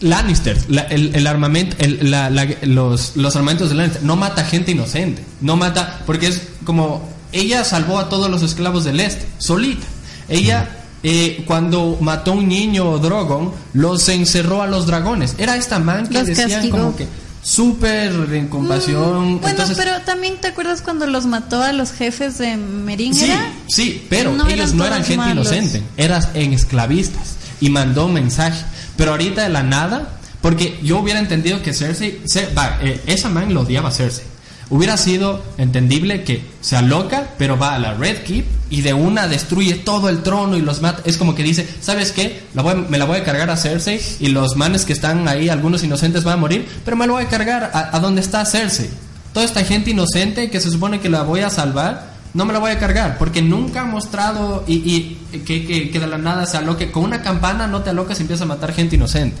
Lannister, 0.00 0.56
la- 0.68 0.82
el, 0.82 1.14
el 1.14 1.26
armamento, 1.26 1.76
el- 1.78 2.10
la- 2.10 2.30
la- 2.30 2.46
los, 2.62 3.16
los 3.16 3.36
armamentos 3.36 3.68
de 3.68 3.74
Lannister, 3.74 4.02
no 4.02 4.16
mata 4.16 4.44
gente 4.44 4.72
inocente, 4.72 5.22
no 5.42 5.56
mata, 5.56 6.02
porque 6.06 6.28
es 6.28 6.42
como, 6.64 7.06
ella 7.32 7.64
salvó 7.64 7.98
a 7.98 8.08
todos 8.08 8.30
los 8.30 8.42
esclavos 8.42 8.84
del 8.84 9.00
este, 9.00 9.26
solita. 9.38 9.86
Ella, 10.28 10.84
eh, 11.02 11.42
cuando 11.46 11.98
mató 12.00 12.30
a 12.32 12.34
un 12.34 12.48
niño 12.48 12.98
Drogon, 12.98 13.52
los 13.74 14.08
encerró 14.08 14.62
a 14.62 14.66
los 14.66 14.86
dragones. 14.86 15.34
Era 15.38 15.56
esta 15.56 15.78
man 15.78 16.06
que 16.06 16.14
Los 16.14 16.26
decían 16.28 16.50
castigó. 16.50 16.78
como 16.78 16.96
que 16.96 17.06
súper 17.42 18.12
en 18.34 18.48
compasión. 18.48 19.34
Mm, 19.34 19.40
Bueno, 19.40 19.48
entonces, 19.50 19.76
pero 19.78 20.00
también 20.02 20.36
te 20.36 20.48
acuerdas 20.48 20.82
cuando 20.82 21.06
los 21.06 21.26
mató 21.26 21.62
a 21.62 21.72
los 21.72 21.92
jefes 21.92 22.38
de 22.38 22.56
Merín, 22.56 23.14
Sí, 23.14 23.32
sí, 23.68 24.06
pero 24.10 24.32
No 24.32 24.46
ellos 24.46 24.70
eran 24.70 24.76
no 24.76 24.86
eran 24.86 25.04
gente 25.04 25.16
malos. 25.16 25.46
inocente, 25.52 25.82
eran 25.96 26.22
en 26.34 26.52
esclavistas 26.52 27.36
y 27.60 27.70
mandó 27.70 28.06
un 28.06 28.14
mensaje. 28.14 28.64
Pero 28.96 29.12
ahorita 29.12 29.42
de 29.42 29.48
la 29.48 29.62
nada, 29.62 30.18
porque 30.42 30.78
yo 30.82 30.98
hubiera 30.98 31.18
entendido 31.20 31.62
que 31.62 31.72
Cersei, 31.72 32.20
Cer- 32.24 32.50
eh, 32.82 33.00
esa 33.06 33.28
man 33.28 33.52
lo 33.54 33.62
odiaba 33.62 33.88
a 33.88 33.92
Cersei. 33.92 34.24
Hubiera 34.70 34.96
sido 34.96 35.42
entendible 35.58 36.22
que 36.22 36.42
se 36.60 36.76
aloca, 36.76 37.30
pero 37.38 37.58
va 37.58 37.74
a 37.74 37.78
la 37.80 37.94
Red 37.94 38.18
Keep 38.22 38.44
y 38.70 38.82
de 38.82 38.94
una 38.94 39.26
destruye 39.26 39.74
todo 39.74 40.08
el 40.08 40.22
trono 40.22 40.56
y 40.56 40.62
los 40.62 40.80
mata. 40.80 41.02
Es 41.04 41.16
como 41.16 41.34
que 41.34 41.42
dice, 41.42 41.68
¿sabes 41.80 42.12
qué? 42.12 42.44
La 42.54 42.62
voy 42.62 42.76
me 42.88 42.96
la 42.96 43.04
voy 43.04 43.18
a 43.18 43.24
cargar 43.24 43.50
a 43.50 43.56
Cersei 43.56 44.00
y 44.20 44.28
los 44.28 44.56
manes 44.56 44.84
que 44.84 44.92
están 44.92 45.26
ahí, 45.26 45.48
algunos 45.48 45.82
inocentes 45.82 46.22
van 46.22 46.34
a 46.34 46.40
morir, 46.40 46.68
pero 46.84 46.96
me 46.96 47.06
la 47.08 47.14
voy 47.14 47.24
a 47.24 47.28
cargar 47.28 47.70
a, 47.74 47.96
a 47.96 47.98
donde 47.98 48.20
está 48.20 48.44
Cersei. 48.46 48.88
Toda 49.34 49.44
esta 49.44 49.64
gente 49.64 49.90
inocente 49.90 50.50
que 50.50 50.60
se 50.60 50.70
supone 50.70 51.00
que 51.00 51.08
la 51.08 51.22
voy 51.22 51.40
a 51.40 51.50
salvar, 51.50 52.14
no 52.32 52.44
me 52.44 52.52
la 52.52 52.60
voy 52.60 52.70
a 52.70 52.78
cargar, 52.78 53.18
porque 53.18 53.42
nunca 53.42 53.80
ha 53.80 53.86
mostrado 53.86 54.62
y, 54.68 55.16
que- 55.44 55.90
que 55.90 55.98
de 55.98 56.06
la 56.06 56.16
nada 56.18 56.46
se 56.46 56.56
aloque. 56.58 56.92
Con 56.92 57.02
una 57.04 57.22
campana 57.22 57.66
no 57.66 57.82
te 57.82 57.90
alocas 57.90 58.18
y 58.18 58.22
empiezas 58.22 58.42
a 58.42 58.46
matar 58.46 58.72
gente 58.72 58.94
inocente. 58.94 59.36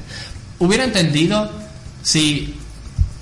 Hubiera 0.58 0.82
entendido 0.82 1.50
si 2.02 2.54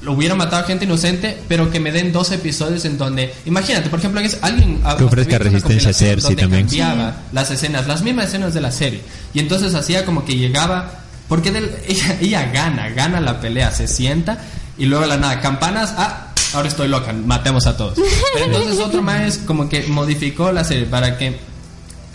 lo 0.03 0.13
hubiera 0.13 0.35
matado 0.37 0.63
a 0.63 0.67
gente 0.67 0.85
inocente, 0.85 1.37
pero 1.49 1.71
que 1.71 1.81
me 1.81 1.91
den 1.91 2.13
dos 2.13 2.31
episodios 2.31 2.85
en 2.85 2.99
donde, 2.99 3.35
imagínate, 3.47 3.89
por 3.91 3.99
ejemplo, 3.99 4.21
alguien 4.43 4.81
Que 4.97 5.05
ofrezca 5.05 5.39
resistencia 5.39 5.91
a 5.91 5.93
Cersei 5.93 6.37
también. 6.37 6.63
cambiaba 6.67 7.17
las 7.33 7.51
escenas, 7.51 7.87
las 7.89 8.03
mismas 8.03 8.27
escenas 8.29 8.55
de 8.55 8.61
la 8.61 8.71
serie, 8.71 9.01
y 9.35 9.41
entonces 9.41 9.75
hacía 9.75 10.05
como 10.05 10.25
que 10.25 10.37
llegaba, 10.37 11.01
porque 11.29 11.51
del- 11.51 11.71
ella, 11.89 12.17
ella 12.21 12.51
gana, 12.53 12.89
gana 12.91 13.21
la 13.21 13.41
pelea, 13.41 13.71
se 13.73 13.89
sienta 13.89 14.39
y 14.79 14.87
luego 14.87 15.05
la 15.07 15.17
nada, 15.17 15.41
campanas, 15.41 15.93
ah, 15.97 16.29
ahora 16.55 16.69
estoy 16.69 16.87
loca, 16.89 17.13
matemos 17.13 17.67
a 17.67 17.77
todos. 17.77 17.95
Pero 18.35 18.45
entonces 18.47 18.79
otro 18.79 19.03
más 19.03 19.39
como 19.39 19.69
que 19.69 19.83
modificó 19.89 20.53
la 20.53 20.63
serie 20.63 20.87
para 20.87 21.19
que 21.19 21.37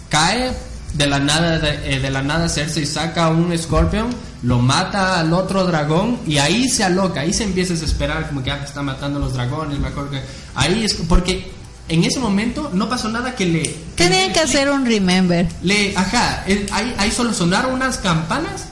cae 0.10 0.52
de 0.94 1.08
la 1.08 1.20
nada 1.20 1.60
de, 1.60 1.96
eh, 1.96 2.00
de 2.00 2.10
la 2.10 2.22
nada 2.22 2.48
Cersei 2.48 2.86
saca 2.86 3.30
un 3.30 3.58
Scorpion 3.58 4.08
lo 4.44 4.60
mata 4.60 5.20
al 5.20 5.34
otro 5.34 5.66
dragón 5.66 6.20
y 6.28 6.38
ahí 6.38 6.70
se 6.70 6.84
aloca 6.84 7.22
ahí 7.22 7.34
se 7.34 7.44
empieza 7.44 7.74
a 7.74 7.76
desesperar 7.78 8.28
como 8.28 8.44
que 8.44 8.52
ah, 8.52 8.62
está 8.64 8.82
matando 8.82 9.18
a 9.18 9.22
los 9.22 9.34
dragones 9.34 9.80
mejor 9.80 10.10
que 10.10 10.22
ahí 10.56 10.84
es 10.84 10.94
porque 10.94 11.52
en 11.90 12.04
ese 12.04 12.20
momento 12.20 12.70
no 12.74 12.88
pasó 12.90 13.10
nada 13.10 13.36
que 13.36 13.46
le 13.46 13.76
Tenían 13.96 14.32
que 14.32 14.40
hacer 14.40 14.70
un 14.70 14.86
remember. 14.86 15.48
le 15.64 15.96
ajá 15.98 16.44
eh, 16.48 16.66
ahí, 16.72 16.94
ahí 16.98 17.12
solo 17.12 17.34
sonaron 17.34 17.74
unas 17.74 17.98
campanas 17.98 18.66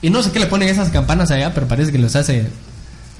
y 0.00 0.10
no 0.10 0.22
sé 0.22 0.32
qué 0.32 0.40
le 0.40 0.46
ponen 0.46 0.68
esas 0.68 0.90
campanas 0.90 1.30
allá 1.30 1.54
pero 1.54 1.68
parece 1.68 1.92
que 1.92 1.98
los 1.98 2.16
hace 2.16 2.50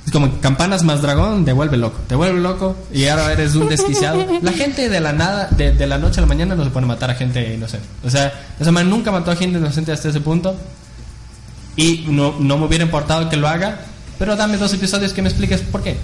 es 0.04 0.10
como 0.12 0.40
campanas 0.40 0.82
más 0.82 1.00
dragón, 1.02 1.44
te 1.44 1.52
vuelve 1.52 1.76
loco, 1.76 1.98
te 2.08 2.14
vuelve 2.16 2.40
loco 2.40 2.76
y 2.92 3.06
ahora 3.06 3.32
eres 3.32 3.54
un 3.54 3.68
desquiciado. 3.68 4.26
La 4.42 4.52
gente 4.52 4.88
de 4.88 5.00
la 5.00 5.12
nada, 5.12 5.48
de, 5.56 5.72
de 5.72 5.86
la 5.86 5.98
noche 5.98 6.18
a 6.18 6.22
la 6.22 6.26
mañana 6.26 6.54
no 6.56 6.64
se 6.64 6.70
pone 6.70 6.84
a 6.86 6.88
matar 6.88 7.10
a 7.10 7.14
gente 7.14 7.54
inocente. 7.54 7.86
O 8.04 8.10
sea, 8.10 8.32
esa 8.58 8.72
man 8.72 8.90
nunca 8.90 9.12
mató 9.12 9.30
a 9.30 9.36
gente 9.36 9.58
inocente 9.58 9.92
hasta 9.92 10.08
ese 10.08 10.20
punto 10.20 10.56
y 11.76 12.04
no, 12.08 12.34
no 12.38 12.58
me 12.58 12.66
hubiera 12.66 12.84
importado 12.84 13.28
que 13.28 13.36
lo 13.36 13.48
haga, 13.48 13.78
pero 14.18 14.36
dame 14.36 14.56
dos 14.58 14.72
episodios 14.74 15.12
que 15.12 15.22
me 15.22 15.28
expliques 15.28 15.60
por 15.60 15.82
qué. 15.82 15.96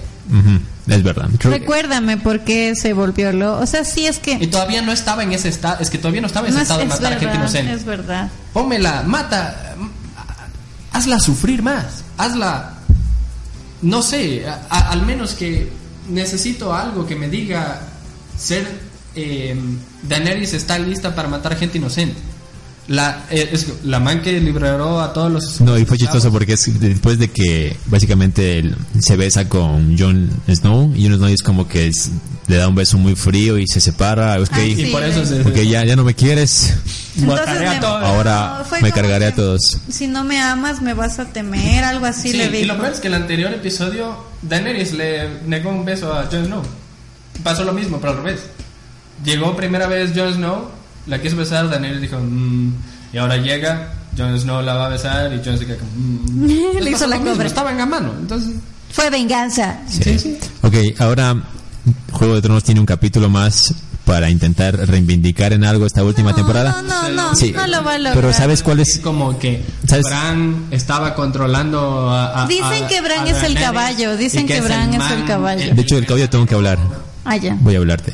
Es 0.87 1.03
verdad. 1.03 1.27
Creo 1.37 1.51
que- 1.53 1.59
Recuérdame 1.59 2.17
por 2.17 2.41
qué 2.41 2.75
se 2.75 2.93
volvió 2.93 3.31
lo. 3.33 3.59
O 3.59 3.65
sea, 3.65 3.83
sí 3.83 4.05
es 4.07 4.19
que. 4.19 4.33
Y 4.33 4.47
todavía 4.47 4.81
no 4.81 4.91
estaba 4.91 5.23
en 5.23 5.33
ese 5.33 5.49
estado, 5.49 5.77
es 5.81 5.89
que 5.89 5.97
todavía 5.97 6.21
no 6.21 6.27
estaba 6.27 6.47
en 6.47 6.53
no 6.53 6.59
ese 6.61 6.63
es, 6.63 6.69
estado 6.69 6.81
de 6.81 6.87
matar 6.87 7.13
a 7.13 7.19
gente 7.19 7.35
inocente. 7.35 7.73
es 7.73 7.83
verdad. 7.85 8.29
Pónmela, 8.53 9.03
mata, 9.05 9.75
hazla 10.91 11.19
sufrir 11.19 11.61
más, 11.61 12.03
hazla, 12.17 12.73
no 13.81 14.01
sé, 14.01 14.47
a- 14.47 14.67
a- 14.69 14.89
al 14.91 15.05
menos 15.05 15.33
que 15.33 15.69
necesito 16.09 16.73
algo 16.73 17.05
que 17.05 17.15
me 17.15 17.29
diga 17.29 17.81
ser 18.37 18.67
eh, 19.15 19.55
Daenerys 20.07 20.53
está 20.53 20.77
lista 20.79 21.13
para 21.15 21.27
matar 21.27 21.57
gente 21.57 21.77
inocente. 21.77 22.15
La, 22.87 23.25
eh, 23.29 23.49
es 23.51 23.67
la 23.83 23.99
man 23.99 24.21
que 24.23 24.39
liberó 24.39 24.99
a 24.99 25.13
todos 25.13 25.31
los... 25.31 25.61
No, 25.61 25.77
y 25.77 25.85
fue 25.85 25.95
chistoso 25.97 26.31
porque 26.31 26.53
es 26.53 26.79
después 26.79 27.19
de 27.19 27.29
que 27.29 27.77
básicamente 27.85 28.57
él 28.57 28.75
se 28.99 29.15
besa 29.15 29.47
con 29.47 29.95
Jon 29.97 30.29
Snow 30.51 30.93
y 30.95 31.03
Jon 31.07 31.17
Snow 31.17 31.27
es 31.29 31.43
como 31.43 31.67
que 31.67 31.87
es- 31.87 32.09
le 32.49 32.57
da 32.57 32.67
un 32.67 32.73
beso 32.75 32.97
muy 32.97 33.15
frío 33.15 33.57
y 33.59 33.67
se 33.67 33.79
separa, 33.79 34.37
ok, 34.41 34.47
Ah, 34.51 34.61
Y 34.65 34.75
sí, 34.75 34.85
por 34.87 35.03
eso 35.03 35.23
se... 35.25 35.37
porque 35.37 35.67
ya, 35.67 35.85
ya 35.85 35.95
no 35.95 36.03
me 36.03 36.15
quieres, 36.15 36.73
a 37.21 37.79
todos. 37.79 38.03
ahora 38.03 38.63
No, 38.71 38.77
me 38.81 38.91
cargaré 38.91 39.25
que, 39.27 39.31
a 39.31 39.35
todos. 39.35 39.77
Si 39.89 40.07
no 40.07 40.23
me 40.23 40.39
amas, 40.41 40.81
me 40.81 40.93
vas 40.95 41.19
a 41.19 41.25
temer, 41.25 41.83
algo 41.83 42.07
así 42.07 42.31
Sí, 42.31 42.37
le 42.37 42.45
y 42.45 42.49
dijo. 42.63 42.73
lo 42.73 42.79
peor 42.79 42.91
es 42.93 42.99
que 42.99 43.07
el 43.07 43.13
anterior 43.13 43.53
episodio 43.53 44.17
Daenerys 44.41 44.93
le 44.93 45.29
negó 45.45 45.69
un 45.69 45.85
beso 45.85 46.11
a 46.11 46.25
Jon 46.25 46.45
Snow. 46.47 46.63
Pasó 47.43 47.63
lo 47.63 47.71
mismo, 47.73 47.99
pero 47.99 48.13
al 48.13 48.17
revés. 48.23 48.39
Llegó 49.23 49.55
primera 49.55 49.85
vez 49.87 50.11
Jon 50.15 50.33
Snow, 50.33 50.69
la 51.05 51.21
quiso 51.21 51.35
besar, 51.35 51.69
Daenerys 51.69 52.01
dijo, 52.01 52.17
"Mm", 52.19 52.73
y 53.13 53.17
ahora 53.19 53.37
llega, 53.37 53.93
Jon 54.17 54.39
Snow 54.39 54.63
la 54.63 54.73
va 54.73 54.87
a 54.87 54.89
besar 54.89 55.31
y 55.33 55.41
Jon 55.45 55.57
se 55.59 55.67
queda 55.67 55.77
como, 55.77 55.91
"Mm". 55.95 56.77
Le 56.81 56.89
hizo 56.89 57.05
la 57.05 57.17
mismo, 57.17 57.33
cobra. 57.33 57.45
Estaban 57.47 57.79
a 57.79 57.85
mano, 57.85 58.11
entonces... 58.19 58.55
Fue 58.91 59.07
venganza. 59.11 59.77
Sí, 59.87 60.17
sí. 60.17 60.35
Ok, 60.63 60.73
ahora 60.97 61.35
Juego 62.11 62.35
de 62.35 62.41
Tronos 62.41 62.63
tiene 62.63 62.79
un 62.79 62.85
capítulo 62.85 63.29
más 63.29 63.73
para 64.05 64.29
intentar 64.29 64.75
reivindicar 64.87 65.53
en 65.53 65.63
algo 65.63 65.85
esta 65.85 66.03
última 66.03 66.31
no, 66.31 66.35
temporada. 66.35 66.81
No, 66.81 67.09
no, 67.09 67.09
no, 67.09 67.35
Sí. 67.35 67.51
no 67.55 67.67
lo 67.67 67.83
va 67.83 67.93
a 67.93 67.97
lograr. 67.99 68.15
Pero 68.15 68.33
¿sabes 68.33 68.63
cuál 68.63 68.79
Es 68.79 68.95
es? 68.95 68.99
como 68.99 69.37
que 69.37 69.63
¿Sabes? 69.87 70.05
Bran 70.05 70.65
estaba 70.71 71.13
controlando 71.13 72.09
a, 72.09 72.43
a- 72.43 72.47
Dicen 72.47 72.87
que 72.87 73.01
Bran 73.01 73.27
es 73.27 73.43
el 73.43 73.53
caballo, 73.53 74.17
dicen 74.17 74.47
que 74.47 74.61
Bran 74.61 74.93
es 74.93 75.11
el 75.11 75.25
caballo. 75.25 75.75
De 75.75 75.81
hecho, 75.81 75.95
del 75.95 76.05
caballo 76.07 76.29
tengo 76.29 76.45
que 76.45 76.55
hablar. 76.55 76.79
Ah, 77.25 77.37
ya. 77.37 77.55
Voy 77.61 77.75
a 77.75 77.77
hablarte. 77.77 78.13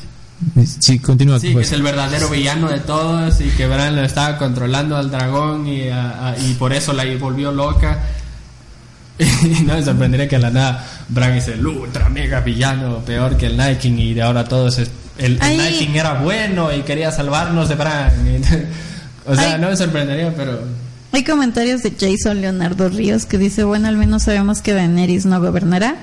Sí, 0.80 1.00
continúa. 1.00 1.40
Sí, 1.40 1.54
que 1.56 1.62
es 1.62 1.72
el 1.72 1.82
verdadero 1.82 2.28
villano 2.30 2.68
de 2.68 2.80
todos 2.82 3.40
y 3.40 3.46
que 3.52 3.68
Bran 3.68 3.96
lo 3.96 4.04
estaba 4.04 4.38
controlando 4.38 4.98
al 4.98 5.10
dragón 5.10 5.66
y, 5.66 5.88
a- 5.88 6.30
a- 6.32 6.38
y 6.38 6.54
por 6.56 6.74
eso 6.74 6.92
la 6.92 7.06
volvió 7.18 7.52
loca. 7.54 8.00
No 9.66 9.74
me 9.76 9.84
sorprendería 9.84 10.28
que 10.28 10.36
a 10.36 10.39
la 10.39 10.49
nada 10.49 10.86
Bran 11.09 11.34
es 11.34 11.47
el 11.47 11.66
ultra 11.66 12.09
mega 12.09 12.41
villano, 12.41 12.99
peor 12.99 13.38
que 13.38 13.47
el 13.47 13.57
Night 13.57 13.80
King 13.80 13.97
y 13.97 14.13
de 14.13 14.22
ahora 14.22 14.43
todos 14.43 14.78
es, 14.80 14.89
el, 15.18 15.34
el 15.36 15.41
Ahí- 15.41 15.57
Night 15.57 15.80
King 15.80 15.95
era 15.95 16.13
bueno 16.16 16.74
y 16.76 16.82
quería 16.82 17.11
salvarnos 17.11 17.70
de 17.70 17.76
Bran. 17.76 18.11
o 19.26 19.36
sea, 19.36 19.55
Ay. 19.55 19.61
no 19.61 19.70
me 19.70 19.78
sorprendería, 19.78 20.34
pero 20.36 20.59
Hay 21.11 21.24
comentarios 21.24 21.82
de 21.84 21.93
Jason 21.97 22.41
Leonardo 22.41 22.89
Ríos 22.89 23.26
que 23.26 23.38
dice, 23.38 23.63
bueno, 23.63 23.88
al 23.88 23.95
menos 23.97 24.24
sabemos 24.24 24.61
que 24.61 24.74
Daenerys 24.74 25.26
no 25.26 25.39
gobernará. 25.39 25.95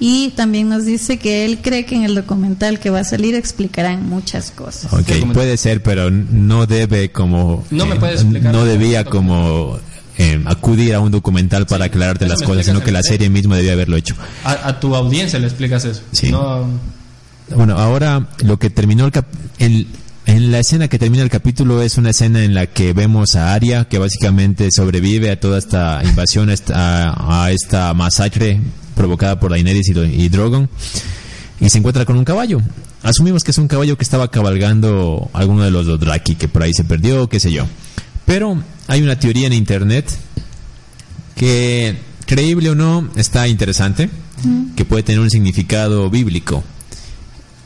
Y 0.00 0.30
también 0.30 0.68
nos 0.68 0.84
dice 0.84 1.18
que 1.18 1.44
él 1.44 1.60
cree 1.62 1.86
que 1.86 1.94
en 1.94 2.02
el 2.02 2.16
documental 2.16 2.80
que 2.80 2.90
va 2.90 3.00
a 3.00 3.04
salir 3.04 3.34
explicarán 3.36 4.06
muchas 4.06 4.50
cosas. 4.50 4.92
Ok, 4.92 5.32
puede 5.32 5.56
ser, 5.56 5.82
pero 5.82 6.10
no 6.10 6.66
debe 6.66 7.10
como... 7.12 7.64
No 7.70 7.86
me 7.86 7.94
eh, 7.94 7.98
puedes 8.00 8.20
explicar. 8.20 8.52
No 8.52 8.64
debía 8.64 9.04
como 9.04 9.78
eh, 10.18 10.42
acudir 10.46 10.94
a 10.94 11.00
un 11.00 11.10
documental 11.10 11.66
para 11.66 11.86
aclararte 11.86 12.26
las 12.28 12.42
cosas, 12.42 12.66
sino 12.66 12.82
que 12.82 12.92
la 12.92 13.02
serie 13.02 13.28
misma 13.30 13.56
debía 13.56 13.72
haberlo 13.72 13.96
hecho. 13.96 14.14
a, 14.44 14.68
a 14.68 14.80
tu 14.80 14.94
audiencia 14.94 15.38
le 15.38 15.46
explicas 15.46 15.84
eso. 15.84 16.02
Sí. 16.12 16.30
No, 16.30 16.66
Bueno, 17.54 17.76
ahora 17.78 18.28
lo 18.44 18.58
que 18.58 18.70
terminó 18.70 19.04
el, 19.06 19.12
cap- 19.12 19.26
el- 19.58 19.86
en 20.26 20.50
la 20.52 20.58
escena 20.60 20.88
que 20.88 20.98
termina 20.98 21.22
el 21.22 21.28
capítulo 21.30 21.82
es 21.82 21.98
una 21.98 22.10
escena 22.10 22.42
en 22.44 22.54
la 22.54 22.66
que 22.66 22.94
vemos 22.94 23.36
a 23.36 23.52
Arya 23.52 23.84
que 23.86 23.98
básicamente 23.98 24.70
sobrevive 24.70 25.30
a 25.30 25.38
toda 25.38 25.58
esta 25.58 26.00
invasión, 26.02 26.48
a 26.48 26.54
esta, 26.54 27.42
a 27.42 27.50
esta 27.50 27.92
masacre 27.92 28.60
provocada 28.94 29.38
por 29.38 29.50
Daenerys 29.50 29.88
y, 29.88 29.92
y 29.98 30.28
Drogon 30.30 30.70
y 31.60 31.68
se 31.68 31.76
encuentra 31.78 32.04
con 32.06 32.16
un 32.16 32.24
caballo. 32.24 32.60
Asumimos 33.02 33.44
que 33.44 33.50
es 33.50 33.58
un 33.58 33.68
caballo 33.68 33.98
que 33.98 34.04
estaba 34.04 34.30
cabalgando 34.30 35.28
alguno 35.34 35.62
de 35.64 35.70
los 35.70 35.84
Dothraki 35.86 36.36
que 36.36 36.48
por 36.48 36.62
ahí 36.62 36.72
se 36.72 36.84
perdió, 36.84 37.28
qué 37.28 37.38
sé 37.38 37.52
yo. 37.52 37.66
Pero 38.26 38.62
hay 38.86 39.02
una 39.02 39.18
teoría 39.18 39.46
en 39.46 39.52
internet 39.52 40.10
que 41.36 41.96
creíble 42.26 42.70
o 42.70 42.74
no 42.74 43.10
está 43.16 43.48
interesante, 43.48 44.08
que 44.76 44.84
puede 44.84 45.02
tener 45.02 45.20
un 45.20 45.30
significado 45.30 46.08
bíblico. 46.10 46.64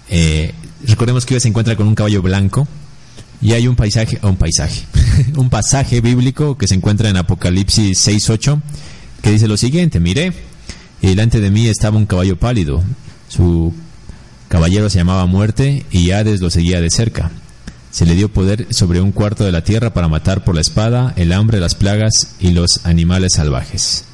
Eh, 0.08 0.52
recordemos 0.86 1.26
que 1.26 1.34
ella 1.34 1.40
se 1.40 1.48
encuentra 1.48 1.76
con 1.76 1.86
un 1.86 1.94
caballo 1.94 2.22
blanco 2.22 2.66
Y 3.42 3.52
hay 3.52 3.68
un 3.68 3.76
paisaje, 3.76 4.18
un 4.22 4.36
paisaje, 4.36 4.84
un 5.36 5.50
pasaje 5.50 6.00
bíblico 6.00 6.56
que 6.56 6.66
se 6.66 6.74
encuentra 6.74 7.08
en 7.10 7.16
Apocalipsis 7.16 8.08
6.8 8.08 8.60
que 9.22 9.30
dice 9.30 9.48
lo 9.48 9.56
siguiente, 9.56 10.00
miré, 10.00 10.32
y 11.02 11.08
delante 11.08 11.40
de 11.40 11.50
mí 11.50 11.66
estaba 11.66 11.96
un 11.96 12.06
caballo 12.06 12.38
pálido, 12.38 12.82
su 13.28 13.74
caballero 14.48 14.88
se 14.90 14.98
llamaba 14.98 15.26
muerte 15.26 15.84
y 15.90 16.12
Hades 16.12 16.40
lo 16.40 16.50
seguía 16.50 16.80
de 16.80 16.90
cerca. 16.90 17.30
Se 17.90 18.06
le 18.06 18.14
dio 18.14 18.28
poder 18.28 18.66
sobre 18.70 19.00
un 19.00 19.12
cuarto 19.12 19.44
de 19.44 19.52
la 19.52 19.64
tierra 19.64 19.94
para 19.94 20.08
matar 20.08 20.44
por 20.44 20.54
la 20.54 20.60
espada, 20.60 21.14
el 21.16 21.32
hambre, 21.32 21.60
las 21.60 21.74
plagas 21.74 22.36
y 22.38 22.50
los 22.50 22.84
animales 22.84 23.32
salvajes. 23.34 24.04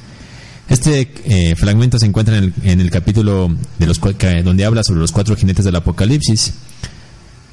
Este 0.69 1.11
eh, 1.25 1.55
fragmento 1.55 1.99
se 1.99 2.07
encuentra 2.07 2.37
en 2.37 2.81
el, 2.81 2.89
capítulo 2.89 3.55
de 3.77 3.85
los, 3.85 4.01
donde 4.43 4.65
habla 4.65 4.83
sobre 4.83 4.99
los 4.99 5.11
cuatro 5.11 5.35
jinetes 5.35 5.63
del 5.63 5.75
Apocalipsis. 5.75 6.53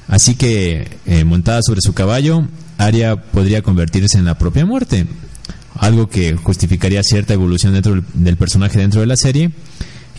Así 0.07 0.35
que, 0.35 0.97
eh, 1.05 1.23
montada 1.23 1.61
sobre 1.61 1.81
su 1.81 1.93
caballo, 1.93 2.47
Aria 2.77 3.15
podría 3.15 3.61
convertirse 3.61 4.17
en 4.17 4.25
la 4.25 4.37
propia 4.37 4.65
muerte, 4.65 5.05
algo 5.75 6.09
que 6.09 6.35
justificaría 6.35 7.03
cierta 7.03 7.33
evolución 7.33 7.73
dentro 7.73 8.01
del 8.13 8.37
personaje 8.37 8.79
dentro 8.79 9.01
de 9.01 9.07
la 9.07 9.15
serie, 9.15 9.51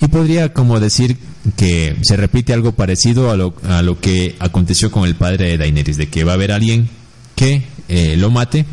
y 0.00 0.08
podría 0.08 0.52
como 0.52 0.80
decir 0.80 1.16
que 1.56 1.96
se 2.02 2.16
repite 2.16 2.52
algo 2.52 2.72
parecido 2.72 3.30
a 3.30 3.36
lo, 3.36 3.54
a 3.68 3.82
lo 3.82 4.00
que 4.00 4.36
aconteció 4.38 4.90
con 4.90 5.04
el 5.06 5.14
padre 5.14 5.46
de 5.48 5.58
Daenerys, 5.58 5.96
de 5.96 6.08
que 6.08 6.24
va 6.24 6.32
a 6.32 6.34
haber 6.34 6.52
alguien 6.52 6.88
que 7.36 7.64
eh, 7.88 8.16
lo 8.16 8.30
mate 8.30 8.64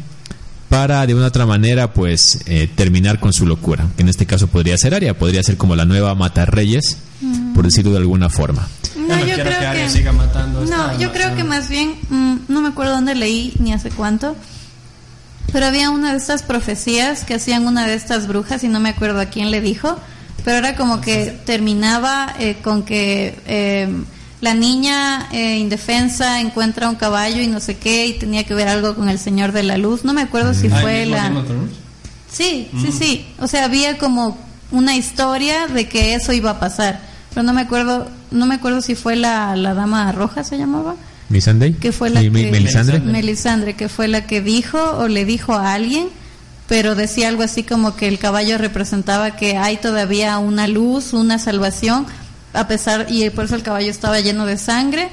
para 0.69 1.05
de 1.05 1.13
una 1.13 1.28
otra 1.28 1.45
manera 1.45 1.93
pues 1.93 2.39
eh, 2.45 2.69
terminar 2.74 3.19
con 3.19 3.34
su 3.34 3.45
locura, 3.45 3.88
que 3.97 4.03
en 4.03 4.09
este 4.09 4.26
caso 4.26 4.47
podría 4.47 4.78
ser 4.78 4.95
Aria, 4.95 5.17
podría 5.17 5.43
ser 5.43 5.57
como 5.57 5.76
la 5.76 5.84
nueva 5.84 6.15
Matarreyes, 6.15 6.97
por 7.53 7.65
decirlo 7.65 7.91
de 7.91 7.97
alguna 7.97 8.30
forma. 8.30 8.67
No, 8.95 9.19
yo 9.19 9.36
quiero 9.36 9.51
creo 9.51 9.74
que 9.74 9.89
siga 9.89 10.13
matando, 10.13 10.65
No, 10.65 10.97
yo 10.97 11.11
creo 11.11 11.36
que 11.36 11.43
más 11.43 11.67
bien. 11.69 11.95
mm, 12.09 12.36
no 12.47 12.61
me 12.61 12.69
acuerdo 12.69 12.93
dónde 12.93 13.15
leí 13.15 13.53
ni 13.59 13.74
hace 13.74 13.89
cuánto. 13.89 14.36
Pero 15.51 15.65
había 15.65 15.89
una 15.89 16.11
de 16.11 16.17
estas 16.17 16.43
profecías 16.43 17.26
que 17.26 17.34
hacían 17.34 17.67
una 17.67 17.86
de 17.86 17.95
estas 17.95 18.28
brujas 18.28 18.63
y 18.63 18.69
no 18.69 18.80
me 18.80 18.89
acuerdo 18.89 19.19
a 19.19 19.26
quién 19.26 19.51
le 19.51 19.59
dijo. 19.59 19.99
Pero 20.44 20.58
era 20.58 20.76
como 20.76 21.02
que 21.02 21.38
terminaba 21.46 22.34
eh, 22.39 22.58
con 22.64 22.84
que 22.84 23.36
eh, 23.46 23.88
la 24.42 24.54
niña 24.54 25.28
eh, 25.32 25.58
indefensa 25.58 26.42
encuentra 26.42 26.89
un 26.89 26.96
caballo 26.96 27.42
y 27.42 27.48
no 27.48 27.60
sé 27.60 27.78
qué 27.78 28.08
y 28.08 28.14
tenía 28.14 28.44
que 28.44 28.54
ver 28.56 28.68
algo 28.68 28.96
con 28.96 29.08
el 29.10 29.20
Señor 29.20 29.52
de 29.52 29.64
la 29.64 29.78
Luz. 29.78 30.04
No 30.04 30.14
me 30.14 30.22
acuerdo 30.22 30.54
si 30.54 30.68
Ah, 30.68 30.78
¿el 30.78 30.82
fue 30.82 31.06
la. 31.06 31.32
Sí, 32.32 32.70
sí, 32.82 32.92
sí. 32.92 33.26
O 33.39 33.48
sea, 33.48 33.66
había 33.66 33.98
como 33.98 34.38
una 34.72 34.96
historia 34.96 35.68
de 35.68 35.88
que 35.89 36.16
eso 36.16 36.34
iba 36.34 36.52
a 36.52 36.60
pasar. 36.60 37.02
Pero 37.34 37.44
no 37.44 37.54
me 37.54 37.62
acuerdo, 37.62 38.08
no 38.32 38.46
me 38.46 38.56
acuerdo 38.56 38.82
si 38.82 38.96
fue 38.96 39.16
la, 39.16 39.56
la 39.56 39.74
dama 39.74 40.12
roja 40.12 40.44
se 40.44 40.58
llamaba, 40.58 40.96
que 41.80 41.92
fue 41.92 42.10
la 42.10 42.22
que 42.22 42.30
Melisandre. 42.30 43.00
Melisandre, 43.00 43.76
que 43.76 43.88
fue 43.89 44.08
la 44.08 44.26
que 44.28 44.42
dijo 44.42 44.80
o 44.98 45.08
le 45.08 45.24
dijo 45.24 45.54
a 45.54 45.74
alguien, 45.74 46.08
pero 46.72 46.95
decía 46.95 47.28
algo 47.28 47.43
así 47.43 47.63
como 47.63 47.97
que 47.97 48.07
el 48.07 48.17
caballo 48.17 48.57
representaba 48.57 49.36
que 49.36 49.57
hay 49.57 49.76
todavía 49.76 50.38
una 50.38 50.69
luz, 50.69 51.11
una 51.11 51.38
salvación, 51.38 52.05
a 52.53 52.65
pesar 52.69 53.07
y 53.09 53.30
por 53.30 53.43
eso 53.43 53.55
el 53.55 53.61
caballo 53.61 53.91
estaba 53.91 54.22
lleno 54.22 54.45
de 54.45 54.57
sangre 54.57 55.09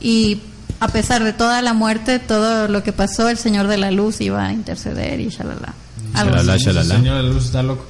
y 0.00 0.42
a 0.78 0.86
pesar 0.86 1.24
de 1.24 1.32
toda 1.32 1.60
la 1.60 1.72
muerte, 1.72 2.20
todo 2.20 2.68
lo 2.68 2.84
que 2.84 2.92
pasó, 2.92 3.28
el 3.28 3.36
Señor 3.36 3.66
de 3.66 3.78
la 3.78 3.90
Luz 3.90 4.20
iba 4.20 4.46
a 4.46 4.52
interceder 4.52 5.18
y 5.18 5.28
shalala. 5.30 5.74
Algo. 6.14 6.36
Shalala, 6.36 6.56
shalala. 6.56 6.94
El 6.94 7.00
señor 7.00 7.16
de 7.16 7.22
la 7.24 7.28
luz 7.30 7.46
está 7.46 7.64
loco. 7.64 7.84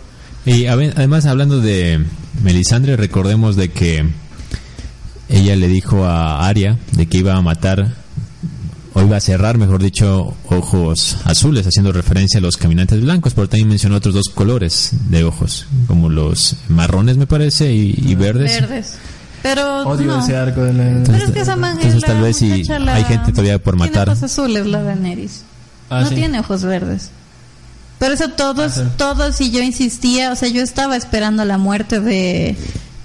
Y 0.47 0.65
a 0.65 0.75
ve- 0.77 0.95
además 0.97 1.27
hablando 1.27 1.61
de 1.61 2.03
Melisandre, 2.43 2.97
recordemos 2.97 3.57
de 3.57 3.73
que 3.73 4.07
ella 5.29 5.55
le 5.55 5.69
dijo 5.69 6.07
a 6.07 6.47
Aria 6.49 6.79
de 6.93 7.05
que 7.07 7.19
iba 7.19 7.35
a 7.35 7.43
matar 7.43 7.93
o 8.99 9.03
iba 9.03 9.19
a 9.19 9.21
cerrar, 9.21 9.59
mejor 9.59 9.83
dicho, 9.83 10.35
ojos 10.49 11.19
azules, 11.25 11.67
haciendo 11.67 11.93
referencia 11.93 12.39
a 12.39 12.41
los 12.41 12.57
caminantes 12.57 12.99
blancos, 13.03 13.35
pero 13.35 13.47
también 13.47 13.69
mencionó 13.69 13.97
otros 13.97 14.15
dos 14.15 14.31
colores 14.35 14.93
de 15.11 15.23
ojos, 15.25 15.67
como 15.87 16.09
los 16.09 16.57
marrones 16.69 17.19
me 17.19 17.27
parece 17.27 17.75
y, 17.75 17.95
y 18.07 18.15
verdes. 18.15 18.59
verdes. 18.63 18.95
Pero 19.43 19.83
Odio 19.87 20.07
no. 20.07 20.21
ese 20.25 20.35
arco 20.35 20.63
de 20.65 20.73
la... 20.73 21.03
Pero 21.05 21.25
es 21.25 21.31
que 21.31 21.41
esa 21.41 21.57
man 21.57 21.77
Entonces, 21.77 22.01
la 22.01 22.09
tal 22.09 22.23
vez 22.23 22.37
si 22.39 22.65
la- 22.65 22.95
hay 22.95 23.05
gente 23.05 23.33
todavía 23.33 23.59
por 23.63 23.77
matar. 23.77 24.07
Tiene 24.07 24.13
ojos 24.13 24.23
azules 24.23 24.67
la 24.67 24.83
Daenerys. 24.83 25.43
Ah, 25.91 26.01
no 26.01 26.09
sí. 26.09 26.15
tiene 26.15 26.41
ojos 26.41 26.63
verdes. 26.65 27.11
Por 27.99 28.11
eso 28.11 28.31
todos, 28.31 28.79
Ah, 28.79 28.85
sí. 28.85 28.91
todos 28.97 29.41
y 29.43 29.51
yo 29.51 29.63
insistía, 29.63 30.33
o 30.33 30.37
sea, 30.37 30.49
yo 30.49 30.63
estaba 30.63 30.97
esperando 30.97 31.45
la 31.45 31.59
muerte 31.59 32.01
de 32.01 32.57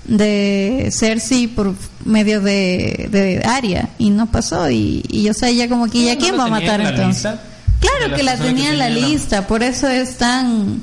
de 0.06 0.90
Cersei 0.92 1.48
por 1.48 1.74
medio 2.06 2.42
de, 2.42 3.08
de 3.12 3.42
Arya 3.46 3.90
y 3.98 4.10
no 4.10 4.32
pasó 4.32 4.70
y, 4.70 5.04
y 5.10 5.30
o 5.30 5.34
sea, 5.34 5.50
ya 5.52 5.70
como 5.70 5.88
que 5.90 6.04
ya 6.06 6.16
¿No 6.16 6.20
quién 6.20 6.40
va 6.40 6.46
a 6.46 6.48
matar 6.48 6.80
en 6.82 6.84
la 6.86 6.90
entonces. 6.92 7.24
lista? 7.32 7.44
Claro 7.80 8.16
que 8.16 8.24
la 8.24 8.38
tenía 8.38 8.70
en 8.70 8.80
la 8.80 8.86
tenía 8.88 9.02
la- 9.02 9.08
lista, 9.08 9.48
por 9.48 9.64
eso 9.64 9.88
es 9.88 10.18
tan 10.18 10.82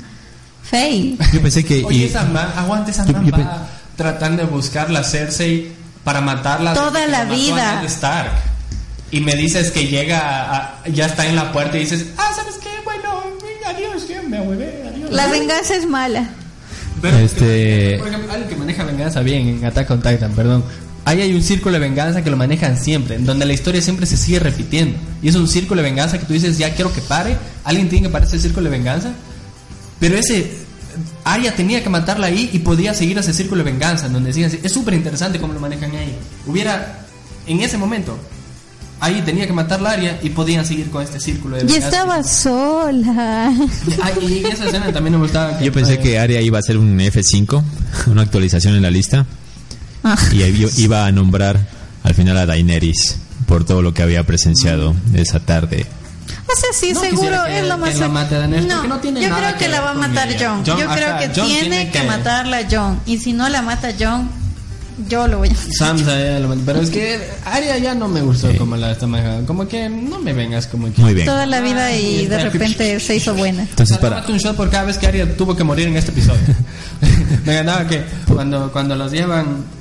fail. 0.63 1.19
Yo 1.33 1.41
pensé 1.43 1.65
que... 1.65 1.85
Oye, 1.85 1.99
y- 1.99 2.05
esa 2.05 2.25
man, 2.25 2.49
aguante 2.57 2.91
esa 2.91 3.05
Yo- 3.07 3.13
man 3.13 3.27
yo 3.27 3.33
pe- 3.35 3.43
va 3.43 3.67
tratando 3.97 4.43
de 4.45 4.49
buscar 4.49 4.91
la 4.91 5.03
Cersei 5.05 5.73
para 6.05 6.21
matarla. 6.21 6.75
Toda 6.75 7.07
la 7.09 7.25
vida. 7.25 7.83
Stark. 7.87 8.31
Y 9.11 9.21
me 9.21 9.35
dices 9.37 9.71
que 9.71 9.87
llega, 9.87 10.19
a- 10.21 10.57
a- 10.85 10.89
ya 10.89 11.07
está 11.07 11.27
en 11.27 11.35
la 11.37 11.51
puerta 11.53 11.77
y 11.77 11.81
dices, 11.81 12.07
ah, 12.17 12.31
¿sabes 12.37 12.55
qué? 12.63 12.69
Bueno, 12.85 13.23
adiós, 13.67 14.07
ya 14.09 14.23
me 14.23 14.39
ahuevé, 14.39 14.85
adiós. 14.89 15.11
La 15.11 15.27
venganza 15.29 15.75
es 15.77 15.87
mala. 15.87 16.29
Pero, 17.01 17.17
Este- 17.19 17.97
por 17.99 18.09
ejemplo, 18.09 18.33
alguien 18.33 18.49
que 18.49 18.57
maneja 18.57 18.85
venganza 18.85 19.21
bien 19.21 19.49
en 19.49 19.65
Attack 19.65 19.91
on 19.91 20.03
Titan, 20.03 20.33
perdón. 20.33 20.65
Ahí 21.05 21.23
hay 21.23 21.33
un 21.33 21.43
círculo 21.43 21.73
de 21.73 21.79
venganza 21.79 22.23
que 22.23 22.29
lo 22.31 22.37
manejan 22.37 22.77
siempre, 22.77 23.17
en 23.17 23.25
donde 23.25 23.47
la 23.47 23.53
historia 23.55 23.81
siempre 23.81 24.05
se 24.05 24.17
sigue 24.17 24.41
repitiendo. 24.41 24.99
Y 25.23 25.29
es 25.29 25.37
un 25.37 25.49
círculo 25.49 25.81
de 25.83 25.89
venganza 25.89 26.19
que 26.19 26.27
tú 26.27 26.35
dices, 26.35 26.59
ya 26.59 26.75
quiero 26.75 26.93
que 26.93 27.01
pare. 27.01 27.37
Alguien 27.65 27.89
tiene 27.89 28.09
que 28.09 28.13
parar 28.13 28.29
ese 28.29 28.39
círculo 28.39 28.65
de 28.65 28.77
venganza. 28.77 29.13
Pero 30.01 30.17
ese 30.17 30.51
Arya 31.25 31.55
tenía 31.55 31.83
que 31.83 31.89
matarla 31.89 32.27
ahí 32.27 32.51
y 32.53 32.59
podía 32.59 32.93
seguir 32.93 33.17
ese 33.19 33.33
círculo 33.33 33.65
de 33.65 33.71
venganza, 33.71 34.07
en 34.07 34.13
donde 34.13 34.29
decían, 34.29 34.51
es 34.63 34.73
súper 34.73 34.95
interesante 34.95 35.39
cómo 35.39 35.53
lo 35.55 35.61
manejan 35.61 35.91
ahí. 35.93 36.15
Hubiera, 36.47 37.07
en 37.47 37.61
ese 37.61 37.79
momento, 37.79 38.19
ahí 39.01 39.23
tenía 39.23 39.47
que 39.47 39.53
matarla 39.53 39.91
a 39.91 39.93
Arya 39.95 40.19
y 40.23 40.31
podían 40.31 40.65
seguir 40.67 40.91
con 40.91 41.03
este 41.03 41.21
círculo 41.21 41.57
de 41.57 41.63
Y 41.63 41.67
venganza. 41.67 41.87
estaba 41.89 42.23
sola. 42.25 43.53
Ay, 44.03 44.43
y 44.45 44.45
esa 44.47 44.65
escena 44.67 44.93
también 44.93 45.13
me 45.15 45.19
gustaba. 45.19 45.61
Yo 45.61 45.73
pensé 45.73 45.99
que 45.99 46.19
Aria 46.19 46.41
iba 46.41 46.59
a 46.59 46.63
ser 46.63 46.79
un 46.79 46.99
F5, 46.99 47.63
una 48.07 48.23
actualización 48.23 48.75
en 48.75 48.83
la 48.83 48.91
lista, 48.91 49.27
Ah. 50.05 50.17
y 50.33 50.43
ahí 50.43 50.67
iba 50.79 51.07
a 51.07 51.13
nombrar 51.13 51.59
al 52.05 52.15
final 52.15 52.39
a 52.39 52.47
Daenerys 52.47 53.19
por 53.47 53.65
todo 53.65 53.83
lo 53.83 53.93
que 53.95 54.03
había 54.03 54.25
presenciado 54.25 54.95
esa 55.15 55.41
tarde. 55.41 55.87
O 56.51 56.57
sea, 56.61 56.69
sí, 56.73 56.93
No 56.93 57.01
seguro 57.01 57.45
que- 57.47 57.59
es 57.61 57.67
lo 57.67 57.75
que 57.77 57.81
más. 57.81 57.99
la 57.99 58.09
mate 58.09 58.35
a 58.37 58.39
Daenerys, 58.41 58.67
no, 58.67 58.85
no 58.85 58.99
tiene 59.01 59.21
yo 59.23 59.29
nada 59.29 59.41
creo 59.41 59.53
que, 59.59 59.65
que 59.65 59.71
la 59.71 59.81
va 59.81 59.91
a 59.91 59.95
matar. 59.95 60.29
John. 60.39 60.63
John, 60.67 60.79
Yo 60.79 60.87
creo 60.89 61.19
que 61.19 61.27
John 61.35 61.47
tiene, 61.47 61.61
tiene 61.61 61.91
que... 61.91 62.01
que- 62.01 62.07
matarla 62.07 62.61
John. 62.71 63.01
Y 63.07 63.19
si 63.19 63.33
no 63.33 63.49
la 63.49 63.61
mata 63.63 63.91
John, 63.99 64.31
yo 65.09 65.29
lo 65.29 65.39
voy 65.39 65.49
a 65.49 65.53
matar. 65.53 65.67
Sansa, 65.79 66.19
ya 66.19 66.39
lo- 66.41 66.55
pero 66.67 66.81
es 66.81 66.91
que 66.91 67.21
Arya 67.45 67.79
ya 67.79 67.95
no 67.95 68.09
me 68.09 68.21
gustó 68.23 68.49
como 68.57 68.77
la 68.77 68.91
está 68.93 69.07
manejando. 69.07 69.47
Como 69.47 69.69
que 69.69 69.89
no 69.89 70.19
me 70.21 70.33
vengas 70.33 70.67
como 70.67 70.93
que. 70.93 71.01
Muy 71.01 71.15
bien. 71.15 71.27
Toda 71.27 71.47
la 71.47 71.61
vida 71.61 71.95
y 71.97 72.27
de 72.27 72.39
repente 72.51 72.99
se 73.01 73.17
hizo 73.17 73.35
buena. 73.35 73.63
Entonces, 73.63 73.97
para, 73.99 74.25
un 74.29 74.39
shot 74.39 74.57
por 74.57 74.71
cada 74.71 74.85
vez 74.85 74.99
que 74.99 75.07
Arya 75.07 75.37
tuvo 75.37 75.55
que 75.57 75.65
morir 75.65 75.87
en 75.89 75.97
este 75.97 76.11
episodio. 76.11 76.41
me 77.47 77.55
ganaba 77.55 77.87
que 77.87 78.03
cuando, 78.27 78.73
cuando 78.73 78.97
los 78.97 79.13
llevan. 79.13 79.79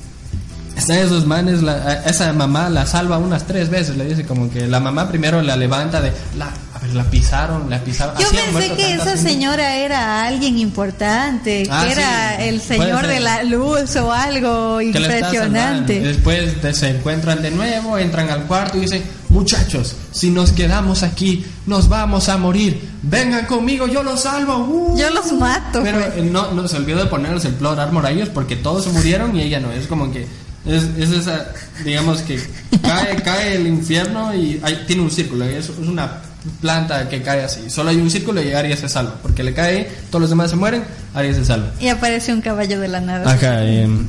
Están 0.78 0.98
esos 1.00 1.26
manes, 1.26 1.64
la- 1.64 2.04
esa 2.06 2.32
mamá 2.34 2.70
la 2.70 2.86
salva 2.86 3.18
unas 3.18 3.48
tres 3.48 3.70
veces. 3.72 3.98
Le 3.98 4.06
dice 4.06 4.26
como 4.26 4.50
que 4.52 4.68
la 4.68 4.80
mamá 4.80 5.10
primero 5.10 5.42
la 5.42 5.56
levanta 5.58 6.00
de. 6.02 6.12
La, 6.38 6.52
ver, 6.80 6.94
la 6.96 7.04
pisaron, 7.10 7.70
la 7.70 7.80
pisaron. 7.84 8.16
Yo 8.18 8.28
así 8.28 8.38
pensé 8.38 8.74
que 8.74 8.94
esa 8.94 9.18
señora 9.18 9.76
era 9.78 10.26
alguien 10.26 10.58
importante, 10.58 11.68
Ah, 11.70 11.84
que 11.84 11.94
sí, 11.96 12.00
era 12.00 12.44
el 12.46 12.62
señor 12.62 13.08
de 13.08 13.20
la 13.20 13.44
luz 13.44 13.96
o 13.96 14.12
algo 14.12 14.82
impresionante. 14.82 16.00
Después 16.02 16.62
de- 16.62 16.74
se 16.74 16.90
encuentran 16.90 17.42
de 17.42 17.52
nuevo, 17.52 17.98
entran 17.98 18.30
al 18.30 18.44
cuarto 18.44 18.78
y 18.78 18.82
dicen, 18.82 19.04
muchachos, 19.30 19.96
si 20.12 20.30
nos 20.30 20.52
quedamos 20.52 21.04
aquí, 21.04 21.46
nos 21.66 21.88
vamos 21.90 22.30
a 22.30 22.38
morir. 22.38 22.90
Vengan 23.02 23.46
conmigo, 23.46 23.88
yo 23.88 24.04
los 24.04 24.22
salvo. 24.22 24.58
Uh". 24.58 24.98
Yo 24.98 25.10
los 25.10 25.32
mato. 25.34 25.82
Pero 25.84 26.00
pues. 26.00 26.18
eh, 26.18 26.30
no, 26.30 26.52
no 26.52 26.68
se 26.68 26.78
olvidó 26.78 27.00
de 27.00 27.06
ponerles 27.06 27.46
el 27.46 27.54
plot 27.54 27.80
armor 27.80 28.06
a 28.06 28.12
ellos 28.12 28.30
porque 28.30 28.56
todos 28.56 28.84
se 28.86 28.90
murieron 28.92 29.36
y 29.36 29.42
ella 29.42 29.60
no. 29.60 29.72
Es 29.72 29.88
como 29.88 30.12
que 30.12 30.28
es, 30.66 30.84
es 30.98 31.12
esa, 31.12 31.48
digamos 31.86 32.22
que 32.22 32.40
cae, 32.82 33.16
cae 33.24 33.56
el 33.56 33.68
infierno 33.68 34.34
y 34.36 34.60
hay- 34.64 34.84
tiene 34.86 35.02
un 35.04 35.12
círculo. 35.12 35.46
Es, 35.46 35.70
es 35.70 35.78
una 35.88 36.22
planta 36.62 37.08
que 37.10 37.22
cae 37.22 37.44
así. 37.44 37.70
Solo 37.70 37.90
hay 37.90 37.98
un 37.98 38.10
círculo 38.10 38.42
y 38.42 38.52
Arya 38.54 38.76
se 38.78 38.90
salva. 38.90 39.16
Porque 39.22 39.44
le 39.44 39.54
cae, 39.54 39.90
todos 40.10 40.22
los 40.22 40.30
demás 40.30 40.50
se 40.50 40.56
mueren, 40.56 40.84
Arya 41.14 41.34
se 41.34 41.46
salva. 41.46 41.72
Y 41.80 41.88
aparece 41.90 42.34
un 42.34 42.42
caballo 42.42 42.80
de 42.80 42.88
la 42.88 43.02
nada. 43.02 43.32
Ajá, 43.32 43.64
em, 43.64 44.08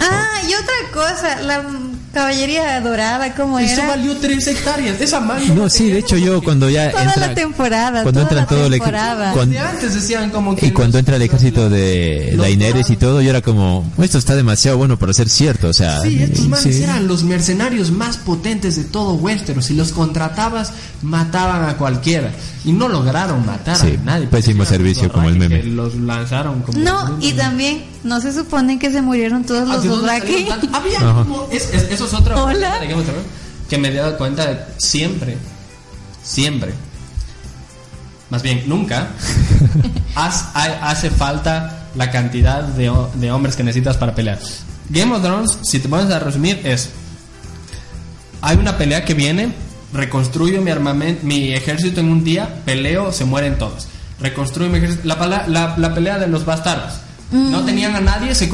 Ah, 0.00 0.40
y 0.48 0.54
otra 0.54 0.74
cosa, 0.92 1.42
la, 1.42 1.62
Caballería 2.12 2.78
Dorada, 2.82 3.34
¿cómo 3.34 3.58
Eso 3.58 3.74
era? 3.80 3.86
valió 3.88 4.14
tres 4.18 4.46
hectáreas. 4.46 5.00
Esa 5.00 5.18
mano. 5.20 5.54
No, 5.54 5.68
sí, 5.70 5.90
de 5.90 6.00
hecho 6.00 6.16
yo 6.18 6.42
cuando 6.42 6.68
ya 6.68 6.90
Toda 6.90 7.04
entra 7.04 7.26
la 7.28 7.34
temporada, 7.34 8.02
cuando 8.02 8.20
toda 8.20 8.22
entra 8.30 8.40
la 8.42 8.46
todo 8.46 8.66
el 8.66 8.72
temporada. 8.72 9.32
cuando- 9.32 9.54
Desde 9.54 9.66
antes 9.66 9.94
decían 9.94 10.30
como 10.30 10.54
que. 10.54 10.66
y 10.66 10.70
cuando 10.72 10.98
los- 10.98 11.00
entra 11.00 11.16
el 11.16 11.22
ejército 11.22 11.70
de 11.70 12.34
Daenerys 12.36 12.90
y 12.90 12.96
todo, 12.96 13.22
yo 13.22 13.30
era 13.30 13.40
como, 13.40 13.90
esto 14.02 14.18
está 14.18 14.34
demasiado 14.34 14.76
bueno 14.76 14.98
para 14.98 15.14
ser 15.14 15.28
cierto, 15.30 15.68
o 15.68 15.72
sea, 15.72 16.00
Sí, 16.02 16.18
estos 16.22 16.48
manes 16.48 16.76
sí. 16.76 16.82
eran 16.82 17.08
los 17.08 17.22
mercenarios 17.24 17.90
más 17.90 18.18
potentes 18.18 18.76
de 18.76 18.84
todo 18.84 19.14
Westeros. 19.14 19.64
Si 19.64 19.74
los 19.74 19.92
contratabas, 19.92 20.72
mataban 21.02 21.64
a 21.68 21.76
cualquiera. 21.78 22.30
Y 22.64 22.72
no 22.72 22.88
lograron 22.88 23.44
matar 23.46 23.76
Sí, 23.76 23.96
a 24.00 24.04
nadie. 24.04 24.26
pésimo 24.26 24.64
servicio, 24.64 25.10
como 25.10 25.28
el 25.28 25.36
meme. 25.36 25.62
Los 25.64 25.94
lanzaron 25.96 26.60
como. 26.60 26.78
No, 26.78 27.16
y 27.20 27.32
también, 27.32 27.84
¿no 28.04 28.20
se 28.20 28.32
supone 28.32 28.78
que 28.78 28.90
se 28.90 29.00
murieron 29.02 29.44
todos 29.44 29.68
Ah, 29.68 29.74
los 29.74 29.82
¿de 29.82 29.88
dónde 29.88 30.02
Dothraki? 30.06 30.32
salieron 30.32 30.60
tantos? 30.60 30.80
Había 30.80 30.98
Ajá. 30.98 31.12
como- 31.24 31.48
es- 31.50 31.72
es- 31.72 31.90
eso 31.90 32.06
es 32.06 32.14
otra 32.14 32.42
Hola. 32.42 32.80
que 33.68 33.78
me 33.78 33.88
he 33.88 33.94
dado 33.94 34.16
cuenta 34.18 34.46
de 34.46 34.58
siempre, 34.78 35.36
siempre, 36.22 36.74
más 38.30 38.42
bien 38.42 38.64
nunca, 38.66 39.08
hace 40.14 41.10
falta 41.10 41.88
la 41.94 42.10
cantidad 42.10 42.62
de, 42.62 42.90
de 43.14 43.30
hombres 43.30 43.56
que 43.56 43.62
necesitas 43.62 43.96
para 43.96 44.14
pelear. 44.14 44.38
Game 44.88 45.14
of 45.14 45.22
Thrones, 45.22 45.58
si 45.62 45.78
te 45.78 45.88
pones 45.88 46.10
a 46.10 46.18
resumir, 46.18 46.60
es 46.64 46.90
hay 48.40 48.56
una 48.56 48.76
pelea 48.76 49.04
que 49.04 49.14
viene, 49.14 49.54
reconstruyo 49.92 50.60
mi 50.60 50.70
armamento, 50.70 51.24
mi 51.24 51.52
ejército 51.52 52.00
en 52.00 52.08
un 52.08 52.24
día, 52.24 52.62
peleo, 52.64 53.12
se 53.12 53.24
mueren 53.24 53.56
todos. 53.58 53.86
Reconstruyo 54.20 54.70
mi 54.70 54.78
ejército. 54.78 55.02
La, 55.06 55.18
pala- 55.18 55.44
la, 55.48 55.74
la 55.78 55.94
pelea 55.94 56.18
de 56.18 56.26
los 56.26 56.44
bastardos. 56.44 56.94
No 57.32 57.64
tenían 57.64 57.96
a 57.96 58.00
nadie, 58.00 58.34
se, 58.34 58.44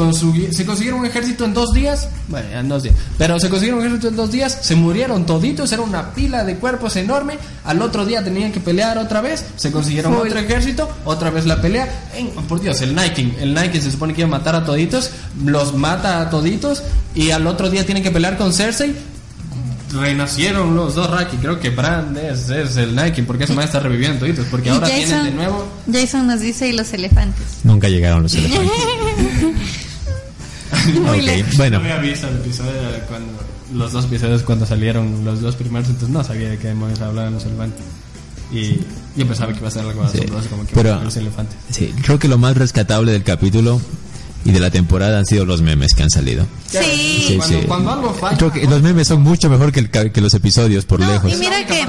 se 0.53 0.65
consiguieron 0.67 1.01
un 1.01 1.07
ejército 1.07 1.45
en 1.45 1.53
dos 1.55 1.73
días. 1.73 2.09
Bueno, 2.29 2.49
en 2.53 2.69
dos 2.69 2.83
días. 2.85 2.95
Pero 3.19 3.39
se 3.41 3.49
consiguieron 3.49 3.81
un 3.81 3.87
ejército 3.87 4.09
en 4.09 4.17
dos 4.17 4.31
días, 4.31 4.59
se 4.63 4.75
murieron 4.77 5.27
toditos, 5.27 5.73
era 5.73 5.83
una 5.83 6.15
pila 6.15 6.45
de 6.45 6.57
cuerpos 6.57 6.97
enorme. 6.97 7.39
Al 7.65 7.83
otro 7.83 8.07
día 8.07 8.23
tenían 8.23 8.53
que 8.53 8.61
pelear 8.61 8.97
otra 8.99 9.21
vez, 9.21 9.45
se 9.57 9.73
consiguieron 9.73 10.13
otro 10.15 10.39
ejército, 10.39 10.89
otra 11.05 11.31
vez 11.31 11.45
la 11.47 11.61
pelea. 11.61 11.89
En- 12.15 12.29
por 12.49 12.61
Dios, 12.61 12.81
el 12.83 12.95
Nike, 12.95 13.35
el 13.41 13.55
Nike 13.55 13.81
se 13.81 13.91
supone 13.91 14.15
que 14.15 14.21
iba 14.23 14.29
a 14.29 14.39
matar 14.39 14.55
a 14.55 14.65
toditos, 14.65 15.11
los 15.45 15.75
mata 15.75 16.21
a 16.21 16.31
toditos 16.31 16.83
y 17.15 17.31
al 17.33 17.47
otro 17.47 17.71
día 17.71 17.85
tienen 17.85 18.03
que 18.03 18.11
pelear 18.11 18.37
con 18.39 18.53
Cersei 18.53 18.95
renacieron 19.93 20.75
los 20.77 20.95
dos 20.95 21.11
Raki. 21.11 21.37
Creo 21.39 21.59
que 21.61 21.71
Brand 21.71 22.17
es, 22.19 22.49
es 22.51 22.77
el 22.77 22.95
Nike, 22.97 23.23
porque 23.23 23.45
ese 23.45 23.55
man 23.55 23.65
está 23.65 23.81
reviviendo 23.81 24.19
toditos, 24.21 24.47
porque 24.51 24.69
Y 24.69 24.73
ahora 24.73 24.87
tienen 24.87 25.09
Jason, 25.09 25.25
de 25.25 25.31
nuevo. 25.33 25.69
Jason 25.93 26.27
nos 26.27 26.41
dice 26.41 26.69
y 26.69 26.73
los 26.73 26.93
elefantes. 26.93 27.45
Nunca 27.65 27.89
llegaron 27.89 28.23
los 28.23 28.35
elefantes. 28.35 28.73
Muy 31.03 31.19
Ok, 31.21 31.25
lejos. 31.25 31.57
bueno, 31.57 31.79
No 31.79 31.85
había 31.85 31.99
visto 31.99 32.29
el 32.29 32.37
episodio 32.37 32.73
de 32.93 32.99
cuando 33.09 33.33
los 33.75 33.93
dos 33.93 34.05
episodios 34.07 34.43
cuando 34.43 34.67
salieron 34.67 35.25
los 35.25 35.41
dos 35.41 35.57
primeros, 35.57 35.89
entonces 35.89 36.11
no 36.11 36.23
sabía 36.25 36.51
de 36.51 36.59
qué 36.59 36.69
demonios 36.69 37.01
hablaban 37.01 37.35
los 37.35 37.45
elefantes. 37.45 37.81
Y 38.51 38.81
yo 39.17 39.27
pensaba 39.27 39.53
que 39.53 39.59
iba 39.59 39.69
a 39.69 39.71
ser 39.71 39.83
algo 39.85 40.03
más 40.03 40.13
Sí, 40.13 40.21
como 40.49 40.67
que 40.67 40.75
pero- 40.75 41.03
los 41.03 41.17
elefantes. 41.17 41.57
sí, 41.71 41.93
creo 42.03 42.19
que 42.19 42.29
lo 42.29 42.39
más 42.39 42.57
rescatable 42.57 43.13
del 43.13 43.23
capítulo 43.23 43.81
y 44.49 44.53
de 44.53 44.61
la 44.61 44.71
temporada 44.71 45.19
han 45.19 45.27
sido 45.27 45.45
los 45.45 45.61
memes 45.61 45.93
que 45.95 46.03
han 46.03 46.11
salido. 46.11 46.47
Sí. 46.71 46.79
Sí, 47.29 47.35
Cuando- 47.37 47.61
sí. 47.61 47.65
cuando 47.67 47.91
algo 47.93 48.15
falla, 48.15 48.37
Creo 48.39 48.53
que 48.53 48.67
los 48.67 48.81
memes 48.83 49.07
son 49.09 49.23
mucho 49.23 49.51
mejor 49.51 49.73
que, 49.73 49.81
el 49.81 49.91
ca- 49.91 50.09
que 50.11 50.21
los 50.23 50.33
episodios 50.35 50.85
por 50.87 51.01
No, 51.01 51.11
lejos. 51.11 51.33
y 51.33 51.37
mira 51.37 51.67
que 51.67 51.83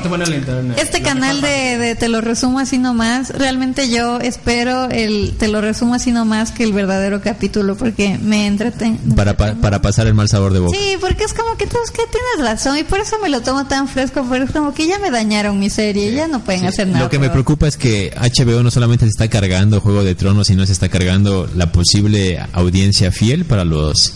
este 0.77 1.01
canal 1.01 1.41
de, 1.41 1.77
de 1.77 1.95
Te 1.95 2.07
lo 2.09 2.21
resumo 2.21 2.59
así 2.59 2.77
nomás, 2.77 3.29
realmente 3.31 3.89
yo 3.89 4.19
espero 4.19 4.89
el 4.89 5.35
Te 5.37 5.47
lo 5.47 5.61
resumo 5.61 5.93
así 5.95 6.11
nomás 6.11 6.51
que 6.51 6.63
el 6.63 6.73
verdadero 6.73 7.21
capítulo 7.21 7.75
porque 7.77 8.17
me 8.21 8.47
entretengo. 8.47 9.15
Para, 9.15 9.37
pa- 9.37 9.53
para 9.53 9.81
pasar 9.81 10.07
el 10.07 10.13
mal 10.13 10.27
sabor 10.27 10.51
de 10.53 10.59
boca. 10.59 10.77
Sí, 10.77 10.95
porque 10.99 11.23
es 11.23 11.33
como 11.33 11.55
que 11.57 11.65
tú 11.67 11.77
es 11.83 11.91
que 11.91 12.01
tienes 12.11 12.49
razón 12.51 12.77
y 12.77 12.83
por 12.83 12.99
eso 12.99 13.17
me 13.21 13.29
lo 13.29 13.41
tomo 13.41 13.65
tan 13.67 13.87
fresco, 13.87 14.25
pero 14.29 14.45
es 14.45 14.51
como 14.51 14.73
que 14.73 14.87
ya 14.87 14.99
me 14.99 15.11
dañaron 15.11 15.59
mi 15.59 15.69
serie, 15.69 16.13
ya 16.13 16.27
no 16.27 16.43
pueden 16.43 16.65
hacer 16.65 16.87
nada. 16.87 17.05
Lo 17.05 17.09
que 17.09 17.19
me 17.19 17.29
preocupa 17.29 17.67
es 17.67 17.77
que 17.77 18.13
HBO 18.19 18.63
no 18.63 18.71
solamente 18.71 19.05
se 19.05 19.09
está 19.09 19.27
cargando 19.29 19.79
Juego 19.81 20.03
de 20.03 20.15
Tronos, 20.15 20.47
sino 20.47 20.65
se 20.65 20.73
está 20.73 20.89
cargando 20.89 21.49
la 21.55 21.71
posible 21.71 22.39
audiencia 22.53 23.11
fiel 23.11 23.45
para 23.45 23.65
los 23.65 24.13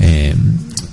eh, 0.00 0.34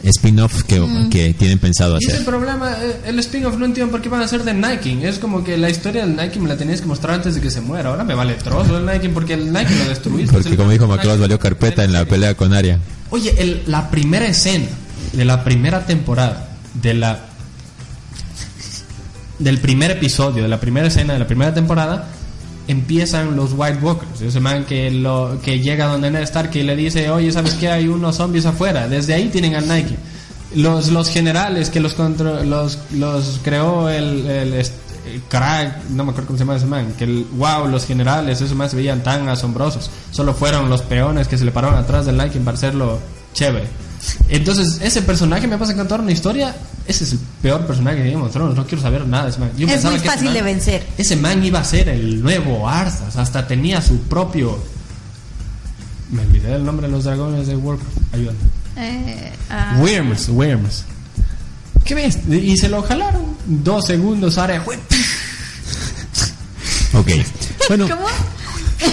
spin-off 0.04 0.64
que, 0.64 0.82
que 1.12 1.34
tienen 1.34 1.60
pensado 1.60 1.98
Y 2.00 2.04
ese 2.06 2.14
hacer. 2.14 2.26
problema, 2.26 2.72
eh, 2.72 3.02
el 3.06 3.20
spin-off 3.20 3.56
no 3.58 3.66
entiendo 3.66 3.92
por 3.92 4.02
qué 4.02 4.10
van 4.10 4.22
a 4.22 4.28
ser 4.28 4.44
de 4.44 4.54
Nike. 4.54 5.08
Es 5.08 5.20
como 5.20 5.44
que 5.44 5.58
la 5.58 5.70
historia 5.70 6.06
del 6.06 6.16
Nike 6.16 6.40
me 6.40 6.50
la 6.50 6.58
tenías 6.58 6.82
que 6.82 6.88
mostrar 6.88 7.16
antes 7.16 7.36
de 7.36 7.42
que 7.42 7.50
se 7.52 7.62
muera. 7.62 7.90
Ahora 7.90 8.04
me 8.04 8.14
vale 8.16 8.34
trozo 8.36 8.78
el 8.78 8.86
Nike 8.86 9.10
porque 9.10 9.34
el 9.34 9.52
Nike 9.54 9.76
lo 9.78 9.86
destruiste. 9.90 10.34
Porque 10.34 10.56
como 10.58 10.72
dijo 10.72 10.88
Maclaus, 10.88 11.20
valió 11.20 11.38
carpeta 11.40 11.84
en 11.84 11.94
la 11.94 12.06
pelea 12.06 12.36
con 12.36 12.54
Aria. 12.54 12.80
Oye, 13.10 13.34
el- 13.38 13.64
la 13.68 13.90
primera 13.92 14.26
escena 14.28 14.66
de 15.14 15.26
la 15.26 15.44
primera 15.44 15.86
temporada, 15.86 16.50
de 16.74 16.94
la 16.94 17.26
del 19.40 19.60
primer 19.60 19.92
episodio, 19.92 20.44
de 20.44 20.50
la 20.50 20.60
primera 20.60 20.88
escena 20.88 21.14
de 21.14 21.20
la 21.20 21.28
primera 21.28 21.54
temporada, 21.54 22.08
empiezan 22.68 23.36
los 23.36 23.54
White 23.56 23.80
Walkers. 23.82 24.22
Ese 24.22 24.40
man 24.40 24.66
que, 24.66 24.92
lo, 24.92 25.40
que 25.44 25.60
llega 25.60 25.88
donde 25.88 26.12
Ned 26.12 26.22
Stark 26.24 26.52
y 26.56 26.64
le 26.64 26.76
dice, 26.76 27.10
oye, 27.10 27.32
¿sabes 27.32 27.54
qué? 27.56 27.70
Hay 27.70 27.88
unos 27.88 28.16
zombies 28.18 28.46
afuera. 28.46 28.88
Desde 28.88 29.14
ahí 29.14 29.30
tienen 29.30 29.56
al 29.56 29.68
Nike. 29.68 29.96
Los, 30.56 30.90
los 30.92 31.10
generales 31.10 31.70
que 31.70 31.80
los, 31.80 31.96
contro- 31.96 32.44
los, 32.44 32.78
los 32.94 33.40
creó 33.44 33.88
el, 33.90 34.26
el, 34.28 34.54
el 34.54 35.22
crack, 35.30 35.90
no 35.92 36.04
me 36.04 36.12
acuerdo 36.12 36.28
cómo 36.28 36.38
se 36.38 36.44
llama 36.44 36.58
ese 36.58 36.66
man, 36.66 36.94
que 36.98 37.06
el, 37.06 37.26
wow, 37.38 37.68
los 37.68 37.86
generales, 37.86 38.42
esos 38.42 38.56
más 38.56 38.72
se 38.72 38.78
veían 38.78 39.02
tan 39.02 39.28
asombrosos. 39.30 39.90
Solo 40.12 40.34
fueron 40.34 40.70
los 40.70 40.82
peones 40.82 41.28
que 41.28 41.38
se 41.38 41.46
le 41.46 41.52
pararon 41.52 41.78
atrás 41.80 42.06
del 42.06 42.18
Nike 42.18 42.40
para 42.40 42.58
hacerlo 42.58 43.00
chévere. 43.34 43.68
Entonces, 44.30 44.80
ese 44.82 45.02
personaje 45.02 45.48
me 45.48 45.58
pasa 45.58 45.74
a 45.74 45.76
contar 45.76 46.00
una 46.02 46.12
historia. 46.12 46.56
Ese 46.88 47.04
es 47.04 47.14
el 47.14 47.20
peor 47.42 47.66
personaje 47.68 48.04
de 48.04 48.12
Game 48.12 48.24
of 48.24 48.32
Thrones. 48.32 48.56
No 48.56 48.66
quiero 48.66 48.82
saber 48.82 49.06
nada 49.08 49.26
de 49.26 49.30
ese 49.32 49.40
man. 49.40 49.52
Yo 49.58 49.68
Es 49.68 49.74
pensaba 49.74 49.92
muy 49.96 50.02
que 50.02 50.10
fácil 50.10 50.26
man- 50.26 50.34
de 50.34 50.42
vencer. 50.42 50.88
Ese 50.98 51.16
man 51.16 51.44
iba 51.44 51.60
a 51.60 51.64
ser 51.64 51.90
el 51.90 52.22
nuevo 52.22 52.68
Arthas. 52.68 53.16
Hasta 53.18 53.48
tenía 53.48 53.82
su 53.82 54.00
propio. 54.02 54.58
Me 56.12 56.22
olvidé 56.24 56.56
el 56.56 56.66
nombre 56.66 56.88
de 56.88 56.94
los 56.94 57.04
dragones 57.04 57.48
de 57.48 57.56
Warcraft. 57.56 57.98
Ayúdame. 58.14 58.38
Eh, 58.78 59.32
ah, 59.50 59.78
Worms, 59.80 60.30
Worms. 60.30 60.84
¿Qué 61.86 61.96
ves? 61.96 62.20
Y 62.30 62.58
se 62.58 62.70
lo 62.70 62.82
jalaron. 62.84 63.24
Dos 63.46 63.86
segundos, 63.88 64.38
área. 64.38 64.64
Ok. 66.94 67.08
Bueno, 67.70 67.88
¿Cómo? 67.88 68.06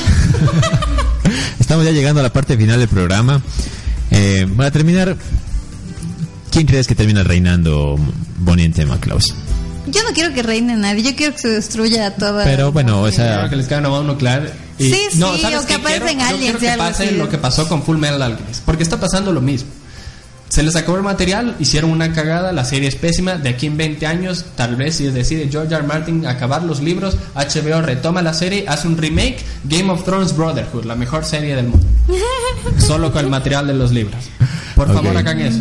estamos 1.59 1.85
ya 1.85 1.91
llegando 1.91 2.21
a 2.21 2.23
la 2.23 2.33
parte 2.33 2.57
final 2.57 2.79
del 2.79 2.87
programa. 2.89 3.43
Eh, 4.11 4.47
para 4.57 4.71
terminar, 4.71 5.17
¿quién 6.51 6.67
crees 6.67 6.87
que 6.87 6.95
termina 6.95 7.23
reinando 7.23 7.97
Bonnie 8.39 8.65
en 8.65 8.73
tema, 8.73 8.99
Klaus? 9.01 9.35
Yo 9.87 10.03
no 10.03 10.11
quiero 10.13 10.35
que 10.35 10.43
reine 10.43 10.77
nadie, 10.77 11.03
yo 11.03 11.17
quiero 11.17 11.33
que 11.35 11.41
se 11.41 11.49
destruya 11.49 12.15
toda. 12.15 12.45
Pero 12.45 12.73
bueno, 12.73 13.01
o 13.03 13.11
sea, 13.11 13.35
Claro 13.35 13.51
que 13.51 13.57
les 13.57 13.67
cae 13.67 13.79
una 13.79 13.89
bomba 13.89 14.13
nuclear. 14.13 14.53
Y, 14.79 14.91
Sí, 14.91 15.01
sí, 15.13 15.19
¿sabes 15.19 15.59
o 15.59 15.61
que 15.63 15.67
qué 15.67 15.75
aparecen? 15.75 16.19
Yo 16.19 16.27
aliens 16.27 16.57
quiero 16.59 16.75
que 16.75 16.79
pase 16.79 17.13
lo 17.13 17.29
que 17.29 17.39
pasó 17.39 17.67
con 17.69 17.83
Full 17.83 17.97
Metal 17.97 18.21
Alchemist. 18.21 18.63
Porque 18.65 18.83
está 18.83 19.01
pasando 19.01 19.33
lo 19.33 19.41
mismo. 19.41 19.71
Se 20.49 20.63
les 20.63 20.77
acabó 20.77 20.97
el 20.97 21.03
material, 21.03 21.57
hicieron 21.61 21.91
una 21.91 22.13
cagada, 22.13 22.53
la 22.53 22.65
serie 22.65 22.89
es 22.89 22.97
pésima. 22.97 23.35
De 23.35 23.51
aquí 23.51 23.67
en 23.67 23.77
20 23.77 24.07
años, 24.07 24.47
tal 24.57 24.77
vez 24.77 24.97
si 24.97 25.05
decide 25.05 25.49
George 25.51 25.75
R. 25.75 25.85
R. 25.85 25.87
Martin 25.87 26.27
acabar 26.27 26.63
los 26.63 26.81
libros, 26.81 27.17
HBO 27.35 27.83
retoma 27.83 28.23
la 28.23 28.33
serie, 28.33 28.65
hace 28.67 28.89
un 28.89 28.97
remake, 28.97 29.45
Game 29.65 29.91
of 29.91 30.05
Thrones 30.05 30.37
Brotherhood, 30.37 30.85
la 30.85 30.95
mejor 30.95 31.25
serie 31.25 31.55
del 31.55 31.69
mundo. 31.69 31.87
Solo 32.79 33.13
con 33.13 33.25
el 33.25 33.31
material 33.31 33.67
de 33.67 33.75
los 33.75 33.93
libros. 33.93 34.31
Por 34.75 34.93
favor, 34.93 35.17
hagan 35.17 35.41
eso. 35.41 35.61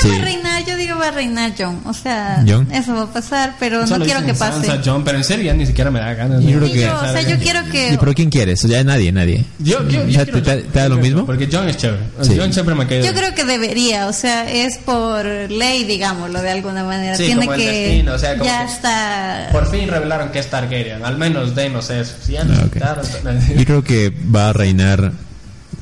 ¿Quién 0.00 0.12
Sí. 0.14 0.18
va 0.18 0.22
a 0.22 0.24
reinar? 0.24 0.64
Yo 0.66 0.76
digo 0.76 0.96
va 0.98 1.08
a 1.08 1.10
reinar 1.10 1.52
John. 1.58 1.80
O 1.84 1.92
sea, 1.94 2.44
John. 2.46 2.68
eso 2.72 2.94
va 2.94 3.02
a 3.02 3.12
pasar, 3.12 3.54
pero 3.58 3.86
Solo 3.86 3.98
no 4.00 4.04
quiero 4.04 4.24
que 4.24 4.34
pase. 4.34 4.66
Sansa, 4.66 4.80
John, 4.84 5.04
pero 5.04 5.18
en 5.18 5.24
serio 5.24 5.46
ya 5.46 5.54
ni 5.54 5.66
siquiera 5.66 5.90
me 5.90 6.00
da 6.00 6.14
ganas. 6.14 6.42
Yo 6.42 6.58
creo 6.58 6.72
que- 6.72 6.80
yo, 6.80 6.96
o 6.96 7.00
sea, 7.00 7.22
yo 7.22 7.38
quiero 7.38 7.64
que. 7.70 7.94
¿y 7.94 7.96
pero 7.96 8.14
quién 8.14 8.30
quieres? 8.30 8.62
Ya 8.62 8.82
nadie, 8.84 9.10
nadie. 9.12 9.44
Yo, 9.58 9.82
yo, 9.88 10.02
yo 10.04 10.08
O 10.08 10.10
sea, 10.12 10.24
quiero 10.24 10.42
¿te- 10.42 10.56
te- 10.56 10.62
te 10.64 10.78
da 10.78 10.88
lo 10.88 10.96
mismo? 10.98 11.24
Porque 11.26 11.48
John 11.50 11.68
es 11.68 11.76
chévere. 11.76 12.02
Sí. 12.22 12.34
John 12.38 12.52
siempre 12.52 12.74
me 12.74 12.84
ha 12.84 12.88
caído 12.88 13.04
Yo 13.06 13.14
creo 13.14 13.34
que 13.34 13.44
debería, 13.44 14.06
o 14.08 14.12
sea, 14.12 14.50
es 14.50 14.78
por 14.78 15.24
ley, 15.24 15.84
digámoslo, 15.84 16.40
de 16.42 16.50
alguna 16.50 16.84
manera. 16.84 17.16
Sí, 17.16 17.26
Tiene 17.26 17.40
como 17.42 17.54
el 17.54 17.60
que. 17.60 17.72
destino, 17.72 18.12
o 18.14 18.18
sea, 18.18 18.32
como 18.32 18.44
ya 18.44 18.66
que- 18.66 18.72
está. 18.72 19.48
Por 19.52 19.70
fin 19.70 19.88
revelaron 19.88 20.30
que 20.30 20.38
es 20.40 20.48
Targaryen. 20.50 21.04
Al 21.04 21.16
menos 21.16 21.54
denos 21.54 21.90
eso. 21.90 22.14
Si 22.24 22.32
ya 22.32 22.44
nos 22.44 22.58
Ah, 22.58 22.64
ok. 22.66 22.72
quitaron- 22.74 23.04
Yo 23.58 23.64
creo 23.64 23.84
que 23.84 24.12
va 24.34 24.50
a 24.50 24.52
reinar, 24.52 25.12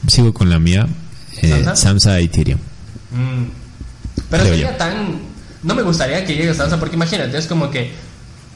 sigo 0.06 0.32
con 0.32 0.50
la 0.50 0.58
mía, 0.58 0.86
eh, 1.42 1.50
¿Sansa? 1.50 1.76
Sansa 1.76 2.20
y 2.20 2.28
Tyrion. 2.28 2.58
Mm. 3.10 3.65
Pero 4.30 4.42
Creo 4.44 4.54
sería 4.54 4.70
yo. 4.72 4.76
tan. 4.76 5.18
No 5.62 5.74
me 5.74 5.82
gustaría 5.82 6.24
que 6.24 6.34
llegue 6.34 6.54
Sansa 6.54 6.78
porque 6.78 6.96
imagínate, 6.96 7.36
es 7.38 7.46
como 7.46 7.70
que. 7.70 7.92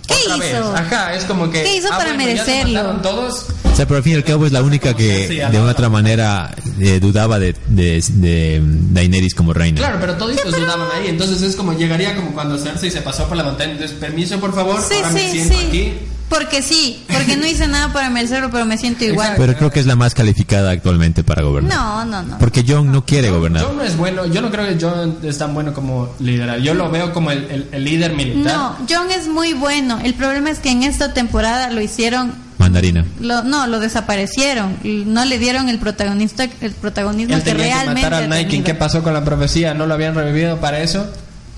¿Qué 0.06 0.14
otra 0.14 0.36
hizo? 0.46 0.72
vez. 0.72 0.80
Ajá, 0.80 1.14
es 1.14 1.24
como 1.24 1.50
que. 1.50 1.62
¿Qué 1.62 1.76
hizo 1.76 1.88
ah, 1.92 1.98
para 1.98 2.14
bueno, 2.14 2.20
se 2.22 2.26
merecerlo? 2.28 2.72
mataron 2.74 3.02
todos. 3.02 3.46
O 3.72 3.76
sea, 3.76 3.86
pero 3.86 3.98
al 3.98 4.02
fin 4.02 4.12
y 4.14 4.16
al 4.16 4.24
cabo 4.24 4.46
es 4.46 4.52
la 4.52 4.62
única 4.62 4.94
que 4.94 5.28
Sí, 5.28 5.36
de 5.36 5.60
una 5.60 5.70
otra 5.70 5.88
manera 5.88 6.54
eh, 6.80 6.98
dudaba 7.00 7.38
de, 7.38 7.54
de, 7.68 8.02
de 8.08 8.60
Daenerys 8.62 9.34
como 9.34 9.52
reina. 9.52 9.78
Claro, 9.78 9.98
pero 10.00 10.14
toditos 10.16 10.52
dudaban 10.54 10.88
ahí. 10.94 11.08
Entonces 11.08 11.40
es 11.42 11.54
como 11.54 11.72
llegaría 11.72 12.16
como 12.16 12.32
cuando 12.32 12.58
Cersei 12.58 12.90
se 12.90 13.00
pasó 13.02 13.26
por 13.28 13.36
la 13.36 13.44
montaña. 13.44 13.72
Entonces, 13.72 13.96
permiso, 13.96 14.38
por 14.40 14.52
favor. 14.54 14.80
Sí, 14.82 14.94
ahora 14.96 15.10
me 15.10 15.20
sí, 15.20 15.30
siento 15.30 15.58
sí. 15.58 15.64
aquí. 15.68 15.92
Porque 16.30 16.62
sí, 16.62 17.02
porque 17.12 17.36
no 17.36 17.44
hice 17.44 17.66
nada 17.66 17.92
para 17.92 18.08
merecerlo, 18.08 18.50
pero 18.50 18.64
me 18.64 18.78
siento 18.78 19.04
igual. 19.04 19.34
Pero 19.36 19.54
creo 19.56 19.70
que 19.70 19.80
es 19.80 19.86
la 19.86 19.96
más 19.96 20.14
calificada 20.14 20.70
actualmente 20.70 21.22
para 21.24 21.42
gobernar. 21.42 21.76
No, 21.76 22.04
no, 22.06 22.22
no. 22.22 22.38
Porque 22.38 22.64
John 22.66 22.90
no 22.90 23.04
quiere 23.04 23.30
gobernar. 23.30 23.64
John 23.64 23.76
no 23.76 23.82
es 23.82 23.96
bueno, 23.96 24.24
yo 24.26 24.40
no 24.40 24.48
creo 24.50 24.64
que 24.66 24.78
John 24.80 25.18
es 25.24 25.36
tan 25.38 25.52
bueno 25.52 25.74
como 25.74 26.14
líder. 26.20 26.62
Yo 26.62 26.72
lo 26.74 26.88
veo 26.90 27.12
como 27.12 27.32
el, 27.32 27.44
el- 27.50 27.68
el 27.72 27.84
líder 27.84 28.14
militar. 28.14 28.54
No, 28.56 28.76
John 28.88 29.10
es 29.10 29.26
muy 29.28 29.52
bueno. 29.54 29.98
El 30.02 30.14
problema 30.14 30.50
es 30.50 30.60
que 30.60 30.70
en 30.70 30.84
esta 30.84 31.12
temporada 31.12 31.68
lo 31.70 31.80
hicieron, 31.80 32.32
Mandarina. 32.58 33.04
lo, 33.20 33.42
no, 33.42 33.66
lo 33.66 33.80
desaparecieron. 33.80 34.76
No 34.84 35.24
le 35.24 35.38
dieron 35.38 35.68
el 35.68 35.78
protagonista, 35.80 36.44
el 36.60 36.70
protagonismo 36.72 37.34
Él 37.34 37.42
que 37.42 37.50
tenía 37.50 37.64
que 37.64 37.70
realmente 37.72 38.02
matar 38.02 38.14
a 38.22 38.24
ha 38.24 38.28
Nike. 38.28 38.62
¿Qué 38.62 38.74
pasó 38.74 39.02
con 39.02 39.14
la 39.14 39.24
profecía? 39.24 39.74
¿No 39.74 39.86
lo 39.86 39.94
habían 39.94 40.14
revivido 40.14 40.60
para 40.60 40.80
eso? 40.80 41.10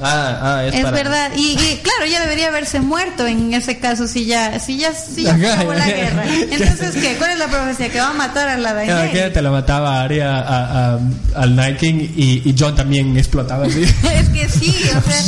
Ah, 0.02 0.38
ah, 0.58 0.64
es, 0.66 0.74
Es 0.74 0.80
para- 0.82 0.96
verdad, 0.96 1.30
y, 1.36 1.52
y 1.52 1.80
claro, 1.82 2.06
ya 2.10 2.20
debería 2.20 2.48
haberse 2.48 2.80
muerto 2.80 3.26
en 3.26 3.54
ese 3.54 3.78
caso 3.78 4.06
si 4.06 4.24
ya, 4.26 4.58
si 4.60 4.76
ya, 4.78 4.92
si 4.94 5.22
ya 5.24 5.34
acabó 5.34 5.72
la 5.74 5.86
guerra. 5.86 6.24
Entonces, 6.50 6.94
¿qué? 6.96 7.16
¿Cuál 7.16 7.30
es 7.32 7.38
la 7.38 7.46
profecía? 7.48 7.88
Que 7.90 7.98
va 8.00 8.08
a 8.10 8.12
matar 8.14 8.48
a 8.48 8.56
la 8.58 8.74
Daenerys. 8.74 9.10
que 9.12 9.30
te 9.30 9.42
lo 9.42 9.52
mataba 9.52 10.02
Arya 10.02 10.38
a- 10.38 10.94
a- 10.94 10.98
al 11.36 11.56
Nike 11.56 11.86
y, 11.88 12.42
y 12.44 12.54
John 12.58 12.74
también 12.74 13.16
explotaba 13.16 13.66
así. 13.66 13.82
es 14.14 14.28
que 14.30 14.48
sí, 14.48 14.74
o 14.96 15.00
sea, 15.10 15.22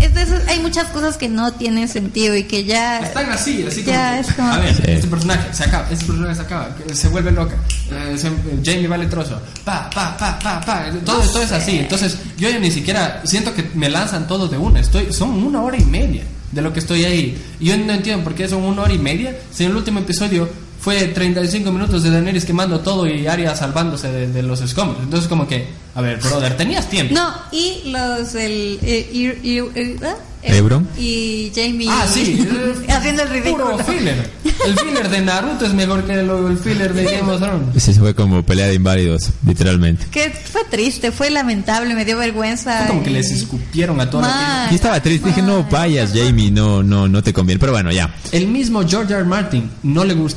es 0.00 0.14
de 0.14 0.22
esos- 0.22 0.46
hay 0.48 0.60
muchas 0.60 0.86
cosas 0.88 1.16
que 1.16 1.28
no 1.28 1.52
tienen 1.52 1.88
sentido 1.88 2.36
y 2.36 2.44
que 2.44 2.64
ya... 2.64 3.00
Están 3.00 3.30
así, 3.30 3.64
así 3.66 3.82
Ya, 3.84 4.08
como. 4.10 4.20
es 4.20 4.34
como- 4.34 4.52
A 4.52 4.58
ver, 4.58 4.74
Sí. 4.74 4.82
este 4.86 5.06
personaje 5.08 5.48
se 5.52 5.64
acaba, 5.64 5.88
este 5.90 6.04
personaje 6.04 6.34
se 6.34 6.40
acaba, 6.42 6.76
se 6.92 7.08
vuelve 7.08 7.30
loca. 7.32 7.54
eh, 7.90 8.16
se- 8.18 8.30
Jamie 8.64 8.88
vale 8.88 9.06
trozo. 9.06 9.40
Pa, 9.64 9.88
pa, 9.90 10.16
pa, 10.16 10.38
pa, 10.38 10.60
pa. 10.60 10.86
Todo, 11.04 11.20
todo 11.22 11.42
es 11.42 11.52
así. 11.52 11.78
Entonces, 11.78 12.16
yo 12.36 12.48
ya 12.48 12.58
ni 12.58 12.70
siquiera 12.70 13.20
siento 13.24 13.54
que 13.54 13.70
me 13.74 13.88
lanzan 13.88 14.26
todo 14.26 14.48
de 14.48 14.58
una. 14.58 14.80
Estoy, 14.80 15.12
son 15.12 15.30
una 15.44 15.62
hora 15.62 15.76
y 15.76 15.84
media 15.84 16.24
de 16.52 16.62
lo 16.62 16.72
que 16.72 16.80
estoy 16.80 17.04
ahí. 17.04 17.36
Y 17.60 17.66
yo 17.66 17.76
no 17.78 17.92
entiendo 17.92 18.24
por 18.24 18.34
qué 18.34 18.48
son 18.48 18.62
una 18.64 18.82
hora 18.82 18.92
y 18.92 18.98
media. 18.98 19.36
Si 19.52 19.64
en 19.64 19.70
el 19.70 19.76
último 19.76 20.00
episodio 20.00 20.48
fue 20.86 21.02
35 21.08 21.72
minutos 21.72 22.04
de 22.04 22.10
Daenerys 22.12 22.44
quemando 22.44 22.78
todo 22.78 23.08
y 23.08 23.26
Arya 23.26 23.56
salvándose 23.56 24.06
de, 24.12 24.28
de 24.28 24.40
los 24.44 24.60
escombros. 24.60 25.02
Entonces, 25.02 25.28
como 25.28 25.48
que, 25.48 25.66
a 25.96 26.00
ver, 26.00 26.20
brother, 26.20 26.56
tenías 26.56 26.88
tiempo. 26.88 27.12
No, 27.12 27.34
y 27.50 27.90
los, 27.90 28.36
el... 28.36 28.78
eh, 28.82 29.10
y- 29.12 29.50
y- 29.50 29.58
eh, 29.74 29.96
¿ah? 30.04 30.14
Ebron. 30.44 30.86
Y 30.96 31.50
Jamie 31.56 31.88
Ah, 31.90 32.06
sí. 32.08 32.46
haciendo 32.88 33.24
el 33.24 33.30
ridículo. 33.30 33.72
Puro 33.72 33.78
filler. 33.84 34.30
El 34.44 34.78
filler 34.78 35.08
de 35.10 35.20
Naruto 35.22 35.66
es 35.66 35.74
mejor 35.74 36.04
que 36.04 36.22
lo- 36.22 36.46
el 36.46 36.56
filler 36.56 36.94
de 36.94 37.02
Game 37.02 37.32
of 37.32 37.40
Thrones. 37.40 37.74
Ese 37.74 37.92
fue 37.94 38.14
como 38.14 38.44
pelea 38.46 38.68
de 38.68 38.74
inválidos, 38.74 39.30
literalmente. 39.44 40.06
Que 40.08 40.30
fue 40.30 40.62
triste, 40.70 41.10
fue 41.10 41.30
lamentable, 41.30 41.96
me 41.96 42.04
dio 42.04 42.16
vergüenza. 42.18 42.78
Fue 42.78 42.86
como 42.86 43.02
que 43.02 43.10
y- 43.10 43.14
les 43.14 43.32
escupieron 43.32 44.00
a 44.00 44.08
todos. 44.08 44.24
Yo 44.70 44.76
estaba 44.76 45.00
triste, 45.00 45.30
dije, 45.30 45.42
no 45.42 45.64
vayas, 45.68 46.12
Jamie, 46.14 46.52
no, 46.52 46.80
no, 46.84 47.08
no 47.08 47.24
te 47.24 47.32
conviene. 47.32 47.58
Pero 47.58 47.72
bueno, 47.72 47.90
ya. 47.90 48.14
El 48.30 48.46
mismo 48.46 48.86
George 48.86 49.12
R. 49.14 49.22
R. 49.22 49.24
Martin 49.28 49.68
no 49.82 50.04
le 50.04 50.14
gust- 50.16 50.36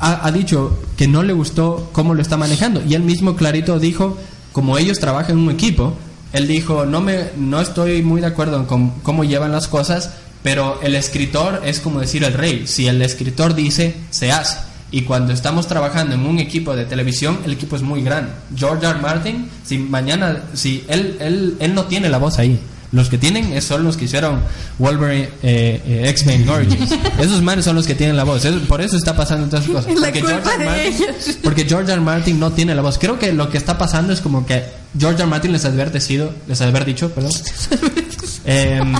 ha, 0.00 0.30
dicho 0.32 0.78
que 0.96 1.08
no 1.08 1.22
le 1.22 1.32
gustó 1.32 1.90
cómo 1.92 2.14
lo 2.14 2.22
está 2.22 2.36
manejando. 2.36 2.82
Y 2.86 2.94
él 2.94 3.02
mismo 3.02 3.36
clarito 3.36 3.78
dijo, 3.78 4.18
como 4.52 4.78
ellos 4.78 5.00
trabajan 5.00 5.38
en 5.38 5.44
un 5.44 5.50
equipo, 5.50 5.94
él 6.32 6.46
dijo, 6.48 6.84
no, 6.84 7.00
me, 7.00 7.30
no 7.36 7.60
estoy 7.60 8.02
muy 8.02 8.20
de 8.20 8.26
acuerdo 8.26 8.66
con 8.66 8.90
cómo 9.00 9.24
llevan 9.24 9.52
las 9.52 9.68
cosas, 9.68 10.14
pero 10.42 10.80
el 10.82 10.94
escritor 10.94 11.62
es 11.64 11.80
como 11.80 12.00
decir 12.00 12.24
el 12.24 12.34
rey. 12.34 12.66
Si 12.66 12.86
el 12.86 13.00
escritor 13.02 13.54
dice, 13.54 13.94
se 14.10 14.32
hace. 14.32 14.58
Y 14.90 15.02
cuando 15.02 15.32
estamos 15.32 15.66
trabajando 15.66 16.14
en 16.14 16.26
un 16.26 16.38
equipo 16.38 16.76
de 16.76 16.84
televisión, 16.84 17.38
el 17.44 17.52
equipo 17.52 17.76
es 17.76 17.82
muy 17.82 18.02
grande. 18.02 18.30
George. 18.54 18.86
R. 18.86 19.00
Martin, 19.00 19.48
si 19.64 19.78
mañana, 19.78 20.44
si 20.54 20.84
él, 20.88 21.16
él, 21.20 21.56
él 21.58 21.74
no 21.74 21.84
tiene 21.84 22.08
la 22.08 22.18
voz 22.18 22.38
ahí. 22.38 22.60
Los 22.94 23.10
que 23.10 23.18
tienen 23.18 23.52
es- 23.52 23.64
son 23.64 23.84
los 23.84 23.96
que 23.98 24.06
hicieron 24.06 24.40
Wolverine, 24.78 25.28
eh, 25.42 25.82
eh, 25.86 26.08
X-Men 26.08 26.48
Origins. 26.48 26.90
Esos 27.18 27.42
manes 27.42 27.66
son 27.66 27.74
los 27.76 27.86
que 27.86 27.94
tienen 27.94 28.16
la 28.16 28.24
voz. 28.24 28.42
Eso- 28.44 28.60
por 28.60 28.80
eso 28.80 28.96
está 28.96 29.14
pasando 29.14 29.46
todas 29.48 29.64
esas 29.64 29.74
cosas. 29.84 29.94
La 30.00 30.06
Porque 30.06 30.20
culpa 30.20 30.40
George, 30.44 30.64
Martin, 30.64 30.86
ellos. 30.86 31.38
porque 31.42 31.64
George 31.64 31.92
R. 31.92 32.00
Martin 32.00 32.38
no 32.40 32.52
tiene 32.52 32.74
la 32.74 32.80
voz. 32.82 32.96
Creo 32.98 33.18
que 33.18 33.32
lo 33.32 33.50
que 33.50 33.58
está 33.58 33.76
pasando 33.76 34.12
es 34.12 34.20
como 34.20 34.46
que 34.46 34.62
George 34.98 35.20
R. 35.22 35.26
Martin 35.28 35.52
les 35.52 35.64
ha 35.64 35.68
advertido, 35.68 36.32
les 36.48 36.60
ha 36.60 36.68
haber 36.68 36.84
dicho, 36.84 37.10
perdón. 37.10 37.32
Em, 38.46 38.94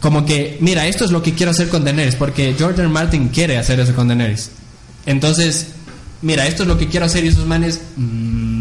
como 0.00 0.24
que, 0.24 0.58
mira, 0.60 0.86
esto 0.86 1.04
es 1.04 1.10
lo 1.10 1.22
que 1.22 1.34
quiero 1.34 1.50
hacer 1.52 1.68
con 1.68 1.84
Daenerys, 1.84 2.16
porque 2.16 2.54
George 2.56 2.80
R. 2.80 2.88
Martin 2.88 3.28
quiere 3.28 3.58
hacer 3.58 3.78
eso 3.80 3.94
con 3.94 4.08
Daenerys. 4.08 4.50
Entonces, 5.04 5.68
mira, 6.22 6.46
esto 6.46 6.62
es 6.62 6.68
lo 6.68 6.78
que 6.78 6.88
quiero 6.88 7.06
hacer 7.06 7.24
y 7.24 7.28
esos 7.28 7.46
manes, 7.46 7.80
mm, 7.96 8.55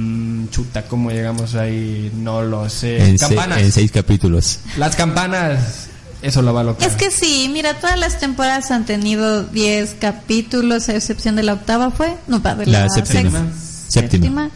chuta, 0.55 0.83
¿cómo 0.83 1.11
llegamos 1.11 1.55
ahí? 1.55 2.11
No 2.15 2.41
lo 2.41 2.69
sé. 2.69 2.97
En, 3.09 3.19
se- 3.19 3.27
campanas. 3.27 3.59
en 3.59 3.71
seis 3.73 3.91
capítulos. 3.91 4.59
Las 4.77 4.95
campanas, 4.95 5.87
eso 6.21 6.41
lo 6.41 6.53
va 6.53 6.61
a 6.61 6.63
locar. 6.63 6.87
Es 6.87 6.95
que 6.95 7.11
sí, 7.11 7.49
mira, 7.51 7.73
todas 7.79 7.99
las 7.99 8.19
temporadas 8.19 8.71
han 8.71 8.85
tenido 8.85 9.43
10 9.43 9.95
capítulos, 9.99 10.87
a 10.87 10.95
excepción 10.95 11.35
de 11.35 11.43
la 11.43 11.53
octava, 11.53 11.91
¿fue? 11.91 12.15
No, 12.27 12.41
pa, 12.41 12.55
de 12.55 12.67
La 12.67 12.83
la, 12.83 12.89
séptima. 12.89 13.31
sexta- 13.41 13.89
Séptima. 13.89 14.49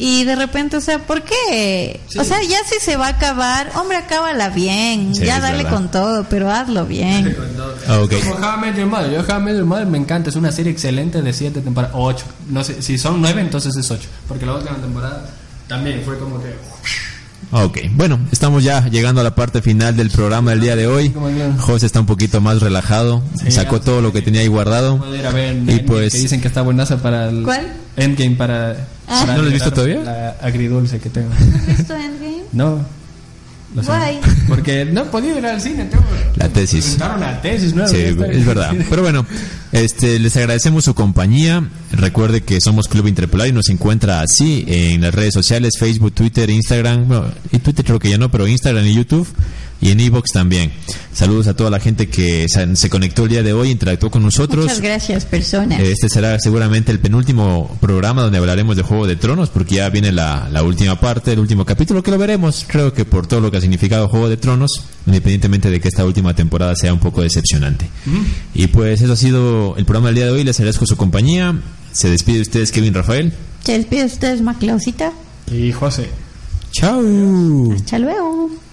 Y 0.00 0.22
de 0.24 0.36
repente, 0.36 0.76
o 0.76 0.80
sea, 0.80 1.00
¿por 1.00 1.22
qué? 1.22 2.00
Sí. 2.08 2.18
O 2.20 2.24
sea, 2.24 2.40
ya 2.42 2.58
si 2.70 2.78
se 2.78 2.96
va 2.96 3.06
a 3.06 3.10
acabar, 3.10 3.72
hombre, 3.74 3.96
acábala 3.96 4.48
bien, 4.48 5.12
Sí, 5.14 5.24
ya 5.24 5.40
dale 5.40 5.64
verdad. 5.64 5.72
con 5.72 5.90
todo, 5.90 6.24
pero 6.30 6.50
hazlo 6.52 6.86
bien. 6.86 7.36
Ah. 7.88 7.98
Como 8.08 8.34
How 8.36 8.58
I 8.58 8.60
Met 8.60 8.76
Your 8.76 8.86
Mother. 8.86 9.10
Yo 9.10 9.20
How 9.34 9.40
I 9.40 9.42
Met 9.44 9.56
Your 9.56 9.64
Mother 9.64 9.86
me 9.86 9.98
encanta. 9.98 10.30
Es 10.30 10.36
una 10.36 10.52
serie 10.52 10.70
excelente 10.70 11.20
de 11.20 11.32
siete 11.32 11.60
temporadas. 11.62 11.96
O 11.96 12.04
ocho. 12.04 12.24
No 12.48 12.62
sé, 12.62 12.80
si 12.80 12.96
son 12.96 13.20
nueve, 13.20 13.40
entonces 13.40 13.74
es 13.76 13.90
ocho. 13.90 14.08
Porque 14.28 14.46
la 14.46 14.54
última 14.54 14.76
temporada 14.76 15.28
también 15.66 16.00
fue 16.04 16.16
como 16.18 16.40
que... 16.40 16.54
Ok, 17.50 17.78
bueno, 17.92 18.20
estamos 18.30 18.62
ya 18.62 18.86
llegando 18.88 19.20
a 19.22 19.24
la 19.24 19.34
parte 19.34 19.62
final 19.62 19.96
del 19.96 20.10
programa 20.10 20.50
del 20.50 20.60
día 20.60 20.76
de 20.76 20.86
hoy. 20.86 21.12
José 21.58 21.86
está 21.86 21.98
un 22.00 22.06
poquito 22.06 22.40
más 22.40 22.60
relajado, 22.60 23.22
Sí, 23.42 23.50
sacó 23.50 23.80
todo 23.80 24.00
lo 24.02 24.12
que 24.12 24.20
tenía 24.22 24.42
ahí 24.42 24.48
guardado. 24.48 24.98
Puedo 24.98 25.16
ir 25.16 25.26
a 25.26 25.30
ver 25.30 25.54
Y 25.54 25.58
Endgame, 25.58 25.82
pues- 25.84 26.12
que 26.12 26.18
dicen 26.18 26.40
que 26.40 26.48
está 26.48 26.62
buenaza 26.62 26.98
para 26.98 27.28
el... 27.30 27.42
¿Cuál? 27.42 27.72
Endgame 27.96 28.36
para... 28.36 28.76
Ah. 29.08 29.24
¿No 29.26 29.42
lo 29.42 29.48
has 29.48 29.52
visto 29.52 29.72
todavía? 29.72 30.02
La 30.02 30.30
agridulce 30.42 30.98
que 30.98 31.10
tengo. 31.10 31.30
¿Has 31.32 31.66
visto 31.78 31.94
Endgame? 31.94 32.42
No. 32.52 32.84
Lo 33.74 33.82
sé. 33.82 33.88
Guay. 33.88 34.20
Porque 34.48 34.84
no 34.84 35.02
he 35.02 35.04
podido 35.06 35.38
ir 35.38 35.46
al 35.46 35.60
cine. 35.60 35.84
Tengo... 35.86 36.04
La 36.36 36.48
tesis. 36.48 36.84
Presentaron 36.84 37.20
la 37.20 37.40
tesis, 37.40 37.74
¿no? 37.74 37.86
Sí, 37.86 37.96
es 37.96 38.46
verdad. 38.46 38.72
Pero 38.88 39.02
bueno, 39.02 39.26
este, 39.72 40.18
les 40.18 40.36
agradecemos 40.36 40.84
su 40.84 40.94
compañía. 40.94 41.68
Recuerde 41.92 42.42
que 42.42 42.60
somos 42.60 42.88
Club 42.88 43.06
Interpolar 43.06 43.48
y 43.48 43.52
nos 43.52 43.68
encuentra 43.68 44.20
así 44.20 44.64
en 44.66 45.00
las 45.00 45.14
redes 45.14 45.34
sociales, 45.34 45.74
Facebook, 45.78 46.12
Twitter, 46.12 46.48
Instagram. 46.50 47.08
Bueno, 47.08 47.26
y 47.52 47.58
Twitter 47.58 47.84
creo 47.84 47.98
que 47.98 48.10
ya 48.10 48.18
no, 48.18 48.30
pero 48.30 48.46
Instagram 48.46 48.86
y 48.86 48.94
YouTube. 48.94 49.28
Y 49.80 49.90
en 49.90 50.00
Evox 50.00 50.32
también. 50.32 50.72
Saludos 51.12 51.46
a 51.46 51.54
toda 51.54 51.70
la 51.70 51.78
gente 51.78 52.08
que 52.08 52.48
se, 52.48 52.74
se 52.74 52.90
conectó 52.90 53.24
el 53.24 53.28
día 53.28 53.42
de 53.44 53.52
hoy, 53.52 53.70
interactuó 53.70 54.10
con 54.10 54.24
nosotros. 54.24 54.64
Muchas 54.64 54.80
gracias, 54.80 55.24
personas. 55.24 55.80
Este 55.80 56.08
será 56.08 56.38
seguramente 56.40 56.90
el 56.90 56.98
penúltimo 56.98 57.76
programa 57.80 58.22
donde 58.22 58.38
hablaremos 58.38 58.76
de 58.76 58.82
Juego 58.82 59.06
de 59.06 59.14
Tronos, 59.14 59.50
porque 59.50 59.76
ya 59.76 59.88
viene 59.88 60.10
la, 60.10 60.48
la 60.50 60.64
última 60.64 60.98
parte, 60.98 61.32
el 61.32 61.38
último 61.38 61.64
capítulo, 61.64 62.02
que 62.02 62.10
lo 62.10 62.18
veremos, 62.18 62.64
creo 62.66 62.92
que 62.92 63.04
por 63.04 63.28
todo 63.28 63.40
lo 63.40 63.52
que 63.52 63.58
ha 63.58 63.60
significado 63.60 64.08
Juego 64.08 64.28
de 64.28 64.36
Tronos, 64.36 64.82
independientemente 65.06 65.70
de 65.70 65.80
que 65.80 65.88
esta 65.88 66.04
última 66.04 66.34
temporada 66.34 66.74
sea 66.74 66.92
un 66.92 67.00
poco 67.00 67.22
decepcionante. 67.22 67.88
Y 68.54 68.66
pues 68.66 69.00
eso 69.00 69.12
ha 69.12 69.16
sido 69.16 69.57
el 69.76 69.84
programa 69.84 70.08
del 70.08 70.16
día 70.16 70.24
de 70.26 70.32
hoy, 70.32 70.44
les 70.44 70.58
agradezco 70.58 70.86
su 70.86 70.96
compañía, 70.96 71.54
se 71.92 72.10
despide 72.10 72.36
de 72.36 72.42
ustedes 72.42 72.72
Kevin 72.72 72.94
Rafael. 72.94 73.32
¿Se 73.64 73.72
despide 73.72 74.04
ustedes, 74.04 74.40
Maclausita? 74.40 75.12
Y 75.50 75.72
José. 75.72 76.08
Chao. 76.72 77.02
Hasta 77.74 77.98
luego. 77.98 78.50